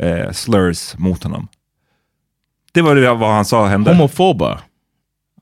eh, 0.00 0.30
slurs 0.32 0.94
mot 0.98 1.22
honom. 1.22 1.48
Det 2.72 2.82
var 2.82 2.94
det 2.94 3.14
vad 3.14 3.30
han 3.34 3.44
sa 3.44 3.66
hände. 3.66 3.90
Homophoba. 3.90 4.60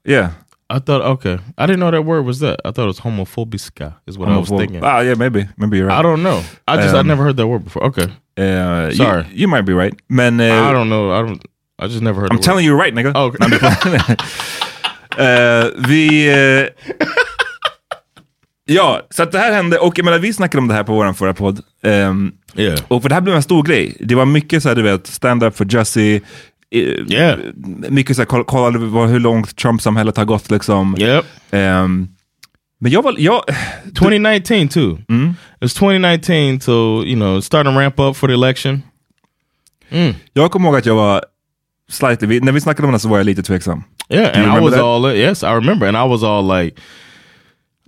yeah. 0.08 0.30
I 0.70 0.80
thought 0.80 1.02
okay. 1.02 1.34
I 1.56 1.66
didn't 1.66 1.76
know 1.80 1.90
that 1.90 2.04
word 2.04 2.24
was 2.26 2.40
that. 2.40 2.60
I 2.64 2.72
thought 2.72 2.84
it 2.84 2.86
was 2.96 3.00
homophobisca. 3.00 3.92
Is 4.06 4.18
what 4.18 4.28
I 4.28 4.36
was 4.36 4.48
thinking. 4.48 4.80
Ah, 4.84 5.00
yeah, 5.02 5.16
maybe. 5.18 5.48
Maybe 5.56 5.78
you're 5.78 5.86
right. 5.88 6.00
I 6.00 6.02
don't 6.02 6.22
know. 6.22 6.42
I 6.66 6.76
just 6.82 6.94
I 6.94 6.98
Um, 7.00 7.06
never 7.06 7.22
heard 7.24 7.36
that 7.36 7.46
word 7.46 7.64
before. 7.64 7.84
Okay. 7.88 8.04
Uh, 8.36 8.90
Sorry. 8.94 9.24
You, 9.32 9.40
you 9.42 9.48
might 9.48 9.64
be 9.64 9.72
right. 9.72 9.94
Men... 10.08 10.40
I 10.40 10.50
Uh, 10.50 10.72
don't 10.72 10.88
know. 10.88 11.10
I 11.10 11.22
don't. 11.26 11.42
I 11.78 11.86
just 11.86 12.02
never 12.02 12.20
heard. 12.20 12.32
I'm 12.32 12.38
telling 12.40 12.66
you 12.66 12.74
right, 12.82 12.94
nigga. 12.94 13.12
Oh, 13.14 13.32
okay. 13.32 13.38
Eh, 15.18 15.66
vi... 15.88 16.28
eh, 16.28 16.66
ja, 18.64 19.00
så 19.10 19.22
att 19.22 19.32
det 19.32 19.38
här 19.38 19.52
hände, 19.52 19.78
och 19.78 19.98
jag 19.98 20.04
menar, 20.04 20.18
vi 20.18 20.32
snackade 20.32 20.60
om 20.62 20.68
det 20.68 20.74
här 20.74 20.84
på 20.84 20.92
vår 20.94 21.12
förra 21.12 21.34
podd. 21.34 21.60
Ehm, 21.82 22.32
Yeah. 22.56 22.80
och 22.88 23.02
för 23.02 23.08
det 23.08 23.14
här 23.14 23.22
blev 23.22 23.36
en 23.36 23.42
stor 23.42 23.62
grej. 23.62 23.96
Det 24.00 24.14
var 24.14 24.24
mycket 24.26 24.62
så 24.62 24.68
här, 24.68 24.76
du 24.76 24.82
vet, 24.82 25.06
stand 25.06 25.42
up 25.44 25.56
for 25.56 25.66
Jussie. 25.74 26.20
Yeah. 26.74 27.38
mycket 27.88 28.16
så 28.16 28.22
här, 28.22 28.26
koll- 28.26 28.44
kollade 28.44 28.78
vad, 28.78 29.08
hur 29.08 29.20
långt 29.20 29.56
Trump-samhället 29.56 30.16
har 30.16 30.24
gått 30.24 30.50
liksom. 30.50 30.96
Yep. 30.98 31.24
Ehm, 31.50 32.08
men 32.80 32.92
jag 32.92 33.02
var, 33.02 33.14
jag, 33.18 33.42
2019 33.98 34.68
too. 34.68 34.98
Mm. 35.08 35.30
It 35.30 35.36
was 35.60 35.74
2019 35.74 36.60
so 36.60 37.04
you 37.04 37.14
know 37.14 37.40
starting 37.40 37.74
ramp 37.78 37.98
up 38.00 38.16
for 38.16 38.28
the 38.28 38.34
election. 38.34 38.82
jag 40.32 40.50
kommer 40.50 40.68
ihåg 40.68 40.76
att 40.78 40.86
jag 40.86 40.94
var 40.94 41.24
slightly, 41.88 42.40
när 42.40 42.52
vi 42.52 42.60
snackade 42.60 42.86
om 42.86 42.92
det 42.92 42.98
så 42.98 43.08
var 43.08 43.16
jag 43.16 43.26
lite 43.26 43.42
tveksam. 43.42 43.84
Yeah, 44.10 44.38
and 44.38 44.58
I 44.58 44.60
was 44.60 44.74
that? 44.74 44.82
all 44.82 45.16
yes, 45.16 45.42
I 45.42 45.46
remember, 45.46 45.86
and 45.86 45.96
I 45.96 46.08
was 46.08 46.22
all 46.22 46.42
like, 46.42 46.80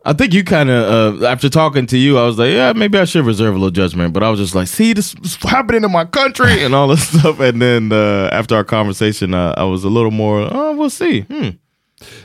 I 0.05 0.15
think 0.15 0.35
you 0.35 0.45
kind 0.45 0.71
of 0.71 1.23
uh, 1.23 1.33
after 1.33 1.49
talking 1.49 1.87
to 1.87 1.97
you, 1.97 2.19
I 2.19 2.27
was 2.27 2.39
like, 2.39 2.53
yeah, 2.53 2.73
maybe 2.73 2.99
I 2.99 3.07
should 3.07 3.27
reserve 3.27 3.55
a 3.55 3.59
little 3.59 3.71
judgment, 3.71 4.13
but 4.13 4.23
I 4.23 4.31
was 4.31 4.41
just 4.41 4.55
like, 4.55 4.69
see, 4.69 4.95
this 4.95 5.15
is 5.25 5.39
happening 5.43 5.85
in 5.85 5.93
my 5.93 6.05
country 6.05 6.65
and 6.65 6.75
all 6.75 6.89
this 6.89 7.09
stuff, 7.21 7.41
and 7.41 7.61
then 7.61 7.93
uh, 7.93 8.29
after 8.33 8.57
our 8.57 8.65
conversation, 8.65 9.35
uh, 9.35 9.55
I 9.57 9.65
was 9.65 9.85
a 9.85 9.89
little 9.89 10.11
more, 10.11 10.49
oh, 10.53 10.77
we'll 10.77 10.91
see, 10.91 11.23
hmm. 11.23 11.51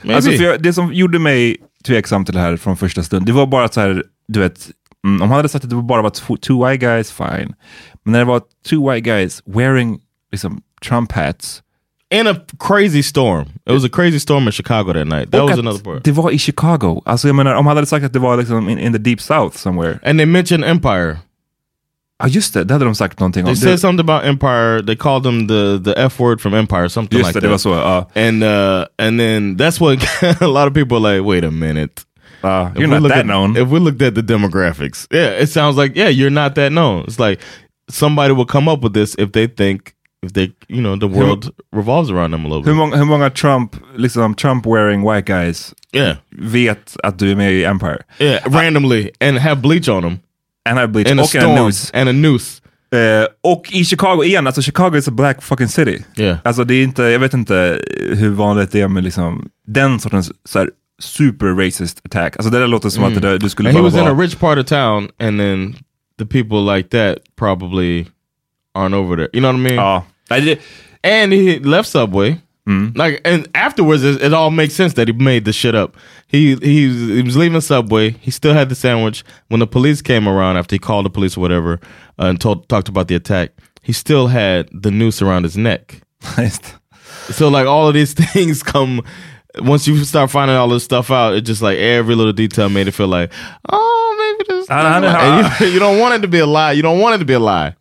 Maybe. 0.02 0.14
Alltså, 0.14 0.30
för 0.30 0.44
jag, 0.44 0.62
det 0.62 0.72
som 0.72 0.92
gjorde 0.92 1.18
mig 1.18 1.56
tveksam 1.84 2.24
till 2.24 2.34
det 2.34 2.40
här 2.40 2.56
från 2.56 2.76
första 2.76 3.02
stund, 3.02 3.26
det 3.26 3.32
var 3.32 3.46
bara 3.46 3.68
så 3.68 3.80
här, 3.80 4.04
du 4.28 4.40
vet, 4.40 4.70
mm, 5.04 5.22
om 5.22 5.28
han 5.28 5.36
hade 5.36 5.48
sagt 5.48 5.64
att 5.64 5.70
det 5.70 5.76
bara 5.76 6.02
var 6.02 6.10
two, 6.10 6.36
two 6.36 6.66
white 6.66 6.86
guys, 6.86 7.12
fine. 7.12 7.54
Men 8.04 8.12
när 8.12 8.18
det 8.18 8.24
var 8.24 8.42
two 8.68 8.90
white 8.90 9.00
guys 9.00 9.42
wearing 9.46 10.00
liksom, 10.32 10.62
Trump 10.88 11.12
hats, 11.12 11.62
in 12.10 12.26
a 12.26 12.40
crazy 12.58 13.02
storm. 13.02 13.46
It 13.66 13.72
was 13.72 13.84
a 13.84 13.88
crazy 13.88 14.18
storm 14.18 14.46
in 14.46 14.52
Chicago 14.52 14.92
that 14.92 15.06
night. 15.06 15.30
That 15.30 15.40
och 15.40 15.50
was 15.50 15.58
another 15.58 15.84
part. 15.84 16.04
det 16.04 16.12
var 16.12 16.30
i 16.30 16.38
Chicago. 16.38 17.02
Alltså 17.04 17.28
jag 17.28 17.34
menar, 17.36 17.54
om 17.54 17.66
han 17.66 17.76
hade 17.76 17.86
sagt 17.86 18.04
att 18.04 18.12
det 18.12 18.18
var 18.18 18.36
liksom 18.36 18.68
in, 18.68 18.78
in 18.78 18.92
the 18.92 18.98
deep 18.98 19.20
south 19.20 19.56
somewhere. 19.56 19.98
And 20.02 20.18
they 20.18 20.26
mentioned 20.26 20.64
Empire. 20.64 21.16
Ja 22.18 22.28
just 22.28 22.54
det, 22.54 22.64
det 22.64 22.74
hade 22.74 22.84
de 22.84 22.94
sagt 22.94 23.20
någonting 23.20 23.44
om. 23.44 23.46
They 23.46 23.56
said 23.56 23.80
something 23.80 24.10
about 24.10 24.24
Empire. 24.24 24.82
They 24.82 24.96
called 24.96 25.22
them 25.22 25.48
the 25.48 25.78
the 25.84 25.94
F 25.98 26.20
word 26.20 26.40
from 26.40 26.54
Empire, 26.54 26.88
something 26.88 27.18
just 27.18 27.28
like 27.28 27.40
det, 27.40 27.48
det 27.48 27.58
that. 27.58 27.64
var 27.64 27.80
så. 27.82 28.08
Ja. 28.14 28.22
And 28.28 28.42
uh, 28.42 28.84
and 28.98 29.20
then 29.20 29.56
that's 29.56 29.80
what 29.80 29.98
a 30.42 30.46
lot 30.46 30.66
of 30.68 30.74
people 30.74 30.96
are 30.96 31.16
like. 31.16 31.28
Wait 31.28 31.44
a 31.44 31.50
minute. 31.50 32.06
If 32.44 32.78
you're 32.78 32.86
not 32.86 33.02
that 33.08 33.18
at, 33.18 33.26
known. 33.26 33.56
If 33.56 33.68
we 33.68 33.80
looked 33.80 34.02
at 34.02 34.14
the 34.14 34.22
demographics, 34.22 35.06
yeah, 35.10 35.42
it 35.42 35.50
sounds 35.50 35.76
like 35.76 35.96
yeah, 35.96 36.08
you're 36.08 36.30
not 36.30 36.54
that 36.54 36.70
known. 36.70 37.04
It's 37.06 37.18
like 37.18 37.40
somebody 37.90 38.32
will 38.32 38.46
come 38.46 38.68
up 38.68 38.82
with 38.82 38.94
this 38.94 39.16
if 39.18 39.32
they 39.32 39.48
think 39.48 39.95
if 40.26 40.32
they 40.32 40.50
you 40.68 40.80
know 40.80 40.96
the 41.00 41.06
world 41.06 41.50
revolves 41.76 42.10
around 42.10 42.30
them 42.32 42.44
a 42.46 42.48
little 42.48 42.62
Hur 42.62 42.70
bit. 42.72 42.76
många, 42.76 42.96
hur 42.96 43.04
många 43.04 43.30
Trump, 43.30 43.76
liksom 43.96 44.34
Trump 44.34 44.66
wearing 44.66 45.02
white 45.12 45.32
guys 45.32 45.74
Yeah, 45.92 46.16
vet 46.30 46.96
att 47.02 47.18
du 47.18 47.30
är 47.30 47.36
med 47.36 47.52
i 47.52 47.64
Empire? 47.64 47.98
yeah, 48.18 48.40
randomly 48.54 49.10
and 49.20 49.38
have 49.38 49.56
bleach 49.60 49.88
on 49.88 50.02
them 50.02 50.18
And 50.68 50.78
I 50.80 50.86
bleach 50.86 51.10
and 51.10 51.20
a 51.20 51.22
och 51.22 51.34
en 51.34 51.42
storm 51.42 51.54
noose. 51.64 51.90
and 52.00 52.08
a 52.08 52.12
noose. 52.12 52.62
Eh, 52.94 53.26
och 53.42 53.72
i 53.72 53.84
Chicago 53.84 54.24
igen, 54.24 54.46
alltså 54.46 54.62
Chicago 54.62 54.96
is 54.96 55.08
a 55.08 55.10
black 55.10 55.42
fucking 55.42 55.68
city. 55.68 56.04
Yeah. 56.16 56.38
Alltså 56.44 56.64
det 56.64 56.74
är 56.74 56.82
inte, 56.84 57.02
jag 57.02 57.18
vet 57.18 57.34
inte 57.34 57.80
hur 58.12 58.30
vanligt 58.30 58.72
det 58.72 58.80
är 58.80 58.88
med 58.88 59.04
liksom 59.04 59.48
den 59.66 60.00
sortens 60.00 60.32
så 60.44 60.58
här, 60.58 60.70
super 60.98 61.46
racist 61.46 62.00
attack. 62.04 62.36
Alltså 62.36 62.50
det 62.50 62.58
där 62.58 62.66
låter 62.66 62.88
som 62.88 63.04
att 63.04 63.14
det 63.14 63.20
där, 63.20 63.38
du 63.38 63.48
skulle 63.48 63.68
And 63.68 63.76
he 63.78 63.82
bara 63.82 63.90
was 63.90 63.98
in 63.98 64.04
vara... 64.04 64.12
a 64.12 64.20
rich 64.20 64.34
part 64.36 64.58
of 64.58 64.66
town, 64.66 65.08
and 65.20 65.38
then 65.40 65.74
the 66.18 66.26
people 66.26 66.76
like 66.76 66.88
that 66.88 67.18
probably 67.38 68.06
aren't 68.78 68.94
over 68.94 69.16
there. 69.16 69.28
You 69.32 69.40
know 69.40 69.52
what 69.52 69.60
I 69.60 69.62
mean? 69.62 69.74
Ja. 69.74 70.04
Nej, 70.30 70.40
det, 70.40 70.58
and 71.02 71.32
he 71.32 71.58
left 71.58 71.88
Subway. 71.88 72.36
Like, 72.96 73.20
and 73.24 73.48
afterwards, 73.54 74.02
it, 74.02 74.20
it 74.20 74.34
all 74.34 74.50
makes 74.50 74.74
sense 74.74 74.94
that 74.94 75.06
he 75.06 75.12
made 75.12 75.44
the 75.44 75.52
shit 75.52 75.76
up. 75.76 75.96
He 76.26 76.56
he 76.56 76.88
he 77.14 77.22
was 77.22 77.36
leaving 77.36 77.60
Subway. 77.60 78.10
He 78.10 78.32
still 78.32 78.54
had 78.54 78.68
the 78.68 78.74
sandwich. 78.74 79.22
When 79.48 79.60
the 79.60 79.68
police 79.68 80.02
came 80.02 80.26
around 80.28 80.56
after 80.56 80.74
he 80.74 80.80
called 80.80 81.06
the 81.06 81.10
police 81.10 81.36
or 81.36 81.40
whatever 81.40 81.74
uh, 82.18 82.26
and 82.26 82.40
told 82.40 82.68
talked 82.68 82.88
about 82.88 83.06
the 83.06 83.14
attack, 83.14 83.52
he 83.82 83.92
still 83.92 84.26
had 84.26 84.68
the 84.72 84.90
noose 84.90 85.22
around 85.22 85.44
his 85.44 85.56
neck. 85.56 86.00
So 87.30 87.48
like 87.48 87.66
all 87.66 87.88
of 87.88 87.94
these 87.94 88.14
things 88.32 88.62
come 88.62 89.02
once 89.60 89.86
you 89.88 90.04
start 90.04 90.30
finding 90.30 90.56
all 90.56 90.68
this 90.68 90.84
stuff 90.84 91.10
out. 91.10 91.34
It 91.34 91.42
just 91.42 91.62
like 91.62 91.78
every 91.78 92.14
little 92.14 92.32
detail 92.32 92.68
made 92.68 92.88
it 92.88 92.92
feel 92.92 93.08
like, 93.08 93.32
oh, 93.68 94.36
maybe 94.38 94.56
this. 94.56 94.70
I 94.70 95.00
don't 95.00 95.02
know. 95.02 95.50
You, 95.66 95.72
you 95.74 95.78
don't 95.78 95.98
want 95.98 96.14
it 96.14 96.22
to 96.22 96.28
be 96.28 96.38
a 96.38 96.46
lie. 96.46 96.72
You 96.72 96.82
don't 96.82 97.00
want 97.00 97.14
it 97.16 97.18
to 97.18 97.24
be 97.24 97.34
a 97.34 97.40
lie 97.40 97.74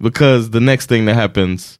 because 0.00 0.50
the 0.50 0.60
next 0.60 0.88
thing 0.88 1.06
that 1.06 1.14
happens, 1.14 1.78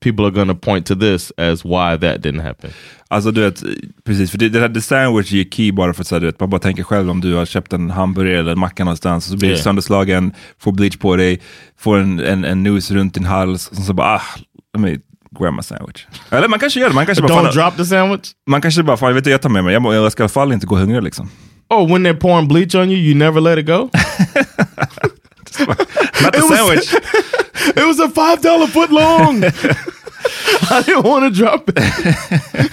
people 0.00 0.24
are 0.24 0.30
going 0.30 0.48
to 0.48 0.54
point 0.54 0.86
to 0.86 0.94
this 0.94 1.32
as 1.36 1.64
why 1.64 1.98
that 1.98 2.20
didn't 2.22 2.42
happen. 2.42 2.70
alltså 3.08 3.30
du 3.30 3.40
vet, 3.40 3.62
precis, 4.04 4.30
för 4.30 4.38
det, 4.38 4.48
det 4.48 4.60
här 4.60 4.68
the 4.68 4.80
sandwich 4.80 5.32
ju 5.32 5.44
key 5.50 5.72
bara 5.72 5.94
för 5.94 6.00
att 6.00 6.06
så 6.06 6.14
här, 6.14 6.20
du 6.20 6.26
vet, 6.26 6.40
man 6.40 6.50
bara 6.50 6.60
tänker 6.60 6.82
själv 6.82 7.10
om 7.10 7.20
du 7.20 7.34
har 7.34 7.46
köpt 7.46 7.72
en 7.72 7.90
hamburgare 7.90 8.38
eller 8.38 8.52
en 8.52 8.58
macka 8.58 8.84
någonstans 8.84 9.26
och 9.26 9.30
så 9.30 9.36
blir 9.36 9.48
du 9.48 9.54
Yeah. 9.54 9.62
sönderslagen, 9.64 10.32
får 10.58 10.72
bleach 10.72 10.96
på 10.96 11.16
dig, 11.16 11.40
får 11.78 11.98
en, 11.98 12.20
en, 12.20 12.44
en 12.44 12.62
noose 12.62 12.94
runt 12.94 13.14
din 13.14 13.24
hals 13.24 13.68
och 13.68 13.76
så 13.76 13.92
bara 13.92 14.08
ah, 14.16 14.22
let 14.74 14.80
me 14.80 14.96
grab 15.40 15.54
my 15.54 15.62
sandwich. 15.62 16.06
Eller 16.30 16.48
man 16.48 16.58
kanske 16.58 16.80
gör 16.80 16.88
det, 16.88 16.94
man 16.94 17.06
kanske 17.06 17.22
bara 17.22 17.32
Don't 17.32 17.52
fan, 17.52 17.54
drop 17.54 17.76
the 17.76 17.84
sandwich. 17.84 18.30
Man 18.46 18.60
kanske 18.60 18.82
bara, 18.82 18.96
fan, 18.96 19.14
vet 19.14 19.24
du, 19.24 19.30
jag 19.30 19.42
tar 19.42 19.50
med 19.50 19.64
mig, 19.64 19.74
jag, 19.74 19.94
jag 19.94 20.12
ska 20.12 20.22
i 20.22 20.24
alla 20.24 20.28
fall 20.28 20.52
inte 20.52 20.66
gå 20.66 20.76
hungrig 20.76 21.02
liksom. 21.02 21.30
Oh, 21.70 21.92
when 21.92 22.06
they're 22.06 22.18
pouring 22.20 22.48
bleach 22.48 22.74
on 22.74 22.90
you, 22.90 22.98
you 22.98 23.14
never 23.14 23.40
let 23.40 23.58
it 23.58 23.66
go. 23.66 23.88
Not 26.22 26.32
the 26.32 26.38
It 26.38 26.42
was- 26.42 26.58
sandwich. 26.58 26.94
it 27.76 27.84
was 27.86 28.00
a 28.00 28.08
five 28.08 28.40
dollar 28.42 28.66
foot 28.66 28.90
long. 28.90 29.44
I 30.70 30.82
didn't 30.82 31.04
want 31.04 31.24
to 31.24 31.30
drop 31.44 31.68
it. 31.68 31.76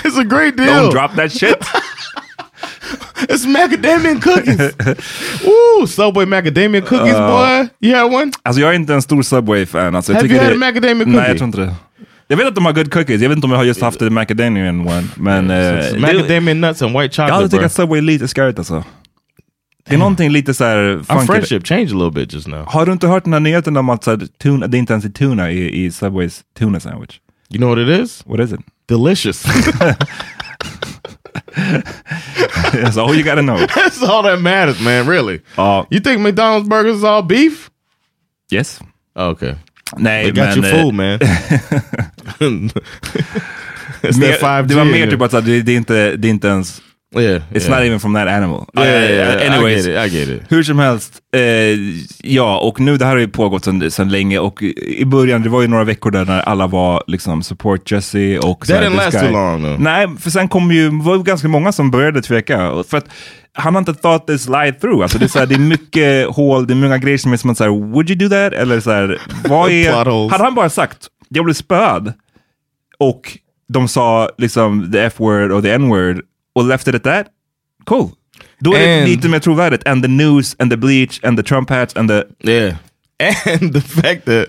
It's 0.05 0.17
a 0.17 0.23
great 0.23 0.55
deal. 0.57 0.65
Don't 0.65 0.91
drop 0.91 1.15
that 1.15 1.31
shit. 1.31 1.57
It's 3.29 3.45
macadamia 3.45 4.21
cookies. 4.21 4.73
Ooh, 5.45 5.85
Subway 5.87 6.25
macadamia 6.25 6.81
cookies, 6.81 7.13
uh, 7.15 7.27
boy. 7.27 7.69
You 7.81 7.95
had 7.95 8.11
one? 8.13 8.31
Alltså 8.43 8.61
jag 8.61 8.69
är 8.69 8.73
inte 8.75 8.93
en 8.93 9.01
stor 9.01 9.21
Subway-fan. 9.23 9.95
Alltså, 9.95 10.11
jag 10.13 10.17
Have 10.21 10.29
you 10.33 10.39
had 10.39 10.49
det- 10.49 10.55
a 10.55 10.57
macadamia 10.57 11.05
Nej, 11.05 11.15
cookie? 11.15 11.27
jag 11.27 11.37
tror 11.37 11.47
inte 11.47 11.59
det. 11.59 11.75
Jag 12.27 12.37
vet 12.37 12.47
att 12.47 12.55
de 12.55 12.65
har 12.65 12.73
good 12.73 12.91
cookies, 12.93 13.21
jag 13.21 13.29
vet 13.29 13.35
inte 13.35 13.45
om 13.45 13.51
jag 13.51 13.57
har 13.57 13.63
just 13.65 13.81
haft 13.81 13.99
det 13.99 14.09
macadamian 14.09 14.87
one. 14.87 15.03
Men 15.15 15.51
uh, 15.51 15.57
It's 15.57 15.93
det, 15.93 15.99
macadamia 15.99 16.53
nuts 16.53 16.81
and 16.81 16.91
white 16.99 17.09
chocolate, 17.15 17.33
alltid 17.33 17.49
bro. 17.49 17.59
tyckt 17.59 17.65
att 17.65 17.73
Subway 17.73 17.97
är 17.97 18.01
lite 18.01 18.27
scary 18.27 18.53
alltså. 18.57 18.83
Det 19.89 19.95
är 19.95 19.99
någonting 19.99 20.31
lite 20.31 20.53
så 20.53 20.63
här 20.63 20.77
Our 20.77 21.25
friendship 21.25 21.67
changed 21.67 21.91
a 21.91 21.95
little 21.95 22.11
bit 22.11 22.33
just 22.33 22.47
now. 22.47 22.65
Har 22.67 22.85
du 22.85 22.91
inte 22.91 23.07
hört 23.07 23.23
den 23.23 23.33
här 23.33 23.39
nyheten 23.39 23.77
om 23.77 23.89
att 23.89 24.03
så 24.03 24.11
här, 24.11 24.27
tuna, 24.41 24.67
det 24.67 24.77
inte 24.77 24.93
ens 24.93 25.05
är 25.05 25.09
tuna 25.09 25.51
i, 25.51 25.85
i 25.85 25.91
Subways 25.91 26.41
tuna 26.59 26.79
sandwich? 26.79 27.19
You 27.49 27.57
know 27.59 27.69
what 27.69 27.79
it 27.79 27.89
is? 28.03 28.23
What 28.25 28.39
is 28.39 28.53
it? 28.53 28.59
Delicious. 28.87 29.45
That's 32.71 32.97
all 32.97 33.15
you 33.15 33.23
gotta 33.23 33.41
know. 33.41 33.57
That's 33.75 34.03
all 34.03 34.23
that 34.23 34.41
matters, 34.41 34.79
man. 34.81 35.07
Really? 35.07 35.41
Ja, 35.55 35.87
You 35.89 35.99
think 35.99 36.21
McDonald's 36.21 36.67
burgers 36.69 36.97
is 36.97 37.03
all 37.03 37.23
beef? 37.23 37.69
yes. 38.51 38.79
Oh, 39.15 39.29
okay. 39.29 39.55
Nej, 39.97 40.23
They 40.23 40.31
got 40.31 40.55
men... 40.55 40.57
you 40.57 40.65
eh, 40.65 40.71
fooled, 40.71 40.95
man. 40.95 41.19
mer- 44.19 44.37
that 44.37 44.41
5G. 44.41 44.67
det 44.67 44.75
var 44.75 44.85
mer 44.85 45.11
typ 45.11 45.21
att 45.21 45.31
det, 45.31 45.61
det, 45.61 45.71
är 45.71 45.77
inte, 45.77 46.15
det 46.15 46.27
är 46.27 46.29
inte 46.29 46.47
ens... 46.47 46.81
yeah, 47.15 47.41
It's 47.51 47.65
yeah. 47.67 47.77
not 47.77 47.85
even 47.85 47.99
from 47.99 48.13
that 48.13 48.27
animal. 48.27 48.65
Yeah, 48.77 48.85
yeah, 48.85 49.03
Uh, 49.03 49.41
yeah. 49.41 49.53
anyways. 49.55 49.87
I 49.87 49.89
get 49.89 50.05
it. 50.05 50.13
I 50.13 50.17
get 50.19 50.29
it. 50.29 50.41
Hur 50.49 50.63
som 50.63 50.79
helst, 50.79 51.13
eh, 51.35 51.41
ja, 52.23 52.59
och 52.59 52.79
nu 52.79 52.97
det 52.97 53.05
här 53.05 53.11
har 53.11 53.19
ju 53.19 53.27
pågått 53.27 53.63
sedan 53.63 54.09
länge 54.09 54.39
och 54.39 54.61
i 54.77 55.05
början, 55.05 55.41
det 55.43 55.49
var 55.49 55.61
ju 55.61 55.67
några 55.67 55.83
veckor 55.83 56.11
där 56.11 56.25
när 56.25 56.39
alla 56.41 56.67
var 56.67 57.03
liksom 57.07 57.43
support 57.43 57.91
Jesse 57.91 58.39
och 58.39 58.67
That 58.67 58.81
didn't 58.83 58.95
last 58.95 59.11
guy. 59.11 59.21
too 59.21 59.31
long, 59.31 59.63
though. 59.63 59.79
Nej, 59.79 60.07
för 60.19 60.29
sen 60.29 60.47
kom 60.47 60.71
ju, 60.71 60.89
var 60.89 61.15
ju 61.17 61.23
ganska 61.23 61.47
många 61.47 61.71
som 61.71 61.91
började 61.91 62.21
tveka. 62.21 62.83
För 62.87 62.97
att 62.97 63.05
han 63.53 63.75
har 63.75 63.79
inte 63.79 63.93
thought 63.93 64.27
this 64.27 64.47
lie 64.47 64.71
through. 64.71 65.01
Alltså 65.03 65.17
det, 65.17 65.25
är 65.25 65.27
så 65.27 65.39
här, 65.39 65.45
det 65.45 65.55
är 65.55 65.59
mycket 65.59 66.27
hål, 66.35 66.67
det 66.67 66.73
är 66.73 66.75
många 66.75 66.97
grejer 66.97 67.17
som 67.17 67.33
är 67.33 67.37
som 67.37 67.49
att 67.49 67.57
säga, 67.57 67.69
would 67.69 68.09
you 68.09 68.17
do 68.19 68.29
that? 68.29 68.53
Eller 68.53 68.79
så 68.79 68.91
här, 68.91 69.17
vad 69.49 69.71
är... 69.71 70.29
Hade 70.29 70.43
han 70.43 70.55
bara 70.55 70.69
sagt, 70.69 70.97
jag 71.29 71.45
blev 71.45 71.53
spöad 71.53 72.13
och 72.99 73.21
de 73.73 73.87
sa 73.87 74.29
liksom 74.37 74.91
the 74.91 74.99
F-word 74.99 75.51
och 75.51 75.63
the 75.63 75.71
N-word 75.71 76.21
och 76.55 76.65
left 76.65 76.87
it 76.87 76.95
at 76.95 77.03
that, 77.03 77.27
cool. 77.85 78.09
Då 78.59 78.73
är 78.73 78.79
det 78.79 79.05
lite 79.05 79.29
mer 79.29 79.39
trovärdigt. 79.39 79.87
And 79.87 80.03
the 80.03 80.07
news, 80.09 80.55
and 80.59 80.71
the 80.71 80.77
bleach, 80.77 81.19
and 81.23 81.37
the 81.37 81.43
Trump 81.43 81.69
hats, 81.69 81.95
and 81.95 82.09
the... 82.09 82.23
Yeah. 82.43 82.75
And 83.45 83.73
the 83.73 83.81
fact 83.81 84.25
that 84.25 84.47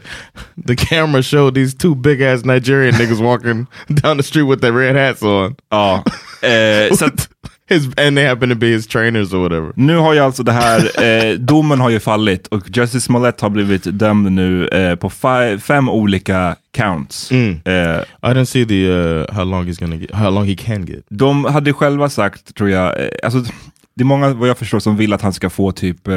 the 0.56 0.76
camera 0.76 1.22
showed 1.22 1.54
these 1.54 1.74
two 1.74 1.96
big 1.96 2.20
ass 2.20 2.44
Nigerian 2.44 2.94
niggas 2.94 3.20
walking 3.20 3.66
down 4.02 4.16
the 4.16 4.22
street 4.22 4.44
with 4.44 4.60
their 4.60 4.72
red 4.72 4.94
hats 4.94 5.22
on. 5.22 5.56
Ja. 5.70 6.04
Eh, 6.42 6.96
så 6.96 7.04
att, 7.04 7.28
His 7.70 7.86
and 7.86 8.16
they 8.16 8.26
happen 8.26 8.48
to 8.50 8.54
be 8.56 8.66
his 8.66 8.86
trainers 8.86 9.32
or 9.32 9.38
whatever. 9.42 9.72
nu 9.76 9.96
har 9.96 10.14
ju 10.14 10.20
alltså 10.20 10.42
det 10.42 10.52
här, 10.52 11.02
eh, 11.04 11.34
domen 11.34 11.80
har 11.80 11.90
ju 11.90 12.00
fallit 12.00 12.46
och 12.46 12.62
Justice 12.76 13.00
Smollett 13.00 13.40
har 13.40 13.50
blivit 13.50 13.98
dömd 13.98 14.32
nu 14.32 14.68
eh, 14.68 14.94
på 14.96 15.10
fi- 15.10 15.58
fem 15.58 15.88
olika 15.88 16.56
counts. 16.76 17.30
Mm. 17.30 17.60
Eh, 17.64 17.72
I 18.22 18.34
didn't 18.34 18.44
see 18.44 18.66
the 18.66 18.86
uh, 18.88 19.24
how 19.34 19.44
long 19.44 19.66
he's 19.68 19.80
gonna 19.80 19.96
get, 19.96 20.14
how 20.14 20.30
long 20.30 20.44
he 20.46 20.54
can 20.56 20.86
get. 20.86 21.04
de 21.08 21.44
hade 21.44 21.72
själva 21.72 22.08
sagt, 22.10 22.54
tror 22.54 22.70
jag, 22.70 23.00
eh, 23.00 23.08
alltså, 23.22 23.38
det 23.96 24.02
är 24.02 24.04
många 24.04 24.28
vad 24.34 24.48
jag 24.48 24.58
förstår 24.58 24.80
som 24.80 24.96
vill 24.96 25.12
att 25.12 25.22
han 25.22 25.32
ska 25.32 25.50
få 25.50 25.72
typ 25.72 26.08
eh, 26.08 26.14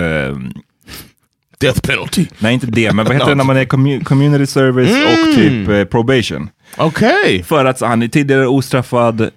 Death 1.59 1.79
penalty. 1.81 2.25
Nej, 2.39 2.53
inte 2.53 2.67
det, 2.67 2.91
men 2.93 3.05
vad 3.05 3.13
heter 3.15 3.29
det 3.29 3.35
när 3.35 3.43
man 3.43 3.57
är 3.57 3.65
commu- 3.65 4.03
community 4.03 4.45
service 4.47 4.91
och 4.91 5.35
typ 5.35 5.69
eh, 5.69 5.83
probation? 5.83 6.49
Okay. 6.77 7.43
För 7.43 7.65
att 7.65 7.81
han 7.81 8.03
är 8.03 8.07
tidigare 8.07 8.47
ostraffad, 8.47 9.21
eh, 9.21 9.29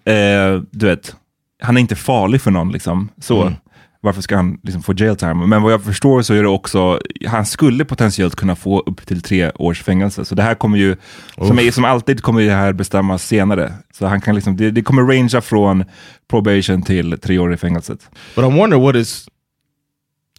du 0.70 0.86
vet, 0.86 1.14
han 1.62 1.76
är 1.76 1.80
inte 1.80 1.96
farlig 1.96 2.40
för 2.40 2.50
någon 2.50 2.72
liksom. 2.72 3.08
Så. 3.20 3.52
varför 4.00 4.22
ska 4.22 4.36
han 4.36 4.58
liksom 4.62 4.82
få 4.82 4.94
jail 4.96 5.16
time? 5.16 5.34
Men 5.34 5.62
vad 5.62 5.72
jag 5.72 5.84
förstår 5.84 6.22
så 6.22 6.34
är 6.34 6.42
det 6.42 6.48
också, 6.48 7.00
han 7.26 7.46
skulle 7.46 7.84
potentiellt 7.84 8.36
kunna 8.36 8.56
få 8.56 8.80
upp 8.80 9.06
till 9.06 9.22
tre 9.22 9.50
års 9.54 9.82
fängelse. 9.82 10.24
Så 10.24 10.34
det 10.34 10.42
här 10.42 10.54
kommer 10.54 10.78
ju, 10.78 10.96
som, 11.34 11.58
är, 11.58 11.70
som 11.70 11.84
alltid 11.84 12.22
kommer 12.22 12.42
det 12.42 12.52
här 12.52 12.72
bestämmas 12.72 13.26
senare. 13.26 13.72
Så 13.92 14.06
han 14.06 14.20
kan 14.20 14.34
liksom, 14.34 14.56
det, 14.56 14.70
det 14.70 14.82
kommer 14.82 15.02
rangea 15.02 15.40
från 15.40 15.84
probation 16.28 16.82
till 16.82 17.18
tre 17.18 17.38
år 17.38 17.54
i 17.54 17.56
fängelset. 17.56 18.10
But 18.34 18.44
I 18.44 18.58
wonder 18.58 18.78
what 18.78 18.96
is 18.96 19.28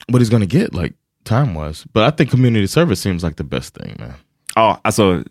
what 0.07 0.21
he's 0.21 0.31
gonna 0.31 0.45
get 0.45 0.75
like 0.75 0.93
time 1.23 1.67
wise. 1.67 1.87
But 1.93 2.13
I 2.13 2.17
think 2.17 2.31
community 2.31 2.67
service 2.67 2.99
seems 2.99 3.23
like 3.23 3.35
the 3.35 3.43
best 3.43 3.75
thing 3.75 3.95
man. 3.99 4.11
Ja, 4.55 4.79
alltså, 4.83 5.23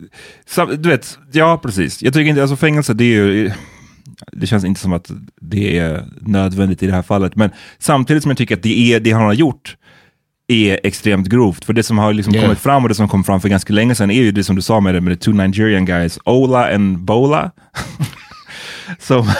du 0.78 0.89
vet, 0.89 1.18
ja 1.32 1.59
precis. 1.62 2.03
Jag 2.03 2.14
tycker 2.14 2.30
inte, 2.30 2.43
alltså 2.43 2.57
fängelse 2.57 2.95
det 2.95 3.05
är 3.05 3.09
ju, 3.09 3.53
det 4.33 4.47
känns 4.47 4.65
inte 4.65 4.81
som 4.81 4.93
att 4.93 5.11
det 5.41 5.79
är 5.79 6.05
nödvändigt 6.21 6.83
i 6.83 6.87
det 6.87 6.93
här 6.93 7.03
fallet. 7.03 7.37
Men 7.37 7.51
samtidigt 7.79 8.23
som 8.23 8.31
jag 8.31 8.39
tycker 8.39 8.57
att 8.57 8.63
det, 8.63 8.93
är, 8.95 9.01
det 9.01 9.11
han 9.11 9.23
har 9.23 9.33
gjort 9.33 9.77
är 10.49 10.81
extremt 10.83 11.29
grovt. 11.29 11.65
För 11.65 11.73
det 11.73 11.83
som 11.83 11.99
har 11.99 12.13
liksom 12.13 12.35
Yeah. 12.35 12.47
kommit 12.47 12.59
fram 12.59 12.83
och 12.83 12.89
det 12.89 12.95
som 12.95 13.09
kom 13.09 13.25
fram 13.25 13.41
för 13.41 13.49
ganska 13.49 13.73
länge 13.73 13.95
sedan 13.95 14.11
är 14.11 14.23
ju 14.23 14.33
det 14.33 14.45
som 14.45 14.57
du 14.57 14.63
sa 14.63 14.81
med 14.81 14.95
det 14.95 15.01
med 15.01 15.21
the 15.21 15.25
two 15.25 15.35
Nigerian 15.35 15.85
guys, 15.85 16.19
Ola 16.25 16.75
and 16.75 16.99
Bola. 16.99 17.51
Som, 18.99 19.17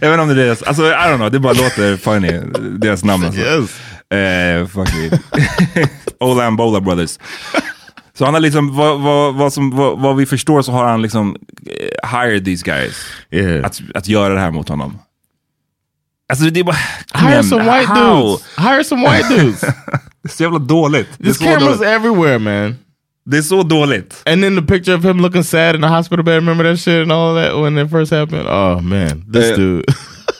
jag 0.00 0.10
vet 0.10 0.20
inte 0.20 0.20
om 0.20 0.28
det 0.28 0.34
är 0.34 0.46
deras, 0.46 0.62
alltså 0.62 0.82
I 0.82 0.92
don't 0.94 1.16
know, 1.16 1.30
det 1.30 1.38
bara 1.38 1.52
låter 1.52 1.96
funny, 1.96 2.40
deras 2.78 3.04
namn 3.04 3.24
alltså. 3.24 3.40
Yes. 3.40 3.80
Eh, 4.20 4.66
fuck 4.66 4.88
it. 4.88 5.20
Ola 6.20 6.46
and 6.46 6.56
Bola 6.56 6.80
Brothers. 6.80 7.18
Så 8.18 8.24
han 8.24 8.34
har 8.34 8.40
liksom, 8.40 8.76
vad, 8.76 9.00
vad, 9.00 9.34
vad, 9.34 9.52
som, 9.52 9.70
vad, 9.76 10.16
vi 10.16 10.26
förstår 10.26 10.62
så 10.62 10.72
har 10.72 10.84
han 10.84 11.02
liksom 11.02 11.36
eh, 11.66 11.88
hired 12.10 12.44
these 12.44 12.62
guys 12.64 12.96
Yeah. 13.30 13.66
att, 13.66 13.80
att 13.94 14.08
göra 14.08 14.34
det 14.34 14.40
här 14.40 14.50
mot 14.50 14.68
honom. 14.68 14.98
Alltså 16.32 16.44
det 16.50 16.60
är 16.60 16.64
bara, 16.64 16.76
Hire 17.14 17.42
some 17.42 17.62
white 17.64 17.86
how? 17.92 18.22
dudes. 18.22 18.42
Hire 18.58 18.84
some 18.84 19.10
white 19.10 19.28
dudes. 19.34 19.60
Det 19.60 19.68
är 20.24 20.28
så 20.28 20.42
jävla 20.42 20.58
dåligt. 20.58 21.08
Så 21.36 21.44
cameras 21.44 21.62
dåligt. 21.64 21.82
everywhere, 21.82 22.38
man. 22.38 22.76
det 23.26 23.38
är 23.38 23.42
så 23.42 23.62
dåligt. 23.62 24.22
And 24.26 24.42
then 24.42 24.56
the 24.56 24.74
picture 24.74 24.94
of 24.96 25.04
him 25.04 25.20
looking 25.20 25.44
sad 25.44 25.74
in 25.74 25.82
the 25.82 25.88
hospital 25.88 26.24
bed. 26.24 26.34
Remember 26.34 26.64
that 26.70 26.80
shit 26.80 27.02
and 27.02 27.12
all 27.12 27.34
that 27.44 27.62
when 27.62 27.78
it 27.78 27.90
first 27.90 28.12
happened? 28.12 28.46
Oh 28.48 28.80
man, 28.80 29.32
this 29.32 29.50
Uh, 29.50 29.56
dude. 29.56 29.84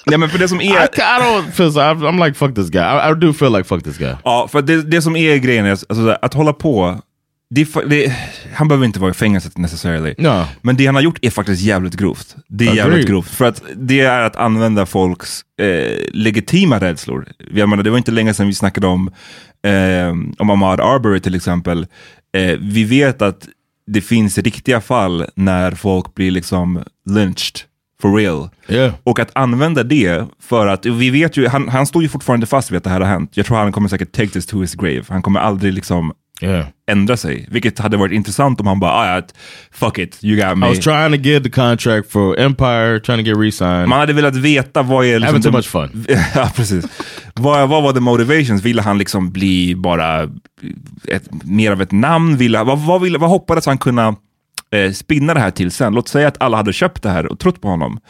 Nej 0.06 0.18
men 0.18 0.28
för 0.30 0.38
det 0.38 0.48
som 0.48 0.60
I, 0.60 0.68
är, 0.68 0.82
I 0.82 1.20
don't 1.20 1.50
feel 1.50 1.72
so. 1.72 1.80
I'm, 1.80 2.24
like 2.24 2.34
fuck 2.38 2.54
this 2.54 2.70
guy. 2.70 2.82
I, 2.82 3.10
I 3.10 3.14
do 3.14 3.32
feel 3.32 3.52
like 3.52 3.64
fuck 3.64 3.84
this 3.84 3.98
guy. 3.98 4.14
ja, 4.24 4.48
för 4.52 4.62
det, 4.62 4.82
det 4.82 5.02
som 5.02 5.16
är 5.16 5.36
grejen 5.36 5.66
är, 5.66 5.70
alltså, 5.70 6.16
att 6.22 6.34
hålla 6.34 6.52
på, 6.52 6.98
det, 7.50 7.68
det, 7.86 8.16
han 8.54 8.68
behöver 8.68 8.86
inte 8.86 9.00
vara 9.00 9.10
i 9.10 9.14
fängelset 9.14 9.58
necessarily. 9.58 10.14
No. 10.18 10.44
Men 10.62 10.76
det 10.76 10.86
han 10.86 10.94
har 10.94 11.02
gjort 11.02 11.18
är 11.22 11.30
faktiskt 11.30 11.62
jävligt 11.62 11.94
grovt. 11.94 12.36
Det 12.48 12.68
är 12.68 12.74
jävligt 12.74 13.06
grovt. 13.06 13.28
För 13.28 13.44
att 13.44 13.62
det 13.76 14.00
är 14.00 14.20
att 14.20 14.36
använda 14.36 14.86
folks 14.86 15.40
eh, 15.60 15.96
legitima 16.12 16.78
rädslor. 16.78 17.26
Jag 17.54 17.68
menar, 17.68 17.82
det 17.82 17.90
var 17.90 17.98
inte 17.98 18.10
länge 18.10 18.34
sedan 18.34 18.46
vi 18.46 18.54
snackade 18.54 18.86
om, 18.86 19.10
eh, 19.62 20.10
om 20.38 20.50
Ahmad 20.50 20.80
Arbery 20.80 21.20
till 21.20 21.34
exempel. 21.34 21.86
Eh, 22.36 22.58
vi 22.60 22.84
vet 22.84 23.22
att 23.22 23.48
det 23.86 24.00
finns 24.00 24.38
riktiga 24.38 24.80
fall 24.80 25.26
när 25.34 25.70
folk 25.72 26.14
blir 26.14 26.30
liksom 26.30 26.82
lynched 27.10 27.60
for 28.02 28.16
real. 28.16 28.48
Yeah. 28.68 28.94
Och 29.04 29.18
att 29.18 29.30
använda 29.34 29.82
det 29.82 30.26
för 30.42 30.66
att, 30.66 30.86
vi 30.86 31.10
vet 31.10 31.36
ju, 31.36 31.48
han, 31.48 31.68
han 31.68 31.86
står 31.86 32.02
ju 32.02 32.08
fortfarande 32.08 32.46
fast 32.46 32.70
vid 32.70 32.76
att 32.76 32.84
det 32.84 32.90
här 32.90 33.00
har 33.00 33.08
hänt. 33.08 33.30
Jag 33.34 33.46
tror 33.46 33.56
han 33.56 33.72
kommer 33.72 33.88
säkert 33.88 34.12
take 34.12 34.28
this 34.28 34.46
to 34.46 34.60
his 34.60 34.74
grave. 34.74 35.02
Han 35.08 35.22
kommer 35.22 35.40
aldrig 35.40 35.72
liksom 35.72 36.12
Yeah. 36.42 36.66
ändra 36.90 37.16
sig. 37.16 37.48
Vilket 37.50 37.78
hade 37.78 37.96
varit 37.96 38.12
intressant 38.12 38.60
om 38.60 38.66
han 38.66 38.80
bara, 38.80 39.18
ah, 39.18 39.22
fuck 39.70 39.98
it, 39.98 40.18
you 40.22 40.48
got 40.48 40.58
me. 40.58 40.66
I 40.66 40.70
was 40.70 40.78
trying 40.78 41.12
to 41.12 41.18
get 41.18 41.44
the 41.44 41.50
contract 41.50 42.12
for 42.12 42.38
Empire, 42.38 43.00
trying 43.00 43.24
to 43.24 43.30
get 43.30 43.38
re-signed. 43.38 43.88
Man 43.88 44.00
hade 44.00 44.12
velat 44.12 44.36
veta 44.36 44.82
vad 44.82 45.06
är... 45.06 45.20
Having 45.20 45.42
too 45.42 45.52
much 45.52 45.66
fun. 45.68 46.06
ja, 46.34 46.50
precis. 46.56 46.84
vad, 47.34 47.68
vad 47.68 47.82
var 47.82 47.92
the 47.92 48.00
motivations? 48.00 48.62
Ville 48.62 48.82
han 48.82 48.98
liksom 48.98 49.30
bli 49.30 49.74
bara 49.76 50.22
ett, 51.08 51.44
mer 51.44 51.72
av 51.72 51.82
ett 51.82 51.92
namn? 51.92 52.36
Ville, 52.36 52.64
vad, 52.64 52.78
vad, 52.78 53.02
ville, 53.02 53.18
vad 53.18 53.30
hoppades 53.30 53.66
han 53.66 53.78
kunna 53.78 54.16
eh, 54.70 54.92
spinna 54.92 55.34
det 55.34 55.40
här 55.40 55.50
till 55.50 55.70
sen? 55.70 55.94
Låt 55.94 56.08
säga 56.08 56.28
att 56.28 56.42
alla 56.42 56.56
hade 56.56 56.72
köpt 56.72 57.02
det 57.02 57.10
här 57.10 57.26
och 57.32 57.38
trott 57.38 57.60
på 57.60 57.68
honom. 57.68 58.00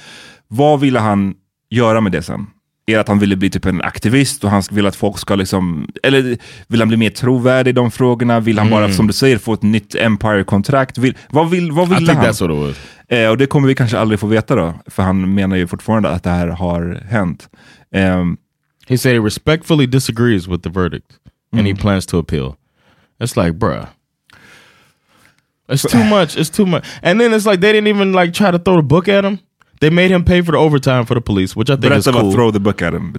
Vad 0.49 0.81
ville 0.81 0.99
han 0.99 1.35
göra 1.71 2.01
med 2.01 2.13
det 2.13 2.23
sen? 2.23 2.47
Är 2.87 2.99
att 2.99 3.09
han 3.09 3.19
ville 3.19 3.37
bli 3.37 3.51
typ 3.51 3.67
en 3.67 3.83
aktivist 3.83 4.45
och 4.45 4.51
han 4.51 4.63
vill 4.71 4.87
att 4.87 4.97
folk 4.97 5.19
ska 5.19 5.35
liksom, 5.35 5.89
eller 6.03 6.39
vill 6.69 6.81
han 6.81 6.89
bli 6.89 6.97
mer 6.97 7.11
trovärdig 7.11 7.71
i 7.71 7.73
de 7.73 7.91
frågorna? 7.91 8.41
Vill 8.41 8.59
han 8.59 8.71
bara, 8.71 8.93
som 8.93 9.07
du 9.07 9.13
säger, 9.13 9.39
få 9.39 9.55
ett 9.55 9.63
nytt 9.63 9.95
Empire-kontrakt? 9.95 10.99
Vill, 10.99 11.17
vad 11.31 11.51
vill, 11.51 11.73
vad 11.73 11.89
think 11.89 12.09
han? 12.09 12.27
was. 12.27 12.43
Eh, 13.09 13.31
och 13.31 13.39
det 13.39 13.47
kommer 13.47 13.69
vi 13.69 13.75
kanske 13.75 13.99
aldrig 13.99 14.21
få 14.21 14.27
veta 14.27 14.55
då, 14.55 14.75
för 14.87 15.03
han 15.03 15.35
menar 15.35 15.57
ju 15.57 15.67
fortfarande 15.67 16.09
att 16.09 16.23
det 16.25 16.31
här 16.31 16.49
har 16.49 17.03
hänt. 17.09 17.49
Ehm, 17.95 18.37
He 18.91 18.99
said 18.99 19.15
he 19.15 19.21
respectfully 19.21 19.87
disagrees 19.87 20.49
with 20.49 20.63
the 20.63 20.71
verdict 20.71 21.19
and 21.53 21.67
he 21.67 21.75
plans 21.75 22.07
to 22.07 22.19
appeal. 22.19 22.57
It's 23.21 23.37
like, 23.37 23.59
bruh. 23.59 23.87
It's 25.69 25.85
too 25.91 26.05
much. 26.05 26.37
It's 26.37 26.51
too 26.51 26.67
much. 26.67 26.85
And 27.03 27.21
then 27.21 27.33
it's 27.33 27.47
like 27.47 27.61
they 27.61 27.73
didn't 27.73 27.87
even 27.87 28.13
like 28.13 28.33
try 28.35 28.51
to 28.51 28.59
throw 28.59 28.77
the 28.77 28.83
book 28.83 29.09
at 29.09 29.25
him. 29.25 29.39
They 29.81 29.91
made 29.91 30.11
him 30.11 30.25
pay 30.25 30.43
for 30.43 30.53
the 30.53 30.59
overtime 30.59 31.07
for 31.07 31.15
the 31.15 31.21
police, 31.21 31.57
which 31.57 31.71
I 31.71 31.77
think 31.77 31.93
is 31.95 32.07
berätta 32.07 32.21
cool. 32.21 32.33
throw 32.33 32.51
the 32.51 32.61
book 32.61 32.83
at 32.83 32.95
him 32.95 33.13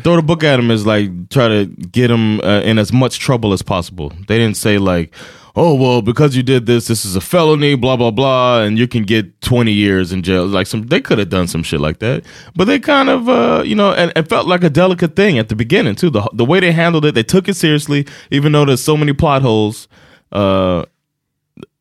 throw 0.00 0.16
the 0.16 0.22
book 0.22 0.42
at 0.42 0.58
him 0.58 0.70
is 0.70 0.86
like 0.86 1.28
try 1.30 1.48
to 1.48 1.66
get 1.66 2.10
him 2.10 2.40
uh, 2.40 2.60
in 2.64 2.78
as 2.78 2.92
much 2.92 3.18
trouble 3.18 3.52
as 3.52 3.62
possible. 3.62 4.12
They 4.28 4.38
didn't 4.38 4.56
say 4.56 4.78
like, 4.78 5.14
"Oh 5.54 5.74
well, 5.74 6.02
because 6.02 6.36
you 6.36 6.42
did 6.42 6.66
this, 6.66 6.86
this 6.86 7.04
is 7.04 7.16
a 7.16 7.20
felony, 7.20 7.74
blah 7.74 7.96
blah 7.96 8.10
blah, 8.10 8.62
and 8.62 8.78
you 8.78 8.88
can 8.88 9.04
get 9.04 9.40
twenty 9.40 9.72
years 9.72 10.12
in 10.12 10.22
jail." 10.22 10.46
Like 10.46 10.66
some, 10.66 10.86
they 10.86 11.00
could 11.00 11.18
have 11.18 11.28
done 11.28 11.46
some 11.46 11.62
shit 11.62 11.80
like 11.80 11.98
that, 12.00 12.24
but 12.54 12.64
they 12.64 12.78
kind 12.78 13.08
of, 13.08 13.28
uh, 13.28 13.62
you 13.64 13.74
know, 13.74 13.92
and 13.92 14.12
it 14.16 14.28
felt 14.28 14.46
like 14.46 14.64
a 14.64 14.70
delicate 14.70 15.16
thing 15.16 15.38
at 15.38 15.48
the 15.48 15.56
beginning 15.56 15.94
too. 15.94 16.10
The 16.10 16.28
the 16.32 16.44
way 16.44 16.60
they 16.60 16.72
handled 16.72 17.04
it, 17.04 17.14
they 17.14 17.22
took 17.22 17.48
it 17.48 17.54
seriously, 17.54 18.06
even 18.30 18.52
though 18.52 18.64
there's 18.64 18.82
so 18.82 18.96
many 18.96 19.12
plot 19.12 19.42
holes. 19.42 19.88
Uh, 20.32 20.84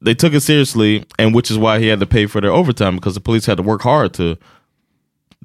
they 0.03 0.13
took 0.13 0.33
it 0.33 0.41
seriously, 0.41 1.05
and 1.17 1.33
which 1.33 1.49
is 1.49 1.57
why 1.57 1.79
he 1.79 1.87
had 1.87 1.99
to 1.99 2.05
pay 2.05 2.25
for 2.25 2.41
their 2.41 2.51
overtime 2.51 2.95
because 2.95 3.15
the 3.15 3.21
police 3.21 3.45
had 3.45 3.57
to 3.57 3.63
work 3.63 3.81
hard 3.81 4.13
to 4.15 4.37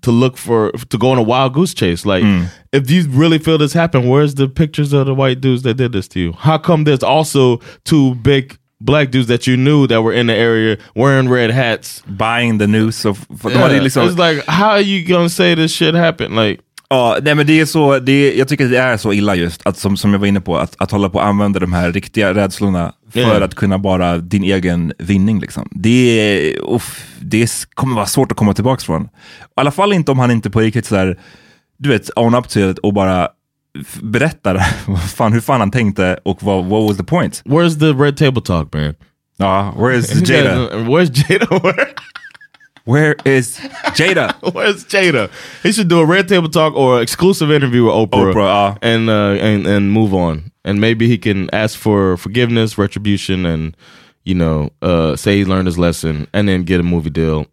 to 0.02 0.10
look 0.10 0.36
for 0.36 0.72
to 0.72 0.98
go 0.98 1.10
on 1.10 1.18
a 1.18 1.22
wild 1.22 1.54
goose 1.54 1.74
chase. 1.74 2.04
Like, 2.06 2.22
hmm. 2.22 2.44
if 2.72 2.90
you 2.90 3.08
really 3.08 3.38
feel 3.38 3.58
this 3.58 3.72
happened, 3.72 4.08
where's 4.08 4.34
the 4.34 4.48
pictures 4.48 4.92
of 4.92 5.06
the 5.06 5.14
white 5.14 5.40
dudes 5.40 5.62
that 5.62 5.74
did 5.74 5.92
this 5.92 6.08
to 6.08 6.20
you? 6.20 6.32
How 6.32 6.58
come 6.58 6.84
there's 6.84 7.02
also 7.02 7.60
two 7.84 8.14
big 8.16 8.58
black 8.80 9.10
dudes 9.10 9.26
that 9.28 9.46
you 9.46 9.56
knew 9.56 9.86
that 9.86 10.02
were 10.02 10.12
in 10.12 10.26
the 10.26 10.34
area 10.34 10.78
wearing 10.94 11.28
red 11.28 11.50
hats? 11.50 12.02
Buying 12.06 12.58
the 12.58 12.66
news. 12.66 13.04
Of, 13.04 13.26
för 13.40 13.50
Yeah. 13.50 13.82
liksom, 13.82 14.08
It's 14.08 14.18
like, 14.18 14.44
how 14.46 14.70
are 14.70 14.80
you 14.80 15.06
gonna 15.06 15.28
say 15.28 15.54
this 15.54 15.72
shit 15.72 15.94
happened? 15.94 16.36
Like, 16.36 16.62
ja, 16.90 17.18
nej, 17.22 17.34
men 17.34 17.46
det 17.46 17.60
är 17.60 17.66
så, 17.66 17.98
det 17.98 18.12
är, 18.12 18.38
jag 18.38 18.48
tycker 18.48 18.68
det 18.68 18.78
är 18.78 18.96
så 18.96 19.12
illa 19.12 19.34
just, 19.34 19.66
att, 19.66 19.78
som, 19.78 19.96
som 19.96 20.12
jag 20.12 20.20
var 20.20 20.26
inne 20.26 20.40
på, 20.40 20.58
att, 20.58 20.74
att 20.78 20.90
hålla 20.90 21.08
på 21.08 21.18
och 21.18 21.26
använda 21.26 21.60
de 21.60 21.72
här 21.72 21.92
riktiga 21.92 22.34
rädslorna 22.34 22.92
för 23.12 23.20
Yeah. 23.20 23.42
att 23.42 23.54
kunna 23.54 23.78
bara 23.78 24.18
din 24.18 24.44
egen 24.44 24.92
vinning. 24.98 25.40
Liksom. 25.40 25.68
Det, 25.70 26.56
uff, 26.62 27.06
det 27.20 27.50
kommer 27.74 27.94
vara 27.94 28.06
svårt 28.06 28.32
att 28.32 28.38
komma 28.38 28.54
tillbaka 28.54 28.80
från. 28.80 29.02
I 29.04 29.08
alla 29.56 29.70
fall 29.70 29.92
inte 29.92 30.10
om 30.12 30.18
han 30.18 30.30
inte 30.30 30.50
på 30.50 30.60
riktigt 30.60 30.86
så 30.86 30.96
här, 30.96 31.18
du 31.78 31.88
vet, 31.88 32.10
own 32.16 32.34
up 32.34 32.48
till 32.48 32.70
it 32.70 32.78
och 32.78 32.94
bara 32.94 33.28
berättar 34.02 34.58
fan, 35.16 35.32
hur 35.32 35.40
fan 35.40 35.60
han 35.60 35.70
tänkte 35.70 36.18
och 36.24 36.42
vad 36.42 36.64
what 36.64 36.88
was 36.88 36.96
the 36.96 37.04
point. 37.04 37.42
where's 37.44 37.78
the 37.80 38.04
red 38.04 38.16
table 38.16 38.42
talk, 38.42 38.72
man? 38.74 38.94
Ja, 39.36 39.74
where 39.78 39.96
is 39.96 40.30
Jada? 40.30 40.56
Where's 40.76 41.30
Jada? 41.30 41.46
Where? 42.88 43.16
Is 43.26 43.58
Jada? 43.98 44.32
Where's 44.54 44.82
Jada? 44.86 45.30
He 45.62 45.72
should 45.72 45.88
do 45.88 46.00
a 46.00 46.06
red 46.06 46.26
table 46.26 46.48
talk 46.48 46.74
or 46.74 46.96
an 46.96 47.02
exclusive 47.02 47.50
interview 47.50 47.84
with 47.84 47.92
Oprah, 47.92 48.32
Oprah, 48.32 48.72
uh. 48.72 48.78
and 48.80 49.10
uh, 49.10 49.36
and 49.44 49.66
and 49.66 49.92
move 49.92 50.14
on. 50.14 50.50
And 50.64 50.80
maybe 50.80 51.06
he 51.06 51.18
can 51.18 51.50
ask 51.52 51.78
for 51.78 52.16
forgiveness, 52.16 52.78
retribution, 52.78 53.44
and 53.44 53.76
you 54.24 54.34
know, 54.34 54.70
uh, 54.80 55.16
say 55.16 55.36
he 55.36 55.44
learned 55.44 55.66
his 55.66 55.76
lesson, 55.76 56.28
and 56.32 56.48
then 56.48 56.64
get 56.64 56.80
a 56.80 56.82
movie 56.82 57.10
deal. 57.10 57.46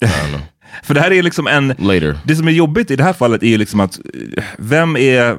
I 0.00 0.06
don't 0.06 0.32
know. 0.32 0.40
För 0.82 0.94
det 0.94 1.00
här 1.00 1.12
är 1.12 1.22
liksom 1.22 1.46
en... 1.46 1.68
Later. 1.68 2.18
Det 2.24 2.36
som 2.36 2.48
är 2.48 2.52
jobbigt 2.52 2.90
i 2.90 2.96
det 2.96 3.04
här 3.04 3.12
fallet 3.12 3.42
är 3.42 3.46
ju 3.46 3.58
liksom 3.58 3.80
att, 3.80 3.98
eh, 3.98 4.44
vem 4.58 4.96
är... 4.96 5.38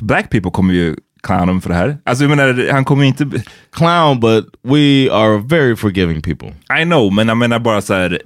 Black 0.00 0.30
people 0.30 0.50
kommer 0.50 0.74
ju 0.74 0.96
clowna 1.22 1.60
för 1.60 1.68
det 1.68 1.74
här. 1.74 1.98
Alltså 2.04 2.24
jag 2.24 2.36
menar, 2.36 2.72
han 2.72 2.84
kommer 2.84 3.02
ju 3.02 3.08
inte... 3.08 3.26
Clown, 3.72 4.20
but 4.20 4.46
we 4.62 5.08
are 5.12 5.38
very 5.38 5.76
forgiving 5.76 6.22
people. 6.22 6.48
I 6.80 6.84
know, 6.84 7.12
men 7.12 7.28
jag 7.28 7.36
menar 7.36 7.58
bara 7.58 7.80
så 7.80 7.94
här... 7.94 8.22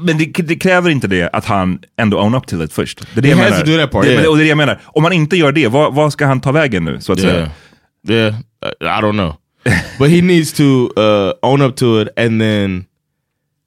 Men 0.00 0.18
det, 0.18 0.24
det 0.24 0.56
kräver 0.56 0.90
inte 0.90 1.06
det 1.06 1.30
att 1.32 1.44
han 1.44 1.78
ändå 1.96 2.20
own 2.20 2.34
up 2.34 2.46
till 2.46 2.62
it 2.62 2.72
först. 2.72 3.02
Det 3.14 3.20
är 3.20 3.22
det 3.22 3.28
jag 3.28 3.38
menar. 3.38 3.64
det, 4.02 4.12
yeah. 4.12 4.26
Och 4.30 4.36
det 4.36 4.42
är 4.42 4.44
det 4.44 4.48
jag 4.48 4.56
menar. 4.58 4.80
Om 4.84 5.04
han 5.04 5.12
inte 5.12 5.36
gör 5.36 5.52
det, 5.52 5.68
vad, 5.68 6.12
ska 6.12 6.26
han 6.26 6.40
ta 6.40 6.52
vägen 6.52 6.84
nu? 6.84 7.00
Så 7.00 7.12
att 7.12 7.18
Yeah, 7.18 7.48
säga? 8.08 8.28
yeah. 8.28 8.34
I 8.80 9.02
don't 9.02 9.12
know, 9.12 9.34
but 9.98 10.10
he 10.10 10.22
needs 10.22 10.52
to 10.52 10.62
uh, 10.96 11.32
own 11.42 11.62
up 11.62 11.76
to 11.76 12.00
it, 12.02 12.08
and 12.16 12.40
then 12.40 12.84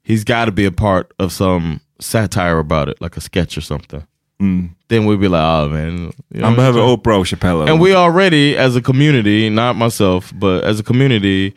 he's 0.08 0.24
got 0.24 0.46
to 0.46 0.52
be 0.52 0.66
a 0.66 0.72
part 0.76 1.06
of 1.18 1.32
some 1.32 1.78
satire 2.00 2.58
about 2.58 2.88
it, 2.88 3.00
like 3.00 3.16
a 3.16 3.20
sketch 3.20 3.58
or 3.58 3.62
something. 3.62 4.02
Then 4.38 5.06
we'd 5.06 5.20
be 5.20 5.28
like, 5.28 5.42
oh 5.42 5.68
man, 5.68 6.12
you 6.30 6.40
know, 6.40 6.44
Han 6.46 6.54
behöver 6.56 6.80
Oprah 6.80 7.24
Chappelle. 7.24 7.70
And 7.70 7.80
we 7.80 7.94
already, 7.94 8.56
as 8.56 8.76
a 8.76 8.82
community, 8.82 9.50
not 9.50 9.76
myself, 9.76 10.32
but 10.34 10.64
as 10.64 10.80
a 10.80 10.82
community, 10.82 11.54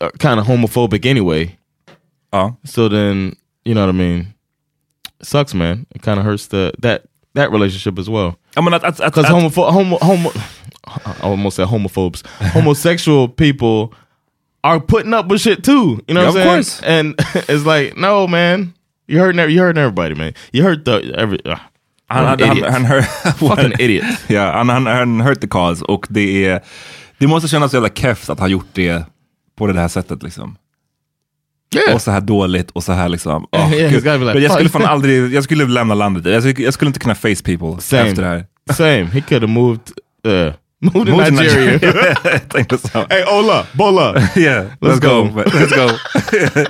are 0.00 0.10
kind 0.18 0.40
of 0.40 0.46
homophobic 0.46 1.06
anyway. 1.06 1.56
Ja. 2.36 2.56
So 2.64 2.88
then, 2.88 3.36
you 3.64 3.74
know 3.74 3.86
what 3.86 3.94
I 3.94 3.98
mean? 3.98 4.20
It 5.20 5.26
sucks, 5.26 5.54
man. 5.54 5.86
It 5.94 6.02
kind 6.02 6.18
of 6.18 6.24
hurts 6.26 6.48
the 6.48 6.72
that 6.82 7.02
that 7.34 7.50
relationship 7.50 7.98
as 7.98 8.08
well. 8.08 8.36
I 8.56 8.60
mean, 8.60 8.70
because 8.80 9.26
homopho- 9.26 9.70
homo, 9.72 9.98
homo, 9.98 10.30
I 10.86 11.14
almost 11.22 11.56
said 11.56 11.68
homophobes, 11.68 12.22
homosexual 12.52 13.28
people 13.28 13.92
are 14.64 14.80
putting 14.80 15.14
up 15.14 15.28
with 15.28 15.40
shit 15.40 15.62
too. 15.64 16.00
You 16.08 16.14
know 16.14 16.22
Yeah, 16.22 16.30
what 16.34 16.46
I'm 16.46 16.58
of 16.58 16.66
saying? 16.66 17.14
course. 17.14 17.30
And 17.36 17.48
it's 17.48 17.64
like, 17.66 17.96
no, 17.96 18.26
man, 18.26 18.72
you 19.06 19.18
hurting, 19.20 19.40
every- 19.40 19.54
you 19.54 19.60
hurting 19.60 19.80
everybody, 19.82 20.14
man. 20.14 20.34
You 20.52 20.62
hurt 20.64 20.84
the 20.84 21.12
every. 21.16 21.38
Uh, 21.44 21.56
Han, 22.08 22.24
han, 22.40 22.62
han, 22.62 22.84
hör, 22.84 23.02
Fucking 23.32 23.72
idiot. 23.80 24.04
Ja, 24.28 24.52
han, 24.52 24.68
han, 24.68 24.86
han 24.86 25.20
hurt 25.20 25.40
the 25.40 25.48
cause 25.48 25.84
och 25.84 26.06
det 26.10 26.46
är 26.46 26.60
det 27.18 27.26
måste 27.26 27.48
kännas 27.48 27.72
jävla 27.74 27.88
keft 27.88 28.30
att 28.30 28.40
ha 28.40 28.48
gjort 28.48 28.66
det 28.72 29.06
på 29.56 29.66
det 29.66 29.80
här 29.80 29.88
sättet 29.88 30.22
liksom. 30.22 30.56
Yeah. 31.74 31.94
Och 31.94 32.02
så 32.02 32.10
här 32.10 32.20
dåligt 32.20 32.70
och 32.70 32.84
så 32.84 32.92
här 32.92 33.08
liksom. 33.08 33.46
åh, 33.52 33.72
Yeah, 33.74 33.92
like, 33.92 34.38
jag 34.40 34.52
skulle 34.52 34.68
fan 34.68 34.84
aldrig, 34.84 35.34
jag 35.34 35.44
skulle 35.44 35.64
lämna 35.64 35.94
landet. 35.94 36.26
Jag 36.26 36.42
skulle, 36.42 36.64
jag 36.64 36.74
skulle 36.74 36.88
inte 36.88 37.00
kunna 37.00 37.14
face 37.14 37.42
people 37.44 37.80
Same. 37.82 38.02
efter 38.08 38.22
det 38.22 38.28
här. 38.28 38.44
Same. 38.74 39.04
He 39.04 39.20
could 39.20 39.42
have 39.42 39.52
moved. 39.52 39.80
Uh, 40.26 40.52
moved 40.80 41.08
Moved 41.12 41.32
Nigeria. 41.32 41.72
Nigeria. 41.72 42.14
Tänkte 42.48 42.78
så. 42.78 43.06
hey, 43.10 43.24
Ola, 43.38 43.66
Bola. 43.72 44.14
Yeah, 44.36 44.66
let's, 44.80 44.94
Let's 44.94 45.00
go. 45.00 45.24
go. 45.24 45.42
Let's 45.42 45.76
go. 45.76 46.66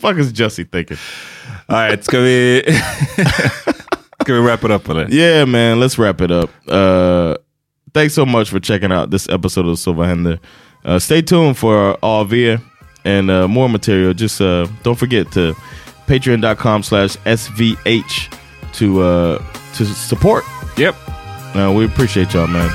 fuck 0.00 0.18
is 0.18 0.32
Jussie 0.32 0.64
thinking? 0.64 0.96
All 1.68 1.76
right, 1.88 2.04
ska 2.04 2.20
vi, 2.20 2.62
ska 4.22 4.34
vi 4.34 4.40
wrap 4.40 4.64
it 4.64 4.70
up 4.70 4.88
eller? 4.88 5.14
Yeah, 5.14 5.46
man. 5.46 5.80
Let's 5.80 5.98
wrap 5.98 6.20
it 6.20 6.30
up. 6.30 6.50
Uh, 6.68 7.34
thanks 7.94 8.14
so 8.14 8.26
much 8.26 8.50
for 8.50 8.60
checking 8.60 8.92
out 8.92 9.10
this 9.10 9.28
episode 9.28 9.66
of 9.66 9.78
Silva 9.78 10.06
Hender. 10.06 10.38
Uh, 10.84 10.98
stay 10.98 11.22
tuned 11.22 11.56
for 11.58 11.96
Alvia 12.02 12.60
and 13.04 13.30
uh, 13.30 13.48
more 13.48 13.68
material. 13.68 14.14
Just 14.14 14.40
uh, 14.40 14.66
don't 14.82 14.98
forget 14.98 15.30
to 15.32 15.54
patreon.com 16.06 16.82
slash 16.82 17.16
svh 17.16 18.38
to 18.74 19.00
uh, 19.02 19.38
to 19.74 19.84
support. 19.84 20.44
Yep. 20.76 20.94
Uh, 21.54 21.72
we 21.76 21.84
appreciate 21.84 22.34
y'all, 22.34 22.46
man. 22.46 22.68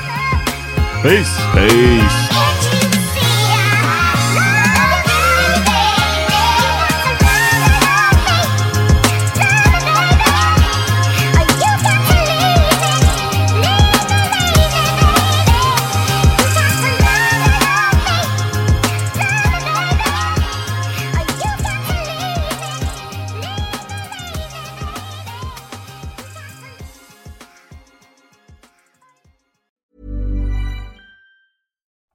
Peace. 1.04 1.38
Peace. 1.54 2.59